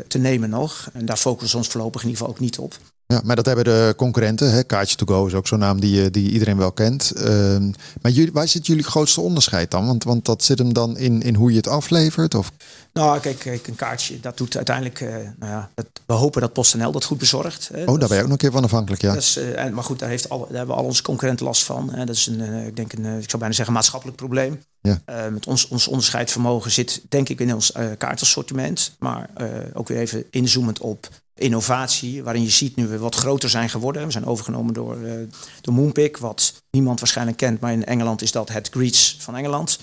te 0.09 0.19
nemen 0.19 0.51
nog. 0.51 0.89
En 0.93 1.07
daar 1.07 1.17
focussen 1.17 1.59
we 1.59 1.65
ons 1.65 1.73
voorlopig 1.73 2.03
in 2.03 2.09
ieder 2.09 2.21
geval 2.21 2.35
ook 2.35 2.41
niet 2.43 2.59
op. 2.59 2.79
Ja, 3.15 3.21
maar 3.25 3.37
dat 3.37 3.47
hebben 3.47 3.65
de 3.65 3.95
concurrenten. 3.97 4.53
Hè? 4.53 4.63
Kaartje 4.63 4.97
to 4.97 5.07
go 5.07 5.27
is 5.27 5.35
ook 5.35 5.47
zo'n 5.47 5.59
naam 5.59 5.81
die, 5.81 6.11
die 6.11 6.31
iedereen 6.31 6.57
wel 6.57 6.73
kent. 6.73 7.13
Uh, 7.17 7.25
maar 8.03 8.13
jullie, 8.13 8.33
waar 8.33 8.49
zit 8.49 8.67
jullie 8.67 8.85
grootste 8.85 9.21
onderscheid 9.21 9.71
dan? 9.71 9.87
Want, 9.87 10.05
want 10.05 10.25
dat 10.25 10.43
zit 10.43 10.59
hem 10.59 10.73
dan 10.73 10.97
in, 10.97 11.23
in 11.23 11.35
hoe 11.35 11.51
je 11.51 11.57
het 11.57 11.69
aflevert? 11.69 12.35
Of? 12.35 12.53
Nou, 12.93 13.21
kijk, 13.21 13.39
kijk, 13.39 13.67
een 13.67 13.75
kaartje, 13.75 14.21
dat 14.21 14.37
doet 14.37 14.57
uiteindelijk... 14.57 15.01
Uh, 15.01 15.09
nou 15.15 15.53
ja, 15.53 15.71
dat, 15.75 15.87
we 16.07 16.13
hopen 16.13 16.41
dat 16.41 16.53
PostNL 16.53 16.93
dat 16.93 17.05
goed 17.05 17.19
bezorgt. 17.19 17.69
Hè? 17.73 17.81
Oh, 17.81 17.87
daar 17.87 17.99
dat 17.99 18.09
ben 18.09 18.17
je 18.17 18.23
ook 18.23 18.29
nog 18.29 18.39
een 18.39 18.49
keer 18.49 18.53
van 18.53 18.65
afhankelijk, 18.65 19.03
ja. 19.03 19.13
Dat 19.13 19.23
is, 19.23 19.39
uh, 19.39 19.69
maar 19.69 19.85
goed, 19.85 19.99
daar, 19.99 20.09
heeft 20.09 20.29
al, 20.29 20.39
daar 20.39 20.57
hebben 20.57 20.77
al 20.77 20.85
onze 20.85 21.03
concurrenten 21.03 21.47
last 21.47 21.63
van. 21.63 21.91
Hè? 21.93 22.05
Dat 22.05 22.15
is 22.15 22.27
een, 22.27 22.41
uh, 22.41 22.67
ik 22.67 22.77
denk 22.77 22.93
een, 22.93 23.05
ik 23.05 23.31
zou 23.31 23.39
bijna 23.39 23.55
zeggen, 23.55 23.75
maatschappelijk 23.75 24.17
probleem. 24.17 24.63
Ja. 24.81 25.31
met 25.31 25.47
ons, 25.47 25.69
ons 25.69 25.89
onderscheidvermogen 25.89 26.71
zit 26.71 27.03
denk 27.09 27.29
ik 27.29 27.41
in 27.41 27.55
ons 27.55 27.73
kaartassortiment. 27.99 28.93
Maar 28.99 29.31
ook 29.73 29.89
weer 29.89 29.99
even 29.99 30.25
inzoomend 30.31 30.79
op 30.79 31.09
innovatie, 31.35 32.23
waarin 32.23 32.43
je 32.43 32.51
ziet 32.51 32.77
nu 32.77 32.87
we 32.87 32.99
wat 32.99 33.15
groter 33.15 33.51
zijn 33.51 33.71
geworden. 33.71 34.05
We 34.05 34.11
zijn 34.11 34.27
overgenomen 34.27 34.75
door, 34.75 34.97
uh, 34.97 35.13
door 35.61 35.75
Moonpick, 35.75 36.17
wat 36.17 36.63
niemand 36.71 37.01
waarschijnlijk 37.01 37.37
kent, 37.37 37.61
maar 37.61 37.73
in 37.73 37.85
Engeland 37.85 38.23
is 38.23 38.33
dat 38.33 38.49
het 38.49 38.69
Greets 38.69 39.17
van 39.21 39.37
Engeland. 39.37 39.79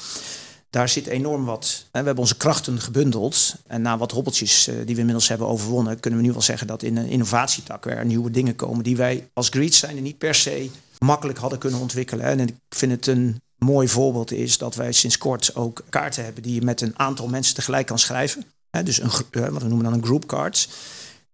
Daar 0.70 0.90
zit 0.90 1.08
enorm 1.08 1.46
wat. 1.46 1.86
We 1.92 1.98
hebben 1.98 2.18
onze 2.18 2.38
krachten 2.38 2.82
gebundeld. 2.82 3.56
En 3.68 3.82
na 3.82 3.98
wat 3.98 4.12
hobbeltjes 4.12 4.68
uh, 4.68 4.76
die 4.76 4.96
we 4.96 5.00
inmiddels 5.00 5.28
hebben 5.28 5.48
overwonnen, 5.48 6.00
kunnen 6.00 6.20
we 6.20 6.26
nu 6.26 6.32
wel 6.32 6.42
zeggen 6.42 6.68
dat 6.68 6.84
in 6.84 6.98
een 6.98 7.08
innovatietak 7.08 7.86
er 7.86 8.06
nieuwe 8.06 8.32
dingen 8.32 8.56
komen 8.56 8.84
die 8.84 8.96
wij 8.96 9.30
als 9.34 9.50
Greets 9.50 9.80
zijn 9.80 9.98
en 9.98 10.04
niet 10.04 10.18
per 10.18 10.36
se 10.36 10.70
makkelijk 11.00 11.38
hadden 11.40 11.60
kunnen 11.60 11.80
ontwikkelen. 11.80 12.26
En 12.26 12.40
ik 12.40 12.56
vind 12.70 12.92
het 12.92 13.08
een 13.08 13.42
mooi 13.58 13.88
voorbeeld 13.88 14.32
is 14.32 14.58
dat 14.58 14.76
wij 14.76 14.92
sinds 14.92 15.18
kort 15.18 15.56
ook 15.56 15.84
kaarten 15.90 16.24
hebben 16.24 16.44
die 16.44 16.54
je 16.54 16.62
met 16.62 16.82
een 16.82 17.00
aantal 17.00 17.28
mensen 17.28 17.56
tegelijk 17.56 17.88
kan 17.88 18.00
schrijven. 18.00 18.46
Dus 18.84 19.02
een, 19.02 19.12
wat 19.32 19.62
we 19.62 19.68
noemen 19.68 19.84
dan 19.84 19.94
een 19.94 20.04
group 20.04 20.26
cards. 20.26 20.70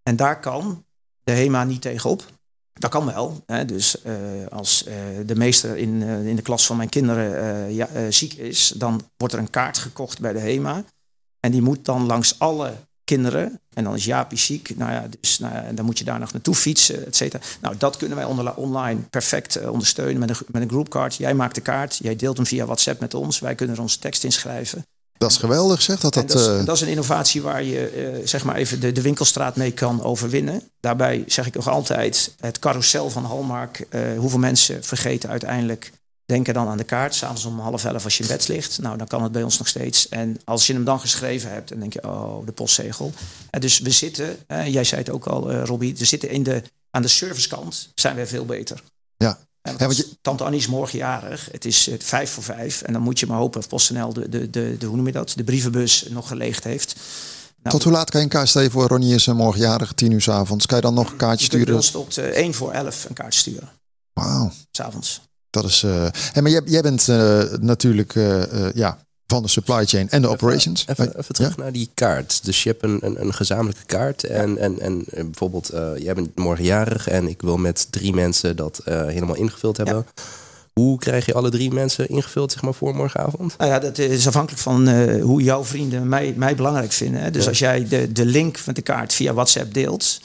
En 0.07 0.15
daar 0.15 0.39
kan 0.39 0.85
de 1.23 1.31
HEMA 1.31 1.63
niet 1.63 1.81
tegenop. 1.81 2.25
Dat 2.73 2.91
kan 2.91 3.05
wel. 3.05 3.43
Hè. 3.45 3.65
Dus 3.65 3.95
uh, 4.05 4.13
als 4.49 4.87
uh, 4.87 4.93
de 5.25 5.35
meester 5.35 5.77
in, 5.77 6.01
uh, 6.01 6.27
in 6.27 6.35
de 6.35 6.41
klas 6.41 6.65
van 6.65 6.77
mijn 6.77 6.89
kinderen 6.89 7.73
ja, 7.73 8.11
ziek 8.11 8.33
is, 8.33 8.73
dan 8.75 9.09
wordt 9.17 9.33
er 9.33 9.39
een 9.39 9.49
kaart 9.49 9.77
gekocht 9.77 10.19
bij 10.19 10.33
de 10.33 10.39
HEMA. 10.39 10.83
En 11.39 11.51
die 11.51 11.61
moet 11.61 11.85
dan 11.85 12.05
langs 12.05 12.39
alle 12.39 12.73
kinderen. 13.03 13.59
En 13.73 13.83
dan 13.83 13.95
is 13.95 14.05
Jaapie 14.05 14.37
ziek. 14.37 14.77
Nou 14.77 14.91
ja, 14.91 15.07
dus 15.19 15.39
nou 15.39 15.73
dan 15.73 15.85
moet 15.85 15.97
je 15.97 16.03
daar 16.03 16.19
nog 16.19 16.33
naartoe 16.33 16.55
fietsen, 16.55 17.05
et 17.05 17.15
cetera. 17.15 17.43
Nou, 17.61 17.77
dat 17.77 17.97
kunnen 17.97 18.17
wij 18.17 18.53
online 18.55 19.01
perfect 19.01 19.67
ondersteunen 19.67 20.19
met 20.19 20.29
een, 20.29 20.37
met 20.47 20.61
een 20.61 20.69
groupcard. 20.69 21.15
Jij 21.15 21.33
maakt 21.33 21.55
de 21.55 21.61
kaart, 21.61 21.97
jij 21.97 22.15
deelt 22.15 22.37
hem 22.37 22.45
via 22.45 22.65
WhatsApp 22.65 22.99
met 22.99 23.13
ons. 23.13 23.39
Wij 23.39 23.55
kunnen 23.55 23.75
er 23.75 23.81
onze 23.81 23.99
tekst 23.99 24.23
inschrijven. 24.23 24.85
Dat 25.17 25.31
is 25.31 25.37
geweldig, 25.37 25.81
zeg. 25.81 25.99
Dat, 25.99 26.13
dat, 26.13 26.27
dat, 26.27 26.39
is, 26.39 26.65
dat 26.65 26.75
is 26.75 26.81
een 26.81 26.87
innovatie 26.87 27.41
waar 27.41 27.63
je 27.63 28.13
uh, 28.19 28.27
zeg 28.27 28.43
maar 28.43 28.55
even 28.55 28.79
de, 28.79 28.91
de 28.91 29.01
winkelstraat 29.01 29.55
mee 29.55 29.71
kan 29.71 30.03
overwinnen. 30.03 30.61
Daarbij 30.79 31.23
zeg 31.27 31.45
ik 31.47 31.55
nog 31.55 31.67
altijd 31.67 32.33
het 32.39 32.59
carousel 32.59 33.09
van 33.09 33.25
Hallmark. 33.25 33.87
Uh, 33.89 34.17
hoeveel 34.17 34.39
mensen 34.39 34.83
vergeten 34.83 35.29
uiteindelijk, 35.29 35.91
denken 36.25 36.53
dan 36.53 36.67
aan 36.67 36.77
de 36.77 36.83
kaart. 36.83 37.15
S'avonds 37.15 37.45
om 37.45 37.59
half 37.59 37.85
elf 37.85 38.03
als 38.03 38.17
je 38.17 38.23
in 38.23 38.29
bed 38.29 38.47
ligt. 38.47 38.79
Nou, 38.79 38.97
dan 38.97 39.07
kan 39.07 39.23
het 39.23 39.31
bij 39.31 39.43
ons 39.43 39.57
nog 39.57 39.67
steeds. 39.67 40.09
En 40.09 40.39
als 40.45 40.67
je 40.67 40.73
hem 40.73 40.83
dan 40.83 40.99
geschreven 40.99 41.51
hebt, 41.51 41.69
dan 41.69 41.79
denk 41.79 41.93
je, 41.93 42.03
oh, 42.03 42.45
de 42.45 42.51
postzegel. 42.51 43.11
Uh, 43.15 43.61
dus 43.61 43.79
we 43.79 43.91
zitten, 43.91 44.37
jij 44.47 44.83
zei 44.83 45.01
het 45.01 45.09
ook 45.09 45.25
al, 45.25 45.53
Robbie, 45.53 45.97
we 45.97 46.05
zitten 46.05 46.29
in 46.29 46.43
de, 46.43 46.63
aan 46.91 47.01
de 47.01 47.07
servicekant 47.07 47.89
zijn 47.95 48.15
we 48.15 48.27
veel 48.27 48.45
beter. 48.45 48.83
Ja, 49.17 49.39
ja, 49.71 49.85
want 49.85 49.97
je... 49.97 50.07
Tante 50.21 50.43
Annie 50.43 50.59
is 50.59 50.67
morgen 50.67 50.97
jarig. 50.97 51.49
Het 51.51 51.65
is 51.65 51.87
uh, 51.87 51.95
vijf 51.99 52.31
voor 52.31 52.43
vijf. 52.43 52.81
En 52.81 52.93
dan 52.93 53.01
moet 53.01 53.19
je 53.19 53.25
maar 53.25 53.37
hopen 53.37 53.59
of 53.59 53.67
PostNL 53.67 54.13
de, 54.13 54.29
de, 54.29 54.49
de, 54.49 54.75
de, 54.79 54.85
hoe 54.85 54.95
noem 54.95 55.05
je 55.05 55.11
dat, 55.11 55.33
de 55.35 55.43
brievenbus 55.43 56.05
nog 56.09 56.27
geleegd 56.27 56.63
heeft. 56.63 56.95
Nou, 57.61 57.75
tot 57.75 57.83
hoe 57.83 57.91
laat 57.91 58.09
kan 58.09 58.19
je 58.19 58.25
een 58.25 58.31
kaart 58.31 58.49
stellen 58.49 58.71
voor 58.71 58.87
Ronnie 58.87 59.15
is 59.15 59.27
morgen 59.27 59.61
jarig, 59.61 59.93
tien 59.93 60.11
uur 60.11 60.21
s 60.21 60.29
avonds? 60.29 60.65
Kan 60.65 60.77
je 60.77 60.83
dan 60.83 60.93
nog 60.93 61.11
een 61.11 61.17
kaartje 61.17 61.45
je 61.45 61.57
sturen? 61.57 61.81
Je 61.81 61.91
tot 61.91 62.17
uh, 62.17 62.25
één 62.25 62.53
voor 62.53 62.71
elf 62.71 63.05
een 63.09 63.15
kaart 63.15 63.35
sturen. 63.35 63.69
Wauw. 64.13 64.51
S'avonds. 64.71 65.21
Dat 65.49 65.63
is. 65.63 65.83
Uh, 65.83 66.07
hey, 66.11 66.41
maar 66.41 66.51
jij, 66.51 66.61
jij 66.65 66.81
bent 66.81 67.07
uh, 67.07 67.43
natuurlijk 67.59 68.13
ja, 68.73 68.97
van 69.27 69.41
de 69.41 69.47
supply 69.47 69.85
chain 69.85 70.09
en 70.09 70.21
de 70.21 70.27
operations. 70.27 70.85
Even, 70.87 71.17
even 71.19 71.33
terug 71.33 71.55
ja? 71.55 71.63
naar 71.63 71.71
die 71.71 71.89
kaart. 71.93 72.45
Dus 72.45 72.63
je 72.63 72.69
hebt 72.69 72.83
een, 72.83 72.99
een, 73.01 73.21
een 73.21 73.33
gezamenlijke 73.33 73.85
kaart. 73.85 74.23
En, 74.23 74.57
en, 74.57 74.79
en 74.79 75.05
bijvoorbeeld, 75.13 75.73
uh, 75.73 75.89
jij 75.97 76.13
bent 76.13 76.35
morgenjarig 76.35 77.07
en 77.07 77.27
ik 77.27 77.41
wil 77.41 77.57
met 77.57 77.87
drie 77.89 78.13
mensen 78.13 78.55
dat 78.55 78.81
uh, 78.85 79.05
helemaal 79.05 79.35
ingevuld 79.35 79.77
hebben. 79.77 79.95
Ja. 79.95 80.23
Hoe 80.73 80.99
krijg 80.99 81.25
je 81.25 81.33
alle 81.33 81.49
drie 81.49 81.71
mensen 81.71 82.09
ingevuld 82.09 82.51
zeg 82.51 82.61
maar, 82.61 82.73
voor 82.73 82.95
morgenavond? 82.95 83.57
Nou 83.57 83.71
ja, 83.71 83.79
dat 83.79 83.97
is 83.97 84.27
afhankelijk 84.27 84.61
van 84.61 84.89
uh, 84.89 85.23
hoe 85.23 85.41
jouw 85.43 85.63
vrienden 85.63 86.07
mij, 86.07 86.33
mij 86.37 86.55
belangrijk 86.55 86.91
vinden. 86.91 87.21
Hè. 87.21 87.31
Dus 87.31 87.43
ja. 87.43 87.49
als 87.49 87.59
jij 87.59 87.87
de, 87.87 88.11
de 88.11 88.25
link 88.25 88.65
met 88.65 88.75
de 88.75 88.81
kaart 88.81 89.13
via 89.13 89.33
WhatsApp 89.33 89.73
deelt. 89.73 90.19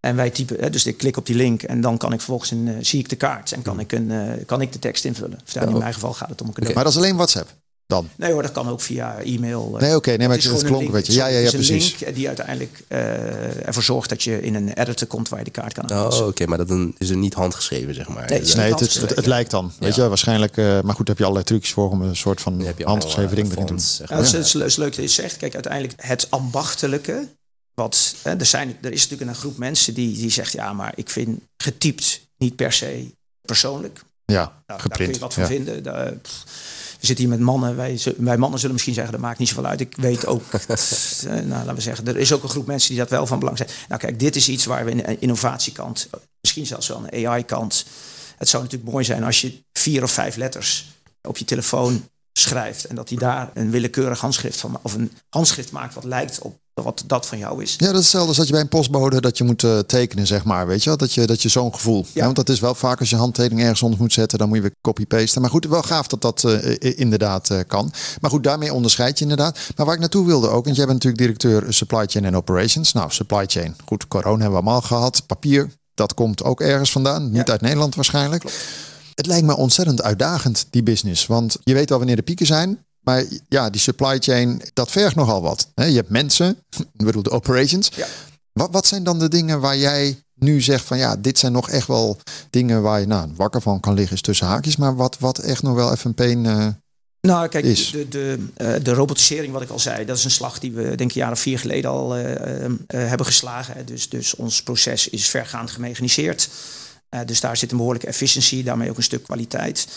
En 0.00 0.16
wij 0.16 0.30
typen, 0.30 0.56
hè, 0.60 0.70
dus 0.70 0.86
ik 0.86 0.96
klik 0.96 1.16
op 1.16 1.26
die 1.26 1.36
link 1.36 1.62
en 1.62 1.80
dan 1.80 1.96
kan 1.96 2.12
ik 2.12 2.18
vervolgens 2.18 2.50
een, 2.50 2.66
uh, 2.66 2.74
zie 2.80 2.98
ik 2.98 3.08
de 3.08 3.16
kaart 3.16 3.52
en 3.52 3.62
kan 3.62 3.80
ik, 3.80 3.92
een, 3.92 4.10
uh, 4.10 4.32
kan 4.46 4.60
ik 4.60 4.72
de 4.72 4.78
tekst 4.78 5.04
invullen. 5.04 5.38
Of, 5.46 5.62
in 5.62 5.78
mijn 5.78 5.94
geval 5.94 6.12
gaat 6.12 6.28
het 6.28 6.40
om 6.40 6.46
een 6.46 6.52
cadeau. 6.52 6.72
Okay. 6.72 6.74
Maar 6.74 6.84
dat 6.84 6.92
is 6.92 6.98
alleen 6.98 7.16
WhatsApp? 7.16 7.50
Dan? 7.88 8.08
Nee 8.16 8.32
hoor, 8.32 8.42
dat 8.42 8.52
kan 8.52 8.68
ook 8.68 8.80
via 8.80 9.18
e-mail. 9.18 9.68
Nee, 9.70 9.88
oké, 9.88 9.96
okay, 9.96 10.16
nee, 10.16 10.28
maar 10.28 10.36
het, 10.36 10.50
het 10.50 10.62
klonk 10.62 10.86
een 10.86 10.90
beetje. 10.90 11.12
Ja, 11.12 11.26
ja, 11.26 11.38
ja, 11.38 11.50
precies. 11.50 11.92
Een 11.92 11.98
link 11.98 12.14
die 12.14 12.26
uiteindelijk 12.26 12.84
uh, 12.88 13.66
ervoor 13.66 13.82
zorgt 13.82 14.08
dat 14.08 14.22
je 14.22 14.40
in 14.40 14.54
een 14.54 14.72
editor 14.72 15.08
komt 15.08 15.28
waar 15.28 15.38
je 15.38 15.44
de 15.44 15.50
kaart 15.50 15.72
kan 15.72 15.90
aanpassen. 15.90 16.22
Oh, 16.22 16.28
oké, 16.28 16.46
maar 16.46 16.58
dat 16.58 16.70
is 16.98 17.10
er 17.10 17.16
niet 17.16 17.34
handgeschreven, 17.34 17.94
zeg 17.94 18.08
maar. 18.08 18.28
Nee, 18.28 18.40
nee 18.40 18.70
het, 18.70 18.80
het, 18.80 19.16
het, 19.16 19.26
lijkt 19.26 19.50
dan. 19.50 19.72
Weet 19.78 19.94
je, 19.94 20.08
waarschijnlijk. 20.08 20.56
Uh, 20.56 20.80
maar 20.80 20.94
goed, 20.94 21.08
heb 21.08 21.18
je 21.18 21.22
allerlei 21.22 21.46
trucjes 21.46 21.72
voor 21.72 21.90
om 21.90 22.02
een 22.02 22.16
soort 22.16 22.40
van 22.40 22.66
handgeschreven 22.82 23.36
ding 23.36 23.52
erin 23.52 23.66
te 23.66 23.72
doen. 23.72 23.80
Zeg 23.80 24.08
maar. 24.08 24.18
ja, 24.18 24.24
het, 24.24 24.34
is, 24.34 24.52
het 24.52 24.62
is 24.62 24.76
leuk 24.76 24.94
dat 24.94 25.04
je 25.04 25.10
zegt. 25.10 25.36
Kijk, 25.36 25.54
uiteindelijk 25.54 25.94
het 25.96 26.26
ambachtelijke. 26.30 27.28
Wat, 27.74 28.14
hè, 28.22 28.36
er, 28.36 28.46
zijn, 28.46 28.76
er 28.80 28.92
is 28.92 29.02
natuurlijk 29.02 29.30
een 29.30 29.36
groep 29.36 29.56
mensen 29.56 29.94
die, 29.94 30.16
die 30.16 30.30
zegt, 30.30 30.52
ja, 30.52 30.72
maar 30.72 30.92
ik 30.96 31.10
vind 31.10 31.40
getypt 31.56 32.20
niet 32.38 32.56
per 32.56 32.72
se 32.72 33.14
persoonlijk. 33.42 34.00
Ja, 34.24 34.62
nou, 34.66 34.80
geprint. 34.80 34.98
Daar 34.98 35.06
kun 35.06 35.14
je 35.14 35.20
wat 35.20 35.34
van 35.34 35.42
ja. 35.42 35.48
vinden. 35.48 35.82
Daar, 35.82 36.12
we 37.00 37.06
zitten 37.06 37.24
hier 37.24 37.34
met 37.34 37.44
mannen. 37.44 37.76
Wij, 37.76 38.00
wij 38.16 38.36
mannen 38.36 38.58
zullen 38.58 38.74
misschien 38.74 38.94
zeggen, 38.94 39.12
dat 39.12 39.22
maakt 39.22 39.38
niet 39.38 39.48
zoveel 39.48 39.66
uit. 39.66 39.80
Ik 39.80 39.96
weet 39.96 40.26
ook, 40.26 40.42
dat, 40.66 41.26
nou, 41.26 41.46
laten 41.48 41.74
we 41.74 41.80
zeggen, 41.80 42.06
er 42.06 42.16
is 42.16 42.32
ook 42.32 42.42
een 42.42 42.48
groep 42.48 42.66
mensen 42.66 42.88
die 42.90 42.98
dat 42.98 43.10
wel 43.10 43.26
van 43.26 43.38
belang 43.38 43.56
zijn. 43.56 43.68
Nou 43.88 44.00
kijk, 44.00 44.18
dit 44.18 44.36
is 44.36 44.48
iets 44.48 44.64
waar 44.64 44.84
we 44.84 44.90
in 44.90 44.96
de 44.96 45.18
innovatiekant, 45.18 46.08
misschien 46.40 46.66
zelfs 46.66 46.88
wel 46.88 47.04
een 47.10 47.26
AI-kant. 47.26 47.84
Het 48.36 48.48
zou 48.48 48.62
natuurlijk 48.62 48.90
mooi 48.90 49.04
zijn 49.04 49.24
als 49.24 49.40
je 49.40 49.62
vier 49.72 50.02
of 50.02 50.10
vijf 50.10 50.36
letters 50.36 50.86
op 51.22 51.36
je 51.36 51.44
telefoon 51.44 52.08
schrijft. 52.38 52.84
En 52.84 52.94
dat 52.94 53.08
hij 53.08 53.18
daar 53.18 53.50
een 53.54 53.70
willekeurig 53.70 54.20
handschrift 54.20 54.60
van, 54.60 54.78
of 54.82 54.94
een 54.94 55.12
handschrift 55.28 55.72
maakt 55.72 55.94
wat 55.94 56.04
lijkt 56.04 56.38
op 56.38 56.58
wat 56.82 57.04
dat 57.06 57.26
van 57.26 57.38
jou 57.38 57.62
is. 57.62 57.74
Ja, 57.78 57.86
dat 57.86 57.94
is 57.94 58.00
hetzelfde 58.00 58.28
als 58.28 58.36
dat 58.36 58.46
je 58.46 58.52
bij 58.52 58.60
een 58.60 58.68
postbode 58.68 59.20
dat 59.20 59.38
je 59.38 59.44
moet 59.44 59.62
uh, 59.62 59.78
tekenen, 59.78 60.26
zeg 60.26 60.44
maar. 60.44 60.66
Weet 60.66 60.82
je 60.82 60.88
wel? 60.88 60.98
Dat 60.98 61.12
je, 61.12 61.26
dat 61.26 61.42
je 61.42 61.48
zo'n 61.48 61.74
gevoel. 61.74 62.04
Ja. 62.04 62.10
Ja, 62.12 62.24
want 62.24 62.36
dat 62.36 62.48
is 62.48 62.60
wel 62.60 62.74
vaak 62.74 63.00
als 63.00 63.10
je 63.10 63.16
handtekening 63.16 63.60
ergens 63.60 63.82
onder 63.82 63.98
moet 64.00 64.12
zetten, 64.12 64.38
dan 64.38 64.48
moet 64.48 64.56
je 64.56 64.62
weer 64.62 64.74
copy-pasten. 64.80 65.40
Maar 65.40 65.50
goed, 65.50 65.66
wel 65.66 65.82
gaaf 65.82 66.06
dat 66.06 66.22
dat 66.22 66.42
uh, 66.46 66.76
inderdaad 66.98 67.50
uh, 67.50 67.58
kan. 67.66 67.92
Maar 68.20 68.30
goed, 68.30 68.44
daarmee 68.44 68.74
onderscheid 68.74 69.18
je 69.18 69.22
inderdaad. 69.22 69.58
Maar 69.76 69.86
waar 69.86 69.94
ik 69.94 70.00
naartoe 70.00 70.26
wilde 70.26 70.48
ook, 70.48 70.64
want 70.64 70.76
jij 70.76 70.86
bent 70.86 71.04
natuurlijk 71.04 71.22
directeur 71.22 71.74
supply 71.74 72.06
chain 72.06 72.24
en 72.24 72.36
operations. 72.36 72.92
Nou, 72.92 73.10
supply 73.10 73.46
chain. 73.46 73.76
Goed, 73.84 74.08
corona 74.08 74.42
hebben 74.42 74.50
we 74.50 74.64
allemaal 74.64 74.80
gehad. 74.80 75.26
Papier, 75.26 75.70
dat 75.94 76.14
komt 76.14 76.44
ook 76.44 76.60
ergens 76.60 76.92
vandaan. 76.92 77.30
Niet 77.30 77.46
ja. 77.46 77.52
uit 77.52 77.60
Nederland 77.60 77.94
waarschijnlijk. 77.94 78.40
Klopt. 78.40 78.64
Het 79.18 79.26
lijkt 79.26 79.46
me 79.46 79.56
ontzettend 79.56 80.02
uitdagend, 80.02 80.66
die 80.70 80.82
business. 80.82 81.26
Want 81.26 81.56
je 81.62 81.74
weet 81.74 81.88
wel 81.88 81.98
wanneer 81.98 82.16
de 82.16 82.22
pieken 82.22 82.46
zijn. 82.46 82.84
Maar 83.00 83.24
ja, 83.48 83.70
die 83.70 83.80
supply 83.80 84.18
chain, 84.18 84.62
dat 84.72 84.90
vergt 84.90 85.16
nogal 85.16 85.42
wat. 85.42 85.68
Je 85.74 85.82
hebt 85.82 86.08
mensen, 86.08 86.56
ik 86.98 87.04
bedoel 87.04 87.22
de 87.22 87.30
operations. 87.30 87.90
Ja. 87.94 88.06
Wat, 88.52 88.68
wat 88.70 88.86
zijn 88.86 89.04
dan 89.04 89.18
de 89.18 89.28
dingen 89.28 89.60
waar 89.60 89.76
jij 89.76 90.22
nu 90.34 90.60
zegt 90.60 90.84
van 90.84 90.98
ja, 90.98 91.16
dit 91.16 91.38
zijn 91.38 91.52
nog 91.52 91.70
echt 91.70 91.86
wel 91.86 92.18
dingen 92.50 92.82
waar 92.82 93.00
je 93.00 93.06
nou, 93.06 93.30
wakker 93.36 93.62
van 93.62 93.80
kan 93.80 93.94
liggen, 93.94 94.16
is 94.16 94.22
tussen 94.22 94.46
haakjes. 94.46 94.76
Maar 94.76 94.96
wat, 94.96 95.16
wat 95.18 95.38
echt 95.38 95.62
nog 95.62 95.74
wel 95.74 95.92
even 95.92 96.08
een 96.08 96.14
peen 96.14 96.44
uh, 96.44 96.66
nou, 97.20 97.48
kijk, 97.48 97.64
is. 97.64 97.90
De, 97.90 98.08
de, 98.08 98.46
uh, 98.58 98.74
de 98.82 98.92
robotisering, 98.92 99.52
wat 99.52 99.62
ik 99.62 99.70
al 99.70 99.78
zei, 99.78 100.04
dat 100.04 100.16
is 100.16 100.24
een 100.24 100.30
slag 100.30 100.58
die 100.58 100.72
we 100.72 100.82
denk 100.82 101.00
ik 101.00 101.16
een 101.16 101.22
jaar 101.22 101.32
of 101.32 101.40
vier 101.40 101.58
geleden 101.58 101.90
al 101.90 102.18
uh, 102.18 102.24
hebben 102.86 103.26
geslagen. 103.26 103.86
Dus, 103.86 104.08
dus 104.08 104.34
ons 104.34 104.62
proces 104.62 105.08
is 105.08 105.28
vergaand 105.28 105.70
gemechaniseerd. 105.70 106.48
Dus 107.26 107.40
daar 107.40 107.56
zit 107.56 107.70
een 107.70 107.76
behoorlijke 107.76 108.08
efficiëntie, 108.08 108.62
daarmee 108.62 108.90
ook 108.90 108.96
een 108.96 109.02
stuk 109.02 109.22
kwaliteit. 109.22 109.88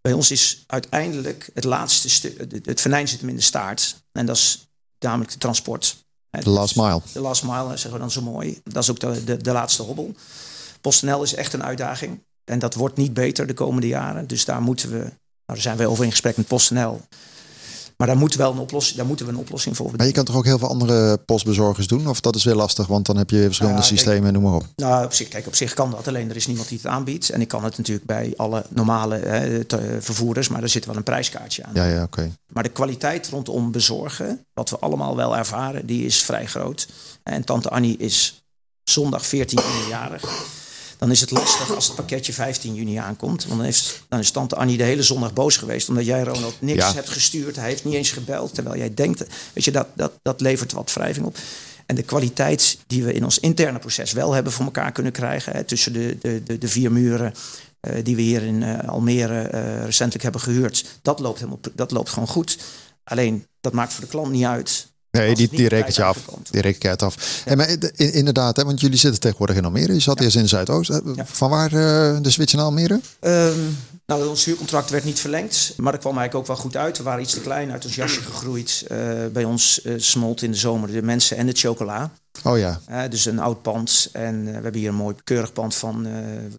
Bij 0.00 0.12
ons 0.12 0.30
is 0.30 0.64
uiteindelijk 0.66 1.50
het 1.54 1.64
laatste 1.64 2.10
stuk, 2.10 2.64
het 2.64 2.80
venijn 2.80 3.08
zit 3.08 3.20
hem 3.20 3.28
in 3.28 3.36
de 3.36 3.42
staart. 3.42 3.96
En 4.12 4.26
dat 4.26 4.36
is 4.36 4.66
namelijk 4.98 5.32
de 5.32 5.38
transport. 5.38 5.96
De 6.30 6.50
last 6.50 6.76
mile. 6.76 7.00
De 7.12 7.20
last 7.20 7.42
mile, 7.42 7.68
zeggen 7.68 7.92
we 7.92 7.98
dan 7.98 8.10
zo 8.10 8.22
mooi. 8.22 8.60
Dat 8.64 8.82
is 8.82 8.90
ook 8.90 9.00
de, 9.00 9.24
de, 9.24 9.36
de 9.36 9.52
laatste 9.52 9.82
hobbel. 9.82 10.14
PostNL 10.80 11.22
is 11.22 11.34
echt 11.34 11.52
een 11.52 11.62
uitdaging. 11.62 12.22
En 12.44 12.58
dat 12.58 12.74
wordt 12.74 12.96
niet 12.96 13.14
beter 13.14 13.46
de 13.46 13.54
komende 13.54 13.86
jaren. 13.86 14.26
Dus 14.26 14.44
daar 14.44 14.62
moeten 14.62 14.90
we, 14.90 14.98
nou, 14.98 15.12
daar 15.46 15.60
zijn 15.60 15.76
we 15.76 15.88
over 15.88 16.04
in 16.04 16.10
gesprek 16.10 16.36
met 16.36 16.46
PostNL. 16.46 17.00
Maar 17.96 18.06
daar, 18.06 18.16
moet 18.16 18.34
wel 18.34 18.52
een 18.52 18.58
oplossing, 18.58 18.96
daar 18.96 19.06
moeten 19.06 19.26
we 19.26 19.32
een 19.32 19.38
oplossing 19.38 19.76
voor 19.76 19.90
Maar 19.96 20.06
je 20.06 20.12
kan 20.12 20.24
toch 20.24 20.36
ook 20.36 20.44
heel 20.44 20.58
veel 20.58 20.68
andere 20.68 21.16
postbezorgers 21.16 21.86
doen? 21.86 22.08
Of 22.08 22.20
dat 22.20 22.36
is 22.36 22.44
weer 22.44 22.54
lastig, 22.54 22.86
want 22.86 23.06
dan 23.06 23.16
heb 23.16 23.30
je 23.30 23.42
verschillende 23.42 23.78
kijk, 23.80 23.90
systemen, 23.90 24.32
noem 24.32 24.42
maar 24.42 24.54
op. 24.54 24.66
Nou, 24.76 25.04
op 25.04 25.12
zich, 25.12 25.28
kijk, 25.28 25.46
op 25.46 25.54
zich 25.54 25.74
kan 25.74 25.90
dat. 25.90 26.08
Alleen 26.08 26.30
er 26.30 26.36
is 26.36 26.46
niemand 26.46 26.68
die 26.68 26.78
het 26.82 26.86
aanbiedt. 26.86 27.30
En 27.30 27.40
ik 27.40 27.48
kan 27.48 27.64
het 27.64 27.76
natuurlijk 27.76 28.06
bij 28.06 28.32
alle 28.36 28.64
normale 28.68 29.16
hè, 29.16 29.64
te- 29.64 29.96
vervoerders. 30.00 30.48
Maar 30.48 30.62
er 30.62 30.68
zit 30.68 30.86
wel 30.86 30.96
een 30.96 31.02
prijskaartje 31.02 31.64
aan. 31.64 31.70
Ja, 31.74 31.84
ja, 31.84 32.02
oké. 32.02 32.30
Maar 32.52 32.62
de 32.62 32.68
kwaliteit 32.68 33.28
rondom 33.28 33.70
bezorgen, 33.72 34.44
wat 34.54 34.70
we 34.70 34.78
allemaal 34.78 35.16
wel 35.16 35.36
ervaren, 35.36 35.86
die 35.86 36.04
is 36.04 36.22
vrij 36.22 36.46
groot. 36.46 36.88
En 37.22 37.44
tante 37.44 37.68
Annie 37.70 37.96
is 37.96 38.44
zondag 38.84 39.26
14 39.26 39.58
juni 39.58 39.88
jarig. 39.88 40.22
Dan 40.98 41.10
is 41.10 41.20
het 41.20 41.30
lastig 41.30 41.74
als 41.74 41.86
het 41.86 41.96
pakketje 41.96 42.32
15 42.32 42.74
juni 42.74 42.96
aankomt. 42.96 43.44
Want 43.44 43.56
dan, 43.56 43.64
heeft, 43.64 44.04
dan 44.08 44.18
is 44.18 44.30
tante 44.30 44.56
Annie 44.56 44.76
de 44.76 44.84
hele 44.84 45.02
zondag 45.02 45.32
boos 45.32 45.56
geweest. 45.56 45.88
Omdat 45.88 46.04
jij 46.04 46.22
Ronald 46.22 46.60
niks 46.60 46.78
Ja. 46.78 46.92
hebt 46.94 47.08
gestuurd. 47.10 47.56
Hij 47.56 47.68
heeft 47.68 47.84
niet 47.84 47.94
eens 47.94 48.10
gebeld. 48.10 48.54
Terwijl 48.54 48.76
jij 48.76 48.94
denkt, 48.94 49.24
weet 49.52 49.64
je, 49.64 49.70
dat, 49.70 49.86
dat, 49.94 50.12
dat 50.22 50.40
levert 50.40 50.72
wat 50.72 50.92
wrijving 50.92 51.26
op. 51.26 51.36
En 51.86 51.94
de 51.94 52.02
kwaliteit 52.02 52.78
die 52.86 53.04
we 53.04 53.12
in 53.12 53.24
ons 53.24 53.38
interne 53.38 53.78
proces 53.78 54.12
wel 54.12 54.32
hebben 54.32 54.52
voor 54.52 54.64
elkaar 54.64 54.92
kunnen 54.92 55.12
krijgen. 55.12 55.52
Hè, 55.52 55.64
tussen 55.64 55.92
de, 55.92 56.16
de, 56.20 56.42
de, 56.42 56.58
de 56.58 56.68
vier 56.68 56.92
muren 56.92 57.34
eh, 57.80 58.04
die 58.04 58.16
we 58.16 58.22
hier 58.22 58.42
in 58.42 58.62
eh, 58.62 58.88
Almere 58.88 59.40
eh, 59.40 59.84
recentelijk 59.84 60.22
hebben 60.22 60.40
gehuurd. 60.40 60.98
Dat 61.02 61.20
loopt, 61.20 61.38
helemaal, 61.38 61.60
dat 61.74 61.90
loopt 61.90 62.08
gewoon 62.08 62.28
goed. 62.28 62.58
Alleen, 63.04 63.46
dat 63.60 63.72
maakt 63.72 63.92
voor 63.92 64.04
de 64.04 64.10
klant 64.10 64.30
niet 64.30 64.44
uit. 64.44 64.92
Nee, 65.18 65.34
die, 65.34 65.48
die 65.48 65.68
rekent 65.68 65.96
je 65.96 66.04
af. 66.04 66.18
Die 66.50 66.60
rekent 66.60 66.82
je 66.82 66.88
uit 66.88 67.02
af. 67.02 67.42
En 67.44 67.56
maar 67.56 67.68
in- 67.94 68.12
inderdaad, 68.12 68.56
hè, 68.56 68.64
want 68.64 68.80
jullie 68.80 68.98
zitten 68.98 69.20
tegenwoordig 69.20 69.56
in 69.56 69.64
Almere. 69.64 69.92
Je 69.92 70.00
zat 70.00 70.20
eerst 70.20 70.36
in 70.36 70.48
Zuidoost. 70.48 70.90
Eh, 70.90 70.98
Ja. 71.14 71.26
Van 71.26 71.50
waar 71.50 71.66
eh, 71.72 72.18
de 72.22 72.30
switch 72.30 72.52
naar 72.54 72.64
Almere? 72.64 73.00
Ehm, 73.20 73.58
nou, 74.06 74.26
ons 74.28 74.44
huurcontract 74.44 74.90
werd 74.90 75.04
niet 75.04 75.20
verlengd, 75.20 75.72
maar 75.76 75.92
dat 75.92 76.00
kwam 76.00 76.18
eigenlijk 76.18 76.50
ook 76.50 76.56
wel 76.56 76.64
goed 76.64 76.76
uit. 76.76 76.96
We 76.98 77.02
waren 77.02 77.22
iets 77.22 77.32
te 77.32 77.40
klein 77.40 77.72
uit 77.72 77.84
ons 77.84 77.94
jasje 77.94 78.20
gegroeid. 78.22 78.84
Eh, 78.88 78.98
bij 79.32 79.44
ons 79.44 79.82
eh, 79.82 79.94
smolt 79.96 80.42
in 80.42 80.50
de 80.50 80.56
zomer 80.56 80.92
de 80.92 81.02
mensen 81.02 81.36
en 81.36 81.46
het 81.46 81.58
chocola. 81.58 82.10
Oh 82.44 82.58
ja, 82.58 82.80
Eh, 82.86 83.02
dus 83.10 83.24
een 83.24 83.38
oud 83.38 83.62
pand. 83.62 84.08
En 84.12 84.38
eh, 84.40 84.44
we 84.56 84.62
hebben 84.62 84.80
hier 84.80 84.88
een 84.88 84.94
mooi 84.94 85.14
keurig 85.24 85.52
pand 85.52 85.74
van, 85.74 86.06
eh 86.06 86.12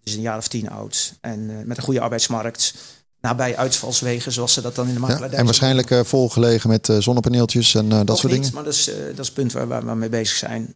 is 0.04 0.14
een 0.14 0.20
jaar 0.20 0.36
of 0.38 0.48
tien 0.48 0.70
oud. 0.70 1.12
En 1.20 1.50
eh, 1.50 1.56
met 1.64 1.76
een 1.76 1.82
goede 1.82 2.00
arbeidsmarkt. 2.00 2.74
Nabij 3.20 3.56
uitvalswegen, 3.56 4.32
zoals 4.32 4.52
ze 4.52 4.60
dat 4.60 4.74
dan 4.74 4.86
in 4.86 4.94
de 4.94 5.00
ja. 5.00 5.06
makelaardij 5.06 5.38
En 5.38 5.44
waarschijnlijk 5.44 5.90
eh, 5.90 6.04
volgelegen 6.04 6.70
met 6.70 6.88
eh, 6.88 6.98
zonnepaneeltjes 6.98 7.74
en 7.74 7.84
eh, 7.84 7.90
dat 7.90 8.06
Nog 8.06 8.18
soort 8.18 8.32
niet, 8.32 8.42
dingen. 8.42 8.54
Maar 8.54 8.64
dat 8.64 8.74
is, 8.74 8.84
dat 8.84 9.18
is 9.18 9.26
het 9.26 9.32
punt 9.32 9.52
waar, 9.52 9.66
waar 9.66 9.86
we 9.86 9.94
mee 9.94 10.08
bezig 10.08 10.36
zijn. 10.36 10.74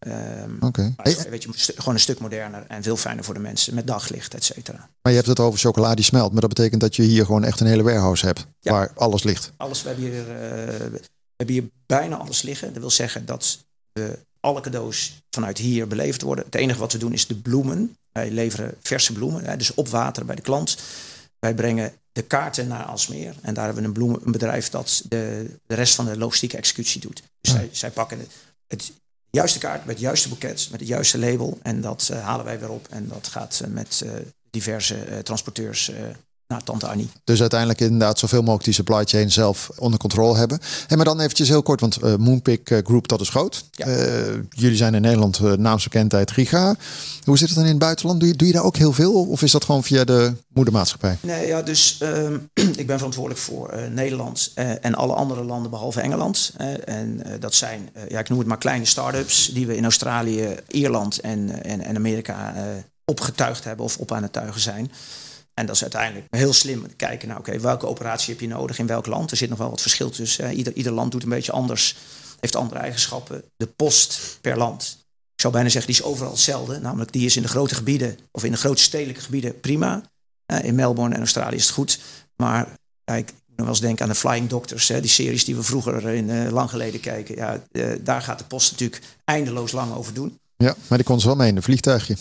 Maar 0.60 0.70
Hey, 0.96 1.12
is, 1.12 1.28
weet 1.28 1.42
je, 1.42 1.72
gewoon 1.76 1.94
een 1.94 2.00
stuk 2.00 2.20
moderner 2.20 2.64
en 2.68 2.82
veel 2.82 2.96
fijner 2.96 3.24
voor 3.24 3.34
de 3.34 3.40
mensen. 3.40 3.74
Met 3.74 3.86
daglicht, 3.86 4.34
et 4.34 4.44
cetera. 4.44 4.88
maar 5.02 5.12
je 5.12 5.18
hebt 5.18 5.26
het 5.26 5.40
over 5.40 5.58
chocola 5.58 5.94
die 5.94 6.04
smelt. 6.04 6.32
Maar 6.32 6.40
dat 6.40 6.54
betekent 6.54 6.80
dat 6.80 6.96
je 6.96 7.02
hier 7.02 7.24
gewoon 7.24 7.44
echt 7.44 7.60
een 7.60 7.66
hele 7.66 7.82
warehouse 7.82 8.26
hebt. 8.26 8.46
Ja. 8.60 8.72
Waar 8.72 8.92
alles 8.94 9.22
ligt. 9.22 9.52
Alles, 9.56 9.82
we, 9.82 9.88
hebben 9.88 10.06
hier, 10.06 10.24
we 10.24 11.00
hebben 11.36 11.54
hier 11.54 11.68
bijna 11.86 12.16
alles 12.16 12.42
liggen. 12.42 12.72
Dat 12.72 12.80
wil 12.80 12.90
zeggen 12.90 13.26
dat 13.26 13.58
we 13.92 14.18
alle 14.40 14.60
cadeaus 14.60 15.22
vanuit 15.30 15.58
hier 15.58 15.86
beleverd 15.86 16.22
worden. 16.22 16.44
Het 16.44 16.54
enige 16.54 16.78
wat 16.78 16.92
we 16.92 16.98
doen 16.98 17.12
is 17.12 17.26
de 17.26 17.34
bloemen. 17.34 17.96
Wij 18.12 18.30
leveren 18.30 18.74
verse 18.82 19.12
bloemen, 19.12 19.58
dus 19.58 19.74
op 19.74 19.88
water 19.88 20.24
bij 20.24 20.34
de 20.34 20.42
klant. 20.42 20.76
Wij 21.38 21.54
brengen 21.54 21.92
de 22.12 22.22
kaarten 22.22 22.68
naar 22.68 22.84
Alsmeer. 22.84 23.34
En 23.42 23.54
daar 23.54 23.64
hebben 23.64 23.82
we 23.82 23.88
een, 23.88 23.94
bloemen, 23.94 24.20
een 24.24 24.32
bedrijf 24.32 24.68
dat 24.68 25.02
de, 25.08 25.50
de 25.66 25.74
rest 25.74 25.94
van 25.94 26.04
de 26.04 26.18
logistieke 26.18 26.56
executie 26.56 27.00
doet. 27.00 27.22
Dus 27.40 27.52
Ja. 27.52 27.58
zij, 27.58 27.68
zij 27.72 27.90
pakken 27.90 28.18
het, 28.18 28.30
het 28.66 28.92
juiste 29.30 29.58
kaart 29.58 29.84
met 29.84 29.94
het 29.94 30.04
juiste 30.04 30.28
boeket, 30.28 30.68
met 30.70 30.80
het 30.80 30.88
juiste 30.88 31.18
label. 31.18 31.58
En 31.62 31.80
dat 31.80 32.08
eh, 32.12 32.24
halen 32.24 32.44
wij 32.44 32.58
weer 32.58 32.70
op. 32.70 32.88
En 32.88 33.08
dat 33.08 33.26
gaat 33.26 33.60
eh, 33.64 33.70
met 33.70 34.02
eh, 34.04 34.12
diverse 34.50 35.20
transporteurs 35.22 35.90
naar 36.50 36.62
Tante 36.62 36.86
Annie. 36.86 37.10
Dus 37.24 37.40
uiteindelijk 37.40 37.80
inderdaad 37.80 38.18
zoveel 38.18 38.40
mogelijk 38.40 38.64
die 38.64 38.74
supply 38.74 39.04
chain 39.04 39.30
zelf 39.30 39.70
onder 39.76 39.98
controle 39.98 40.36
hebben. 40.36 40.58
En 40.88 40.96
maar 40.96 41.04
dan 41.04 41.20
eventjes 41.20 41.48
heel 41.48 41.62
kort, 41.62 41.80
want 41.80 41.96
eh, 41.96 42.14
Moonpick 42.14 42.70
eh, 42.70 42.78
Group 42.84 43.08
dat 43.08 43.20
is 43.20 43.28
groot. 43.28 43.64
Ja. 43.70 43.86
Eh, 43.86 44.34
jullie 44.50 44.76
zijn 44.76 44.94
in 44.94 45.02
Nederland 45.02 45.38
uh, 45.38 45.52
naamsbekendheid 45.52 46.30
Giga. 46.30 46.76
Hoe 47.24 47.38
zit 47.38 47.48
het 47.48 47.56
dan 47.56 47.66
in 47.66 47.70
het 47.70 47.80
buitenland? 47.80 48.20
Doe 48.20 48.28
je, 48.28 48.36
doe 48.36 48.46
je 48.46 48.54
daar 48.54 48.62
ook 48.62 48.76
heel 48.76 48.92
veel? 48.92 49.12
Of 49.12 49.42
is 49.42 49.52
dat 49.52 49.64
gewoon 49.64 49.84
via 49.84 50.04
de 50.04 50.32
moedermaatschappij? 50.48 51.16
Nee, 51.20 51.46
ja, 51.46 51.62
dus 51.62 51.98
ehm, 52.00 52.38
ik 52.82 52.86
ben 52.86 52.96
verantwoordelijk 52.96 53.40
voor 53.40 53.68
eh, 53.68 53.90
Nederland 53.90 54.52
eh, 54.54 54.84
en 54.84 54.94
alle 54.94 55.14
andere 55.14 55.44
landen 55.44 55.70
behalve 55.70 56.00
Engeland. 56.00 56.52
En 56.84 57.24
eh, 57.24 57.32
dat 57.40 57.54
zijn, 57.54 57.90
eh, 57.92 58.02
ja, 58.08 58.18
ik 58.18 58.28
noem 58.28 58.38
het 58.38 58.48
maar 58.48 58.58
kleine 58.58 58.84
start-ups 58.84 59.46
die 59.46 59.66
we 59.66 59.76
in 59.76 59.82
Australië, 59.82 60.54
Ierland 60.68 61.20
en, 61.20 61.64
en, 61.64 61.80
en 61.80 61.96
Amerika 61.96 62.54
eh, 62.54 62.62
opgetuigd 63.04 63.64
hebben 63.64 63.84
of 63.84 63.96
op 63.96 64.12
aan 64.12 64.22
het 64.22 64.32
tuigen 64.32 64.60
zijn. 64.60 64.90
En 65.60 65.66
dat 65.66 65.74
is 65.74 65.82
uiteindelijk 65.82 66.26
heel 66.30 66.52
slim 66.52 66.96
kijken 66.96 67.28
naar, 67.28 67.38
oké, 67.38 67.60
welke 67.60 67.86
operatie 67.86 68.32
heb 68.32 68.40
je 68.40 68.48
nodig 68.48 68.78
in 68.78 68.86
welk 68.86 69.06
land? 69.06 69.30
Er 69.30 69.36
zit 69.36 69.48
nog 69.48 69.58
wel 69.58 69.70
wat 69.70 69.80
verschil 69.80 70.10
tussen. 70.10 70.52
Ieder, 70.52 70.72
ieder 70.72 70.92
land 70.92 71.12
doet 71.12 71.22
een 71.22 71.28
beetje 71.28 71.52
anders, 71.52 71.96
heeft 72.40 72.56
andere 72.56 72.80
eigenschappen. 72.80 73.44
De 73.56 73.66
post 73.66 74.38
per 74.40 74.56
land, 74.56 74.98
ik 75.34 75.40
zou 75.40 75.52
bijna 75.52 75.68
zeggen, 75.68 75.92
die 75.92 76.00
is 76.00 76.06
overal 76.06 76.30
hetzelfde. 76.30 76.78
Namelijk, 76.78 77.12
die 77.12 77.26
is 77.26 77.36
in 77.36 77.42
de 77.42 77.48
grote 77.48 77.74
gebieden 77.74 78.18
of 78.30 78.44
in 78.44 78.50
de 78.50 78.56
grote 78.56 78.82
stedelijke 78.82 79.20
gebieden 79.20 79.60
prima. 79.60 80.02
In 80.62 80.74
Melbourne 80.74 81.14
en 81.14 81.20
Australië 81.20 81.56
is 81.56 81.64
het 81.64 81.74
goed. 81.74 82.00
Maar 82.36 82.68
ik 83.04 83.26
moet 83.26 83.56
nog 83.56 83.56
wel 83.56 83.68
eens 83.68 83.80
denken 83.80 84.04
aan 84.04 84.10
de 84.10 84.18
Flying 84.18 84.48
Doctors, 84.48 84.88
hè, 84.88 85.00
die 85.00 85.10
series 85.10 85.44
die 85.44 85.56
we 85.56 85.62
vroeger 85.62 86.08
in, 86.08 86.30
eh, 86.30 86.52
lang 86.52 86.70
geleden 86.70 87.00
keken. 87.00 87.34
Ja, 87.34 87.62
eh, 87.72 87.88
daar 88.00 88.22
gaat 88.22 88.38
de 88.38 88.44
post 88.44 88.70
natuurlijk 88.70 89.02
eindeloos 89.24 89.72
lang 89.72 89.94
over 89.94 90.14
doen. 90.14 90.38
Ja, 90.60 90.74
maar 90.88 90.98
die 90.98 91.06
kon 91.06 91.20
ze 91.20 91.26
wel 91.26 91.36
mee 91.36 91.48
in 91.48 91.56
een 91.56 91.62
vliegtuigje. 91.62 92.16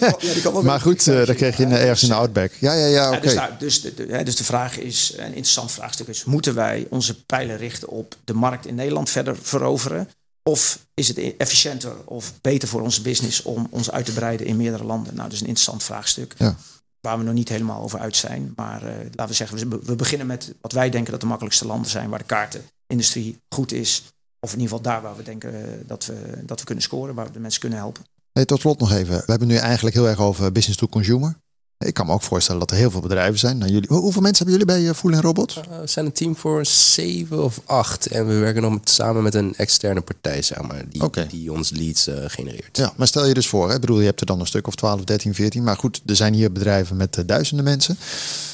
Ja, 0.00 0.16
die 0.18 0.40
kan 0.42 0.52
wel 0.52 0.62
maar 0.62 0.80
goed, 0.80 1.08
eh, 1.08 1.26
dan 1.26 1.34
kreeg 1.34 1.56
je 1.56 1.62
in, 1.62 1.72
ergens 1.72 2.02
in 2.02 2.08
de 2.08 2.14
Outback. 2.14 2.52
Ja, 2.60 2.72
ja, 2.72 2.86
ja, 2.86 3.10
oké. 3.10 3.20
dus, 3.20 3.34
daar- 3.34 3.58
dus, 3.58 3.80
de, 3.82 4.20
dus 4.24 4.36
de 4.36 4.44
vraag 4.44 4.78
is, 4.78 5.12
een 5.16 5.26
interessant 5.26 5.72
vraagstuk 5.72 6.06
is, 6.06 6.24
moeten 6.24 6.54
wij 6.54 6.86
onze 6.90 7.24
pijlen 7.24 7.56
richten 7.56 7.88
op 7.88 8.16
de 8.24 8.34
markt 8.34 8.66
in 8.66 8.74
Nederland 8.74 9.10
verder 9.10 9.36
veroveren? 9.42 10.08
Of 10.42 10.78
is 10.94 11.08
het 11.08 11.36
efficiënter 11.36 11.92
of 12.04 12.32
beter 12.40 12.68
voor 12.68 12.80
onze 12.80 13.02
business 13.02 13.42
om 13.42 13.66
ons 13.70 13.90
uit 13.90 14.04
te 14.04 14.12
breiden 14.12 14.46
in 14.46 14.56
meerdere 14.56 14.84
landen? 14.84 15.14
Nou, 15.14 15.24
dat 15.24 15.32
is 15.32 15.40
een 15.40 15.46
interessant 15.46 15.82
vraagstuk. 15.82 16.34
Ja. 16.38 16.56
Waar 17.00 17.18
we 17.18 17.24
nog 17.24 17.34
niet 17.34 17.48
helemaal 17.48 17.82
over 17.82 17.98
uit 17.98 18.16
zijn. 18.16 18.52
Maar 18.56 18.82
eh, 18.82 18.94
laten 19.04 19.26
we 19.28 19.32
zeggen, 19.34 19.68
we, 19.70 19.78
we 19.84 19.96
beginnen 19.96 20.26
met 20.26 20.54
wat 20.60 20.72
wij 20.72 20.90
denken 20.90 21.12
dat 21.12 21.20
de 21.20 21.26
makkelijkste 21.26 21.66
landen 21.66 21.90
zijn, 21.90 22.08
waar 22.08 22.18
de 22.18 22.24
kaartenindustrie 22.24 23.38
goed 23.54 23.72
is. 23.72 24.02
Of 24.44 24.52
in 24.52 24.60
ieder 24.60 24.76
geval 24.76 24.92
daar 24.92 25.02
waar 25.02 25.16
we 25.16 25.22
denken 25.22 25.54
eh, 25.54 25.70
dat 25.86 26.06
we, 26.06 26.42
dat 26.46 26.58
we 26.60 26.66
kunnen 26.66 26.84
scoren, 26.84 27.14
waar 27.14 27.26
we 27.26 27.32
de 27.32 27.40
mensen 27.40 27.60
kunnen 27.60 27.78
helpen. 27.78 28.04
Hey, 28.32 28.44
tot 28.44 28.60
slot 28.60 28.78
nog 28.78 28.92
even. 28.92 29.16
We 29.16 29.24
hebben 29.26 29.48
nu 29.48 29.56
eigenlijk 29.56 29.94
heel 29.94 30.08
erg 30.08 30.20
over 30.20 30.52
business 30.52 30.78
to 30.78 30.86
consumer. 30.86 31.36
Ik 31.78 31.94
kan 31.94 32.06
me 32.06 32.12
ook 32.12 32.22
voorstellen 32.22 32.60
dat 32.60 32.70
er 32.70 32.76
heel 32.76 32.90
veel 32.90 33.00
bedrijven 33.00 33.38
zijn. 33.38 33.58
Nou, 33.58 33.70
jullie, 33.72 33.88
hoe- 33.88 34.00
hoeveel 34.00 34.22
mensen 34.22 34.46
hebben 34.46 34.66
jullie 34.66 34.80
bij 34.82 34.90
uh, 34.90 34.96
Voeling 34.96 35.22
Robot? 35.22 35.56
Uh, 35.70 35.80
we 35.80 35.86
zijn 35.86 36.06
een 36.06 36.12
team 36.12 36.36
voor 36.36 36.66
zeven 36.66 37.44
of 37.44 37.60
acht. 37.64 38.06
En 38.06 38.26
we 38.26 38.34
werken 38.34 38.62
nog 38.62 38.72
met, 38.72 38.90
samen 38.90 39.22
met 39.22 39.34
een 39.34 39.54
externe 39.56 40.00
partij 40.00 40.42
samen. 40.42 40.88
Die, 40.88 41.02
Oké. 41.02 41.26
die 41.26 41.52
ons 41.52 41.70
leads 41.70 42.08
uh, 42.08 42.14
genereert. 42.26 42.76
Ja, 42.76 42.92
maar 42.96 43.06
stel 43.06 43.26
je 43.26 43.34
dus 43.34 43.46
voor, 43.48 43.68
hè, 43.68 43.74
ik 43.74 43.80
bedoel, 43.80 43.98
je 44.00 44.04
hebt 44.06 44.20
er 44.20 44.26
dan 44.26 44.40
een 44.40 44.46
stuk 44.46 44.66
of 44.66 44.74
12, 44.74 45.04
13, 45.04 45.34
14. 45.34 45.62
Maar 45.62 45.76
goed, 45.76 46.02
er 46.06 46.16
zijn 46.16 46.34
hier 46.34 46.52
bedrijven 46.52 46.96
met 46.96 47.16
uh, 47.16 47.24
duizenden 47.26 47.64
mensen. 47.64 47.96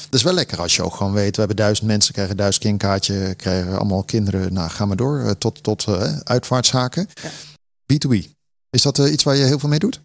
Dat 0.09 0.19
is 0.19 0.23
wel 0.23 0.33
lekker 0.33 0.61
als 0.61 0.75
je 0.75 0.83
ook 0.83 0.95
gewoon 0.95 1.13
weet, 1.13 1.31
we 1.33 1.39
hebben 1.39 1.57
duizend 1.57 1.87
mensen, 1.87 2.13
krijgen 2.13 2.37
duizend 2.37 2.63
kindkaartje, 2.63 3.33
krijgen 3.35 3.77
allemaal 3.77 4.03
kinderen. 4.03 4.53
Nou, 4.53 4.69
ga 4.69 4.85
maar 4.85 4.95
door, 4.97 5.19
uh, 5.19 5.29
tot, 5.31 5.63
tot 5.63 5.85
uh, 5.89 6.13
uitvaartszaken. 6.23 7.07
Ja. 7.23 7.29
B2B, 7.93 8.25
is 8.69 8.81
dat 8.81 8.97
uh, 8.97 9.11
iets 9.11 9.23
waar 9.23 9.35
je 9.35 9.43
heel 9.43 9.59
veel 9.59 9.69
mee 9.69 9.79
doet? 9.79 10.01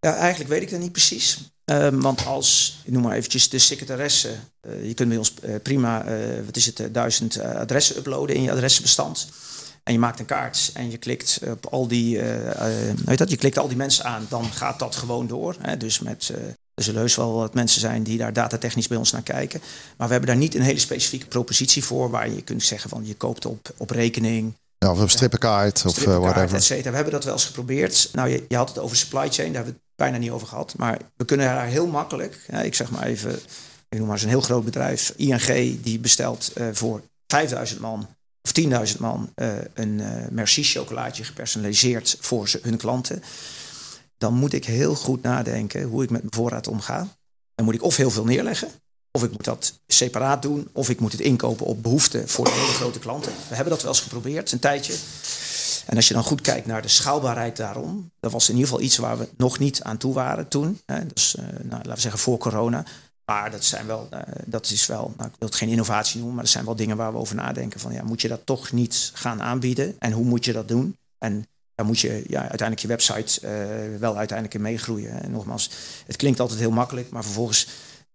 Ja, 0.00 0.16
eigenlijk 0.16 0.50
weet 0.50 0.62
ik 0.62 0.70
dat 0.70 0.80
niet 0.80 0.92
precies. 0.92 1.38
Um, 1.64 2.00
want 2.00 2.26
als, 2.26 2.78
noem 2.86 3.02
maar 3.02 3.16
eventjes 3.16 3.48
de 3.48 3.58
secretaresse, 3.58 4.34
uh, 4.66 4.86
je 4.86 4.94
kunt 4.94 5.08
bij 5.08 5.18
ons 5.18 5.34
uh, 5.44 5.54
prima, 5.62 6.08
uh, 6.08 6.44
wat 6.44 6.56
is 6.56 6.66
het, 6.66 6.88
duizend 6.92 7.40
adressen 7.40 7.96
uploaden 7.96 8.36
in 8.36 8.42
je 8.42 8.52
adressenbestand. 8.52 9.28
En 9.82 9.92
je 9.92 9.98
maakt 9.98 10.18
een 10.18 10.26
kaart 10.26 10.70
en 10.74 10.90
je 10.90 10.96
klikt 10.96 11.40
op 11.48 11.66
al 11.66 11.88
die, 11.88 12.20
weet 13.04 13.18
dat, 13.18 13.30
je 13.30 13.36
klikt 13.36 13.58
al 13.58 13.68
die 13.68 13.76
mensen 13.76 14.04
aan, 14.04 14.26
dan 14.28 14.44
gaat 14.44 14.78
dat 14.78 14.96
gewoon 14.96 15.26
door. 15.26 15.56
Hè? 15.60 15.76
Dus 15.76 16.00
met, 16.00 16.32
er 16.74 16.82
zullen 16.82 17.00
heus 17.00 17.16
wel 17.16 17.32
wat 17.32 17.54
mensen 17.54 17.80
zijn 17.80 18.02
die 18.02 18.18
daar 18.18 18.32
datatechnisch 18.32 18.88
bij 18.88 18.98
ons 18.98 19.12
naar 19.12 19.22
kijken. 19.22 19.60
Maar 19.96 20.06
we 20.06 20.12
hebben 20.12 20.30
daar 20.30 20.40
niet 20.40 20.54
een 20.54 20.62
hele 20.62 20.78
specifieke 20.78 21.26
propositie 21.26 21.84
voor, 21.84 22.10
waar 22.10 22.30
je 22.30 22.42
kunt 22.42 22.62
zeggen 22.62 22.90
van 22.90 23.06
je 23.06 23.14
koopt 23.14 23.46
op, 23.46 23.74
op 23.76 23.90
rekening. 23.90 24.54
Ja, 24.78 24.90
of 24.90 24.98
een 24.98 25.10
strippenkaart 25.10 25.84
of 25.84 25.90
strippenkaart, 25.90 26.34
whatever. 26.34 26.56
Et 26.56 26.64
cetera. 26.64 26.90
We 26.90 26.94
hebben 26.94 27.14
dat 27.14 27.24
wel 27.24 27.32
eens 27.32 27.44
geprobeerd. 27.44 28.08
Nou, 28.12 28.28
je, 28.28 28.44
je 28.48 28.56
had 28.56 28.68
het 28.68 28.78
over 28.78 28.96
supply 28.96 29.30
chain, 29.30 29.52
daar 29.52 29.64
hebben 29.64 29.72
we 29.72 29.80
bijna 29.96 30.18
niet 30.18 30.30
over 30.30 30.46
gehad. 30.46 30.74
Maar 30.76 30.98
we 31.16 31.24
kunnen 31.24 31.46
daar 31.46 31.66
heel 31.66 31.86
makkelijk, 31.86 32.44
ja, 32.50 32.62
ik 32.62 32.74
zeg 32.74 32.90
maar 32.90 33.02
even, 33.02 33.34
ik 33.88 33.98
noem 33.98 34.06
maar 34.06 34.14
eens 34.14 34.22
een 34.22 34.28
heel 34.28 34.40
groot 34.40 34.64
bedrijf, 34.64 35.12
ING, 35.16 35.82
die 35.82 35.98
bestelt 35.98 36.52
uh, 36.54 36.68
voor 36.72 37.02
5000 37.26 37.80
man 37.80 38.08
of 38.42 38.92
10.000 38.92 38.98
man 38.98 39.32
uh, 39.36 39.52
een 39.74 39.98
uh, 39.98 40.06
Merci 40.30 40.64
chocolaatje 40.64 41.24
gepersonaliseerd 41.24 42.16
voor 42.20 42.48
ze, 42.48 42.60
hun 42.62 42.76
klanten. 42.76 43.22
Dan 44.18 44.34
moet 44.34 44.52
ik 44.52 44.64
heel 44.64 44.94
goed 44.94 45.22
nadenken 45.22 45.82
hoe 45.82 46.02
ik 46.02 46.10
met 46.10 46.20
mijn 46.20 46.34
voorraad 46.34 46.68
omga. 46.68 47.08
Dan 47.54 47.64
moet 47.64 47.74
ik 47.74 47.82
of 47.82 47.96
heel 47.96 48.10
veel 48.10 48.24
neerleggen, 48.24 48.68
of 49.18 49.24
ik 49.24 49.32
moet 49.32 49.44
dat 49.44 49.72
separaat 49.86 50.42
doen, 50.42 50.68
of 50.72 50.88
ik 50.88 51.00
moet 51.00 51.12
het 51.12 51.20
inkopen 51.20 51.66
op 51.66 51.82
behoefte 51.82 52.22
voor 52.26 52.48
hele 52.48 52.72
grote 52.72 52.98
klanten. 52.98 53.32
We 53.48 53.54
hebben 53.54 53.72
dat 53.72 53.82
wel 53.82 53.92
eens 53.92 54.00
geprobeerd, 54.00 54.52
een 54.52 54.58
tijdje. 54.58 54.94
En 55.86 55.96
als 55.96 56.08
je 56.08 56.14
dan 56.14 56.22
goed 56.22 56.40
kijkt 56.40 56.66
naar 56.66 56.82
de 56.82 56.88
schaalbaarheid 56.88 57.56
daarom, 57.56 58.10
dat 58.20 58.32
was 58.32 58.48
in 58.48 58.54
ieder 58.54 58.68
geval 58.68 58.84
iets 58.84 58.96
waar 58.96 59.18
we 59.18 59.28
nog 59.36 59.58
niet 59.58 59.82
aan 59.82 59.96
toe 59.96 60.14
waren 60.14 60.48
toen. 60.48 60.80
Hè, 60.86 61.06
dus 61.06 61.34
uh, 61.38 61.44
nou, 61.44 61.70
laten 61.70 61.94
we 61.94 62.00
zeggen 62.00 62.20
voor 62.20 62.38
corona. 62.38 62.84
Maar 63.24 63.50
dat 63.50 63.64
zijn 63.64 63.86
wel, 63.86 64.08
uh, 64.12 64.20
dat 64.46 64.70
is 64.70 64.86
wel, 64.86 65.12
nou, 65.16 65.28
ik 65.28 65.36
wil 65.38 65.48
het 65.48 65.56
geen 65.56 65.68
innovatie 65.68 66.16
noemen, 66.16 66.34
maar 66.34 66.44
dat 66.44 66.52
zijn 66.52 66.64
wel 66.64 66.76
dingen 66.76 66.96
waar 66.96 67.12
we 67.12 67.18
over 67.18 67.34
nadenken. 67.34 67.80
Van 67.80 67.92
ja, 67.92 68.02
moet 68.02 68.20
je 68.20 68.28
dat 68.28 68.40
toch 68.44 68.72
niet 68.72 69.10
gaan 69.14 69.42
aanbieden? 69.42 69.96
En 69.98 70.12
hoe 70.12 70.24
moet 70.24 70.44
je 70.44 70.52
dat 70.52 70.68
doen? 70.68 70.96
En 71.18 71.46
daar 71.74 71.86
moet 71.86 72.00
je 72.00 72.24
ja, 72.26 72.40
uiteindelijk 72.40 72.80
je 72.80 72.88
website 72.88 73.40
uh, 73.42 73.98
wel 73.98 74.16
uiteindelijk 74.16 74.54
in 74.54 74.62
meegroeien. 74.62 75.22
En 75.22 75.30
nogmaals, 75.30 75.70
het 76.06 76.16
klinkt 76.16 76.40
altijd 76.40 76.58
heel 76.58 76.70
makkelijk, 76.70 77.10
maar 77.10 77.24
vervolgens 77.24 77.66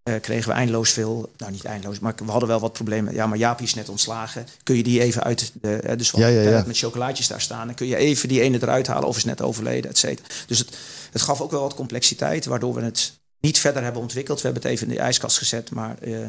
uh, 0.09 0.15
kregen 0.21 0.49
we 0.49 0.55
eindeloos 0.55 0.89
veel, 0.89 1.31
nou 1.37 1.51
niet 1.51 1.65
eindeloos, 1.65 1.99
maar 1.99 2.13
we 2.25 2.31
hadden 2.31 2.49
wel 2.49 2.59
wat 2.59 2.73
problemen. 2.73 3.13
Ja, 3.13 3.27
maar 3.27 3.37
Jaapie 3.37 3.65
is 3.65 3.73
net 3.73 3.89
ontslagen. 3.89 4.47
Kun 4.63 4.75
je 4.75 4.83
die 4.83 5.01
even 5.01 5.23
uit 5.23 5.51
de, 5.61 5.93
dus 5.97 6.11
ja, 6.11 6.27
ja, 6.27 6.41
ja. 6.41 6.63
met 6.67 6.77
chocolaatjes 6.77 7.27
daar 7.27 7.41
staan. 7.41 7.65
Dan 7.65 7.75
kun 7.75 7.87
je 7.87 7.95
even 7.95 8.29
die 8.29 8.41
ene 8.41 8.57
eruit 8.61 8.87
halen 8.87 9.07
of 9.07 9.17
is 9.17 9.23
net 9.23 9.41
overleden, 9.41 9.89
et 9.89 9.97
cetera. 9.97 10.27
Dus 10.47 10.59
het, 10.59 10.77
het 11.11 11.21
gaf 11.21 11.41
ook 11.41 11.51
wel 11.51 11.61
wat 11.61 11.75
complexiteit, 11.75 12.45
waardoor 12.45 12.73
we 12.73 12.81
het 12.81 13.13
niet 13.39 13.59
verder 13.59 13.83
hebben 13.83 14.01
ontwikkeld. 14.01 14.41
We 14.41 14.45
hebben 14.45 14.63
het 14.63 14.71
even 14.71 14.87
in 14.87 14.93
de 14.93 14.99
ijskast 14.99 15.37
gezet, 15.37 15.71
maar 15.71 15.95
uh, 16.01 16.25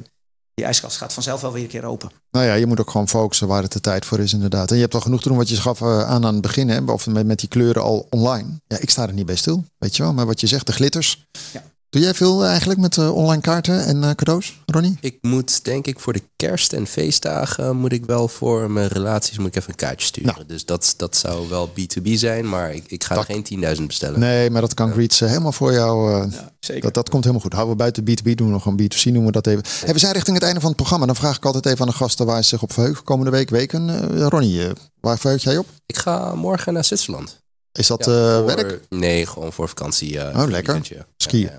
die 0.55 0.65
ijskast 0.65 0.97
gaat 0.97 1.13
vanzelf 1.13 1.41
wel 1.41 1.53
weer 1.53 1.63
een 1.63 1.69
keer 1.69 1.85
open. 1.85 2.11
Nou 2.31 2.47
ja, 2.47 2.55
je 2.55 2.67
moet 2.67 2.81
ook 2.81 2.91
gewoon 2.91 3.09
focussen 3.09 3.49
waar 3.49 3.63
het 3.63 3.73
de 3.73 3.81
tijd 3.81 4.05
voor 4.05 4.21
is 4.21 4.33
inderdaad. 4.33 4.71
En 4.71 4.77
je 4.77 4.83
hebt 4.83 4.95
al 4.95 5.01
genoeg 5.01 5.23
te 5.23 5.29
doen 5.29 5.37
wat 5.37 5.49
je 5.49 5.57
gaf 5.57 5.83
aan 5.83 6.25
aan 6.25 6.33
het 6.33 6.41
begin, 6.41 6.69
hè, 6.69 6.81
of 6.81 7.07
met, 7.07 7.27
met 7.27 7.39
die 7.39 7.49
kleuren 7.49 7.83
al 7.83 8.07
online. 8.11 8.49
Ja, 8.67 8.79
ik 8.79 8.91
sta 8.91 9.07
er 9.07 9.13
niet 9.13 9.27
bij 9.27 9.37
stil, 9.37 9.65
weet 9.79 9.97
je 9.97 10.03
wel. 10.03 10.13
Maar 10.13 10.27
wat 10.27 10.41
je 10.41 10.47
zegt, 10.47 10.67
de 10.67 10.73
glitters. 10.73 11.27
Ja. 11.53 11.63
Doe 11.95 12.03
jij 12.03 12.15
veel 12.15 12.45
eigenlijk 12.45 12.81
met 12.81 12.97
uh, 12.97 13.15
online 13.15 13.43
kaarten 13.43 13.85
en 13.85 13.97
uh, 14.03 14.11
cadeaus, 14.11 14.61
Ronnie? 14.67 14.99
Ik 15.01 15.19
moet 15.21 15.65
denk 15.65 15.87
ik 15.87 16.01
voor 16.01 16.13
de 16.13 16.23
kerst 16.37 16.73
en 16.73 16.87
feestdagen 16.87 17.77
moet 17.77 17.93
ik 17.93 18.05
wel 18.05 18.29
voor 18.29 18.71
mijn 18.71 18.89
relaties 18.89 19.39
moet 19.39 19.47
ik 19.47 19.57
even 19.57 19.71
een 19.71 19.77
kaartje 19.77 20.07
sturen. 20.07 20.35
Nou. 20.35 20.47
Dus 20.47 20.65
dat, 20.65 20.95
dat 20.97 21.17
zou 21.17 21.49
wel 21.49 21.69
B2B 21.69 22.13
zijn, 22.13 22.49
maar 22.49 22.75
ik, 22.75 22.85
ik 22.87 23.05
ga 23.05 23.15
dat, 23.15 23.25
geen 23.25 23.77
10.000 23.77 23.83
bestellen. 23.83 24.21
Nee, 24.21 24.51
maar 24.51 24.61
dat 24.61 24.75
kan 24.75 24.87
ja. 24.87 24.93
Greets 24.93 25.21
uh, 25.21 25.29
helemaal 25.29 25.53
voor 25.53 25.73
jou. 25.73 26.11
Ja, 26.31 26.53
zeker. 26.61 26.83
Dat, 26.83 26.95
dat 26.95 27.09
komt 27.09 27.23
helemaal 27.25 27.45
goed. 27.45 27.53
Houden 27.53 27.77
we 27.77 27.83
buiten 27.83 28.03
B2B, 28.03 28.35
doen 28.35 28.47
we 28.47 28.53
nog 28.53 28.67
een 28.67 28.81
B2C, 28.81 29.03
noemen 29.05 29.27
we 29.27 29.33
dat 29.33 29.47
even. 29.47 29.63
Hey, 29.85 29.93
we 29.93 29.99
zijn 29.99 30.13
richting 30.13 30.37
het 30.37 30.45
einde 30.45 30.61
van 30.61 30.69
het 30.69 30.79
programma. 30.79 31.07
Dan 31.07 31.17
vraag 31.17 31.37
ik 31.37 31.45
altijd 31.45 31.67
even 31.67 31.81
aan 31.81 31.87
de 31.87 31.93
gasten 31.93 32.27
waar 32.27 32.43
ze 32.43 32.49
zich 32.49 32.63
op 32.63 32.73
verheugen 32.73 33.05
komende 33.05 33.31
week, 33.31 33.51
weken. 33.51 34.09
Ronnie, 34.29 34.61
waar 35.01 35.19
verheug 35.19 35.43
jij 35.43 35.57
op? 35.59 35.67
Ik 35.87 35.97
ga 35.97 36.35
morgen 36.35 36.73
naar 36.73 36.85
Zwitserland. 36.85 37.43
Is 37.73 37.87
dat 37.87 38.05
ja, 38.05 38.37
voor, 38.37 38.47
werk? 38.47 38.81
Nee, 38.89 39.27
gewoon 39.27 39.53
voor 39.53 39.69
vakantie. 39.69 40.19
oh, 40.21 40.45
lekker. 40.47 40.81
Skiën. 41.17 41.51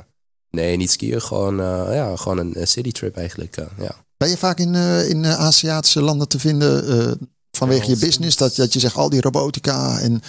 Nee, 0.55 0.77
niet 0.77 0.91
skiën, 0.91 1.21
gewoon, 1.21 1.59
uh, 1.59 1.87
ja, 1.89 2.15
gewoon 2.15 2.37
een, 2.37 2.67
citytrip 2.67 3.17
eigenlijk. 3.17 3.57
Uh, 3.57 3.65
ja. 3.77 3.95
Ben 4.17 4.29
je 4.29 4.37
vaak 4.37 4.59
in, 4.59 4.73
uh, 4.73 5.09
in 5.09 5.25
Aziatische 5.25 6.01
landen 6.01 6.27
te 6.27 6.39
vinden 6.39 7.19
vanwege 7.51 7.89
je 7.89 7.97
business? 7.97 8.37
Dat, 8.37 8.55
dat 8.55 8.73
je 8.73 8.79
zegt 8.79 8.95
al 8.95 9.09
die 9.09 9.21
robotica 9.21 9.99
en... 9.99 10.21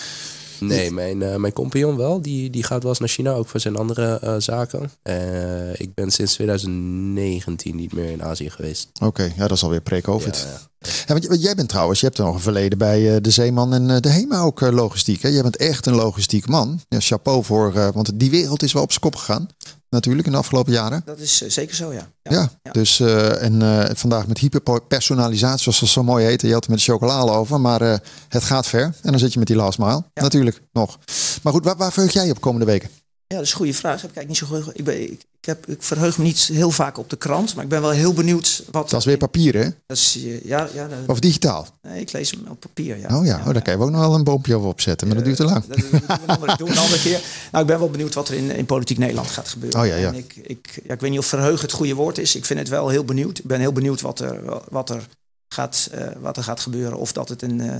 Nee, 0.61 0.91
mijn, 0.91 1.21
uh, 1.21 1.35
mijn 1.35 1.53
compagnon 1.53 1.97
wel. 1.97 2.23
Die, 2.23 2.51
die 2.51 2.63
gaat 2.63 2.83
wel 2.83 2.91
eens 2.91 3.01
naar 3.01 3.09
China, 3.09 3.33
ook 3.33 3.49
voor 3.49 3.61
zijn 3.61 3.77
andere 3.77 4.21
uh, 4.25 4.35
zaken. 4.39 4.91
Uh, 5.03 5.81
ik 5.81 5.95
ben 5.95 6.11
sinds 6.11 6.35
2019 6.35 7.77
niet 7.77 7.93
meer 7.93 8.11
in 8.11 8.23
Azië 8.23 8.51
geweest. 8.51 8.89
Oké, 8.95 9.05
okay, 9.05 9.33
ja, 9.37 9.47
dat 9.47 9.57
is 9.57 9.63
alweer 9.63 9.81
pre-COVID. 9.81 10.37
Ja, 10.37 10.89
ja. 10.89 10.89
ja, 11.07 11.29
want 11.29 11.43
jij 11.43 11.55
bent 11.55 11.69
trouwens, 11.69 12.01
je 12.01 12.07
hebt 12.07 12.19
nog 12.19 12.35
een 12.35 12.41
verleden 12.41 12.79
bij 12.79 13.21
de 13.21 13.31
Zeeman 13.31 13.75
en 13.75 14.01
de 14.03 14.09
HEMA 14.09 14.41
ook 14.41 14.61
logistiek. 14.61 15.23
Hè? 15.23 15.29
Jij 15.29 15.43
bent 15.43 15.57
echt 15.57 15.87
een 15.87 15.95
logistiek 15.95 16.49
man. 16.49 16.81
Ja, 16.89 17.01
chapeau 17.01 17.45
voor, 17.45 17.73
want 17.73 18.11
die 18.15 18.31
wereld 18.31 18.63
is 18.63 18.73
wel 18.73 18.83
op 18.83 18.91
zijn 18.91 19.03
kop 19.03 19.15
gegaan. 19.17 19.49
Natuurlijk 19.89 20.27
in 20.27 20.33
de 20.33 20.39
afgelopen 20.39 20.73
jaren. 20.73 21.03
Dat 21.05 21.19
is 21.19 21.37
zeker 21.47 21.75
zo, 21.75 21.93
ja. 21.93 22.11
Ja, 22.23 22.51
ja 22.63 22.71
dus 22.73 23.01
en 23.01 23.97
vandaag 23.97 24.27
met 24.27 24.39
hyperpersonalisatie, 24.39 25.63
zoals 25.63 25.81
dat 25.81 25.89
zo 25.89 26.03
mooi 26.03 26.25
heet. 26.25 26.43
Je 26.43 26.53
had 26.53 26.61
het 26.61 26.69
met 26.69 26.79
de 26.79 26.93
chocolade 26.93 27.31
over, 27.31 27.61
maar 27.61 28.01
het 28.29 28.45
gaat 28.45 28.67
ver. 28.67 28.83
En 28.83 29.11
dan 29.11 29.19
zit 29.19 29.33
je 29.33 29.39
met 29.39 29.49
die 29.49 29.57
last 29.57 29.79
mile. 29.79 30.05
Natuurlijk, 30.15 30.63
nog. 30.73 30.99
Maar 31.43 31.53
goed, 31.53 31.65
waar, 31.65 31.77
waar 31.77 31.93
verheug 31.93 32.13
jij 32.13 32.31
op 32.31 32.41
komende 32.41 32.67
weken? 32.67 32.91
Ja, 33.29 33.37
dat 33.37 33.45
is 33.45 33.51
een 33.51 33.57
goede 33.57 33.75
vraag. 33.75 34.01
Heb 34.03 34.11
ik 34.11 34.17
eigenlijk 34.17 34.51
niet 34.51 34.61
zo 34.61 34.65
goed. 34.65 34.79
Ik, 34.79 34.85
ben, 34.85 35.03
ik, 35.03 35.25
ik, 35.41 35.45
heb, 35.45 35.67
ik 35.67 35.83
verheug 35.83 36.19
me 36.19 36.25
niet 36.25 36.39
heel 36.39 36.71
vaak 36.71 36.99
op 36.99 37.11
de 37.11 37.17
krant, 37.17 37.55
maar 37.55 37.65
ik 37.65 37.71
ben 37.71 37.81
wel 37.81 37.91
heel 37.91 38.13
benieuwd 38.13 38.65
wat. 38.71 38.91
Dat 38.91 39.01
is 39.01 39.07
weer 39.07 39.17
papier, 39.17 39.55
hè? 39.55 39.69
Dat 39.87 39.97
is, 39.97 40.19
ja, 40.43 40.69
ja, 40.75 40.89
dat, 40.89 40.99
of 41.07 41.21
digitaal? 41.21 41.67
Nee, 41.83 42.01
ik 42.01 42.13
lees 42.13 42.31
hem 42.31 42.47
op 42.49 42.61
papier. 42.61 42.99
Ja. 42.99 43.19
Oh 43.19 43.25
ja, 43.25 43.37
ja 43.37 43.47
oh, 43.47 43.53
daar 43.53 43.63
kan 43.63 43.77
je 43.77 43.81
ook 43.81 43.91
nog 43.91 44.01
wel 44.01 44.15
een 44.15 44.25
boompje 44.25 44.55
over 44.55 44.69
opzetten, 44.69 45.07
maar 45.07 45.17
dat 45.17 45.25
duurt 45.25 45.37
te 45.37 45.45
lang. 45.45 45.65
Dat, 45.65 45.79
dat, 46.27 46.59
we 46.59 46.65
een 46.65 46.79
andere 46.79 47.01
keer. 47.01 47.21
Nou, 47.51 47.65
ik 47.65 47.71
ben 47.71 47.79
wel 47.79 47.91
benieuwd 47.91 48.15
wat 48.15 48.29
er 48.29 48.35
in, 48.35 48.51
in 48.51 48.67
politiek 48.67 48.99
Nederland 48.99 49.29
gaat 49.29 49.49
gebeuren. 49.49 49.81
Oh 49.81 49.87
ja, 49.87 49.97
ja. 49.97 50.09
En 50.09 50.15
ik, 50.15 50.37
ik, 50.37 50.81
ja, 50.85 50.93
ik 50.95 51.01
weet 51.01 51.11
niet 51.11 51.19
of 51.19 51.27
verheug 51.27 51.61
het 51.61 51.73
goede 51.73 51.95
woord 51.95 52.19
is. 52.19 52.35
Ik 52.37 52.45
vind 52.45 52.59
het 52.59 52.69
wel 52.69 52.89
heel 52.89 53.05
benieuwd. 53.05 53.39
Ik 53.39 53.45
ben 53.45 53.61
heel 53.61 53.73
benieuwd 53.73 54.01
wat 54.01 54.21
er, 54.21 54.63
wat 54.69 54.91
er, 54.91 55.07
gaat, 55.49 55.91
uh, 55.95 56.07
wat 56.21 56.37
er 56.37 56.43
gaat 56.43 56.61
gebeuren. 56.61 56.99
Of 56.99 57.13
dat 57.13 57.29
het 57.29 57.43
een, 57.43 57.59
uh, 57.59 57.75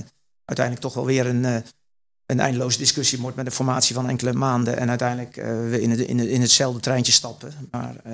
uiteindelijk 0.45 0.85
toch 0.85 0.93
wel 0.93 1.05
weer 1.05 1.25
een. 1.25 1.63
Uh, 2.27 2.37
een 2.37 2.39
eindeloze 2.39 2.77
discussie 2.77 3.19
wordt 3.19 3.35
met 3.35 3.45
de 3.45 3.51
formatie 3.51 3.95
van 3.95 4.09
enkele 4.09 4.33
maanden 4.33 4.77
en 4.77 4.89
uiteindelijk 4.89 5.37
uh, 5.37 5.45
we 5.45 5.81
in, 5.81 5.89
het, 5.89 5.99
in, 5.99 6.19
het, 6.19 6.27
in 6.27 6.41
hetzelfde 6.41 6.79
treintje 6.79 7.11
stappen. 7.11 7.53
Maar 7.71 7.95
uh, 8.07 8.13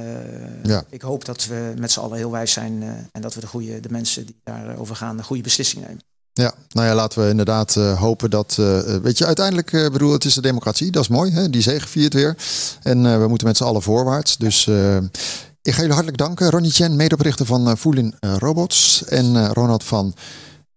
ja. 0.64 0.84
ik 0.90 1.02
hoop 1.02 1.26
dat 1.26 1.46
we 1.46 1.74
met 1.78 1.92
z'n 1.92 2.00
allen 2.00 2.18
heel 2.18 2.32
wijs 2.32 2.52
zijn 2.52 2.82
uh, 2.82 2.90
en 3.12 3.22
dat 3.22 3.34
we 3.34 3.40
de, 3.40 3.48
goede, 3.48 3.80
de 3.80 3.90
mensen 3.90 4.26
die 4.26 4.36
daarover 4.44 4.96
gaan 4.96 5.18
de 5.18 5.24
goede 5.24 5.44
beslissing 5.44 5.86
nemen. 5.86 6.02
Ja, 6.34 6.54
nou 6.70 6.88
ja, 6.88 6.96
laten 6.96 7.24
we 7.24 7.30
inderdaad 7.30 7.74
hopen 7.76 8.30
dat, 8.30 8.56
weet 9.02 9.18
je, 9.18 9.26
uiteindelijk 9.26 9.72
bedoel, 9.72 10.12
het 10.12 10.26
is 10.26 10.34
de 10.34 10.42
democratie, 10.42 10.92
dat 10.92 11.02
is 11.02 11.08
mooi, 11.08 11.32
hè? 11.32 11.50
die 11.50 11.62
zegen 11.62 11.90
viert 11.90 12.14
weer. 12.14 12.38
En 12.82 13.20
we 13.22 13.28
moeten 13.28 13.48
met 13.48 13.58
z'n 13.58 13.64
allen 13.64 13.82
voorwaarts. 13.82 14.38
Dus 14.38 14.68
ik 15.62 15.74
ga 15.74 15.78
jullie 15.78 15.92
hartelijk 15.92 16.18
danken. 16.18 16.50
Ronnie 16.50 16.72
Chen, 16.72 16.96
medeoprichter 16.96 17.46
van 17.46 17.78
Voelin 17.78 18.16
Robots 18.20 19.04
en 19.06 19.54
Ronald 19.54 19.84
van 19.84 20.14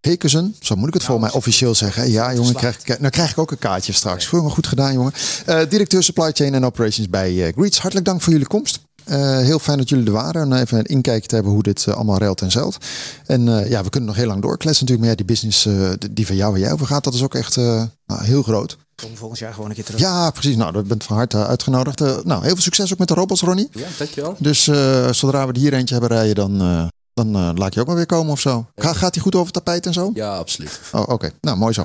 Hekesen, 0.07 0.55
zo 0.59 0.75
moet 0.75 0.87
ik 0.87 0.93
het 0.93 1.03
nou, 1.03 1.13
voor 1.13 1.21
mij 1.21 1.31
officieel 1.31 1.75
zeggen. 1.75 2.11
Ja, 2.11 2.33
jongen, 2.33 2.53
krijg 2.53 2.79
ik, 2.79 2.99
nou 2.99 3.09
krijg 3.09 3.31
ik 3.31 3.37
ook 3.37 3.51
een 3.51 3.57
kaartje 3.57 3.93
straks. 3.93 4.31
Nee. 4.31 4.41
Goed, 4.41 4.51
goed 4.51 4.67
gedaan, 4.67 4.93
jongen. 4.93 5.13
Uh, 5.49 5.59
directeur 5.69 6.03
Supply 6.03 6.31
Chain 6.31 6.53
en 6.53 6.65
Operations 6.65 7.09
bij 7.09 7.33
uh, 7.33 7.53
Greets. 7.55 7.79
Hartelijk 7.79 8.05
dank 8.07 8.21
voor 8.21 8.31
jullie 8.31 8.47
komst. 8.47 8.79
Uh, 9.05 9.37
heel 9.37 9.59
fijn 9.59 9.77
dat 9.77 9.89
jullie 9.89 10.05
er 10.05 10.11
waren. 10.11 10.41
En 10.41 10.61
even 10.61 10.77
een 10.77 10.85
inkijkje 10.85 11.27
te 11.27 11.35
hebben 11.35 11.53
hoe 11.53 11.63
dit 11.63 11.87
allemaal 11.87 12.17
ruilt 12.17 12.41
en 12.41 12.51
zeilt. 12.51 12.77
En 13.25 13.69
ja, 13.69 13.83
we 13.83 13.89
kunnen 13.89 14.09
nog 14.09 14.17
heel 14.17 14.27
lang 14.27 14.41
doorkletsen 14.41 14.85
natuurlijk. 14.85 14.99
Maar 14.99 15.09
ja, 15.09 15.15
die 15.15 15.25
business 15.25 15.67
die 16.11 16.25
van 16.25 16.35
jou 16.35 16.53
en 16.53 16.59
jij 16.59 16.71
over 16.71 16.87
gaat, 16.87 17.03
dat 17.03 17.13
is 17.13 17.23
ook 17.23 17.35
echt 17.35 17.55
nou, 17.55 18.23
heel 18.23 18.43
groot. 18.43 18.77
Kom 18.95 19.17
volgend 19.17 19.39
jaar 19.39 19.53
gewoon 19.53 19.69
een 19.69 19.75
keer 19.75 19.83
terug. 19.83 19.99
Ja, 19.99 20.29
precies. 20.31 20.55
Nou, 20.55 20.71
dat 20.71 20.87
bent 20.87 21.03
van 21.03 21.15
harte 21.15 21.45
uitgenodigd. 21.45 21.99
nou, 21.99 22.43
heel 22.43 22.53
veel 22.53 22.61
succes 22.61 22.91
ook 22.93 22.99
met 22.99 23.07
de 23.07 23.13
robots, 23.13 23.41
Ronnie. 23.41 23.69
Ja, 23.71 23.87
dankjewel. 23.97 24.35
Dus 24.39 24.63
zodra 25.11 25.47
we 25.47 25.53
er 25.53 25.59
hier 25.59 25.73
eentje 25.73 25.95
hebben 25.95 26.17
rijden, 26.17 26.35
dan 26.35 26.89
dan 27.17 27.35
uh, 27.35 27.49
laat 27.55 27.73
je 27.73 27.79
ook 27.79 27.87
maar 27.87 27.95
weer 27.95 28.05
komen 28.05 28.31
of 28.31 28.39
zo. 28.39 28.65
Ga, 28.75 28.93
gaat 28.93 29.13
hij 29.13 29.23
goed 29.23 29.35
over 29.35 29.53
het 29.53 29.53
tapijt 29.53 29.85
en 29.85 29.93
zo? 29.93 30.11
Ja, 30.13 30.35
absoluut. 30.35 30.79
Oh, 30.91 31.01
Oké, 31.01 31.11
okay. 31.11 31.31
nou 31.41 31.57
mooi 31.57 31.73
zo. 31.73 31.83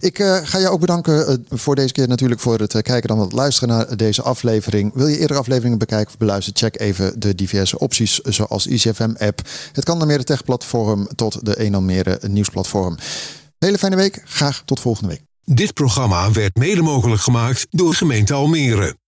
Ik 0.00 0.18
uh, 0.18 0.38
ga 0.42 0.58
je 0.58 0.68
ook 0.68 0.80
bedanken 0.80 1.30
uh, 1.30 1.58
voor 1.58 1.74
deze 1.74 1.92
keer 1.92 2.08
natuurlijk 2.08 2.40
voor 2.40 2.58
het 2.58 2.82
kijken 2.82 3.08
dan 3.08 3.18
het 3.18 3.32
luisteren 3.32 3.68
naar 3.68 3.96
deze 3.96 4.22
aflevering. 4.22 4.90
Wil 4.94 5.06
je 5.06 5.18
eerdere 5.18 5.38
afleveringen 5.38 5.78
bekijken 5.78 6.08
of 6.08 6.18
beluisteren? 6.18 6.58
Check 6.58 6.80
even 6.80 7.20
de 7.20 7.34
diverse 7.34 7.78
opties 7.78 8.18
zoals 8.18 8.66
ICFM-app, 8.66 9.40
het 9.72 9.84
Kan 9.84 10.00
Almere 10.00 10.24
Tech-platform 10.24 11.08
tot 11.14 11.44
de 11.44 11.54
1 11.54 11.74
Almere 11.74 12.18
nieuwsplatform. 12.28 12.96
Hele 13.58 13.78
fijne 13.78 13.96
week. 13.96 14.22
Graag 14.24 14.62
tot 14.64 14.80
volgende 14.80 15.08
week. 15.08 15.22
Dit 15.44 15.74
programma 15.74 16.32
werd 16.32 16.56
mede 16.56 16.82
mogelijk 16.82 17.22
gemaakt 17.22 17.66
door 17.70 17.94
gemeente 17.94 18.34
Almere. 18.34 18.96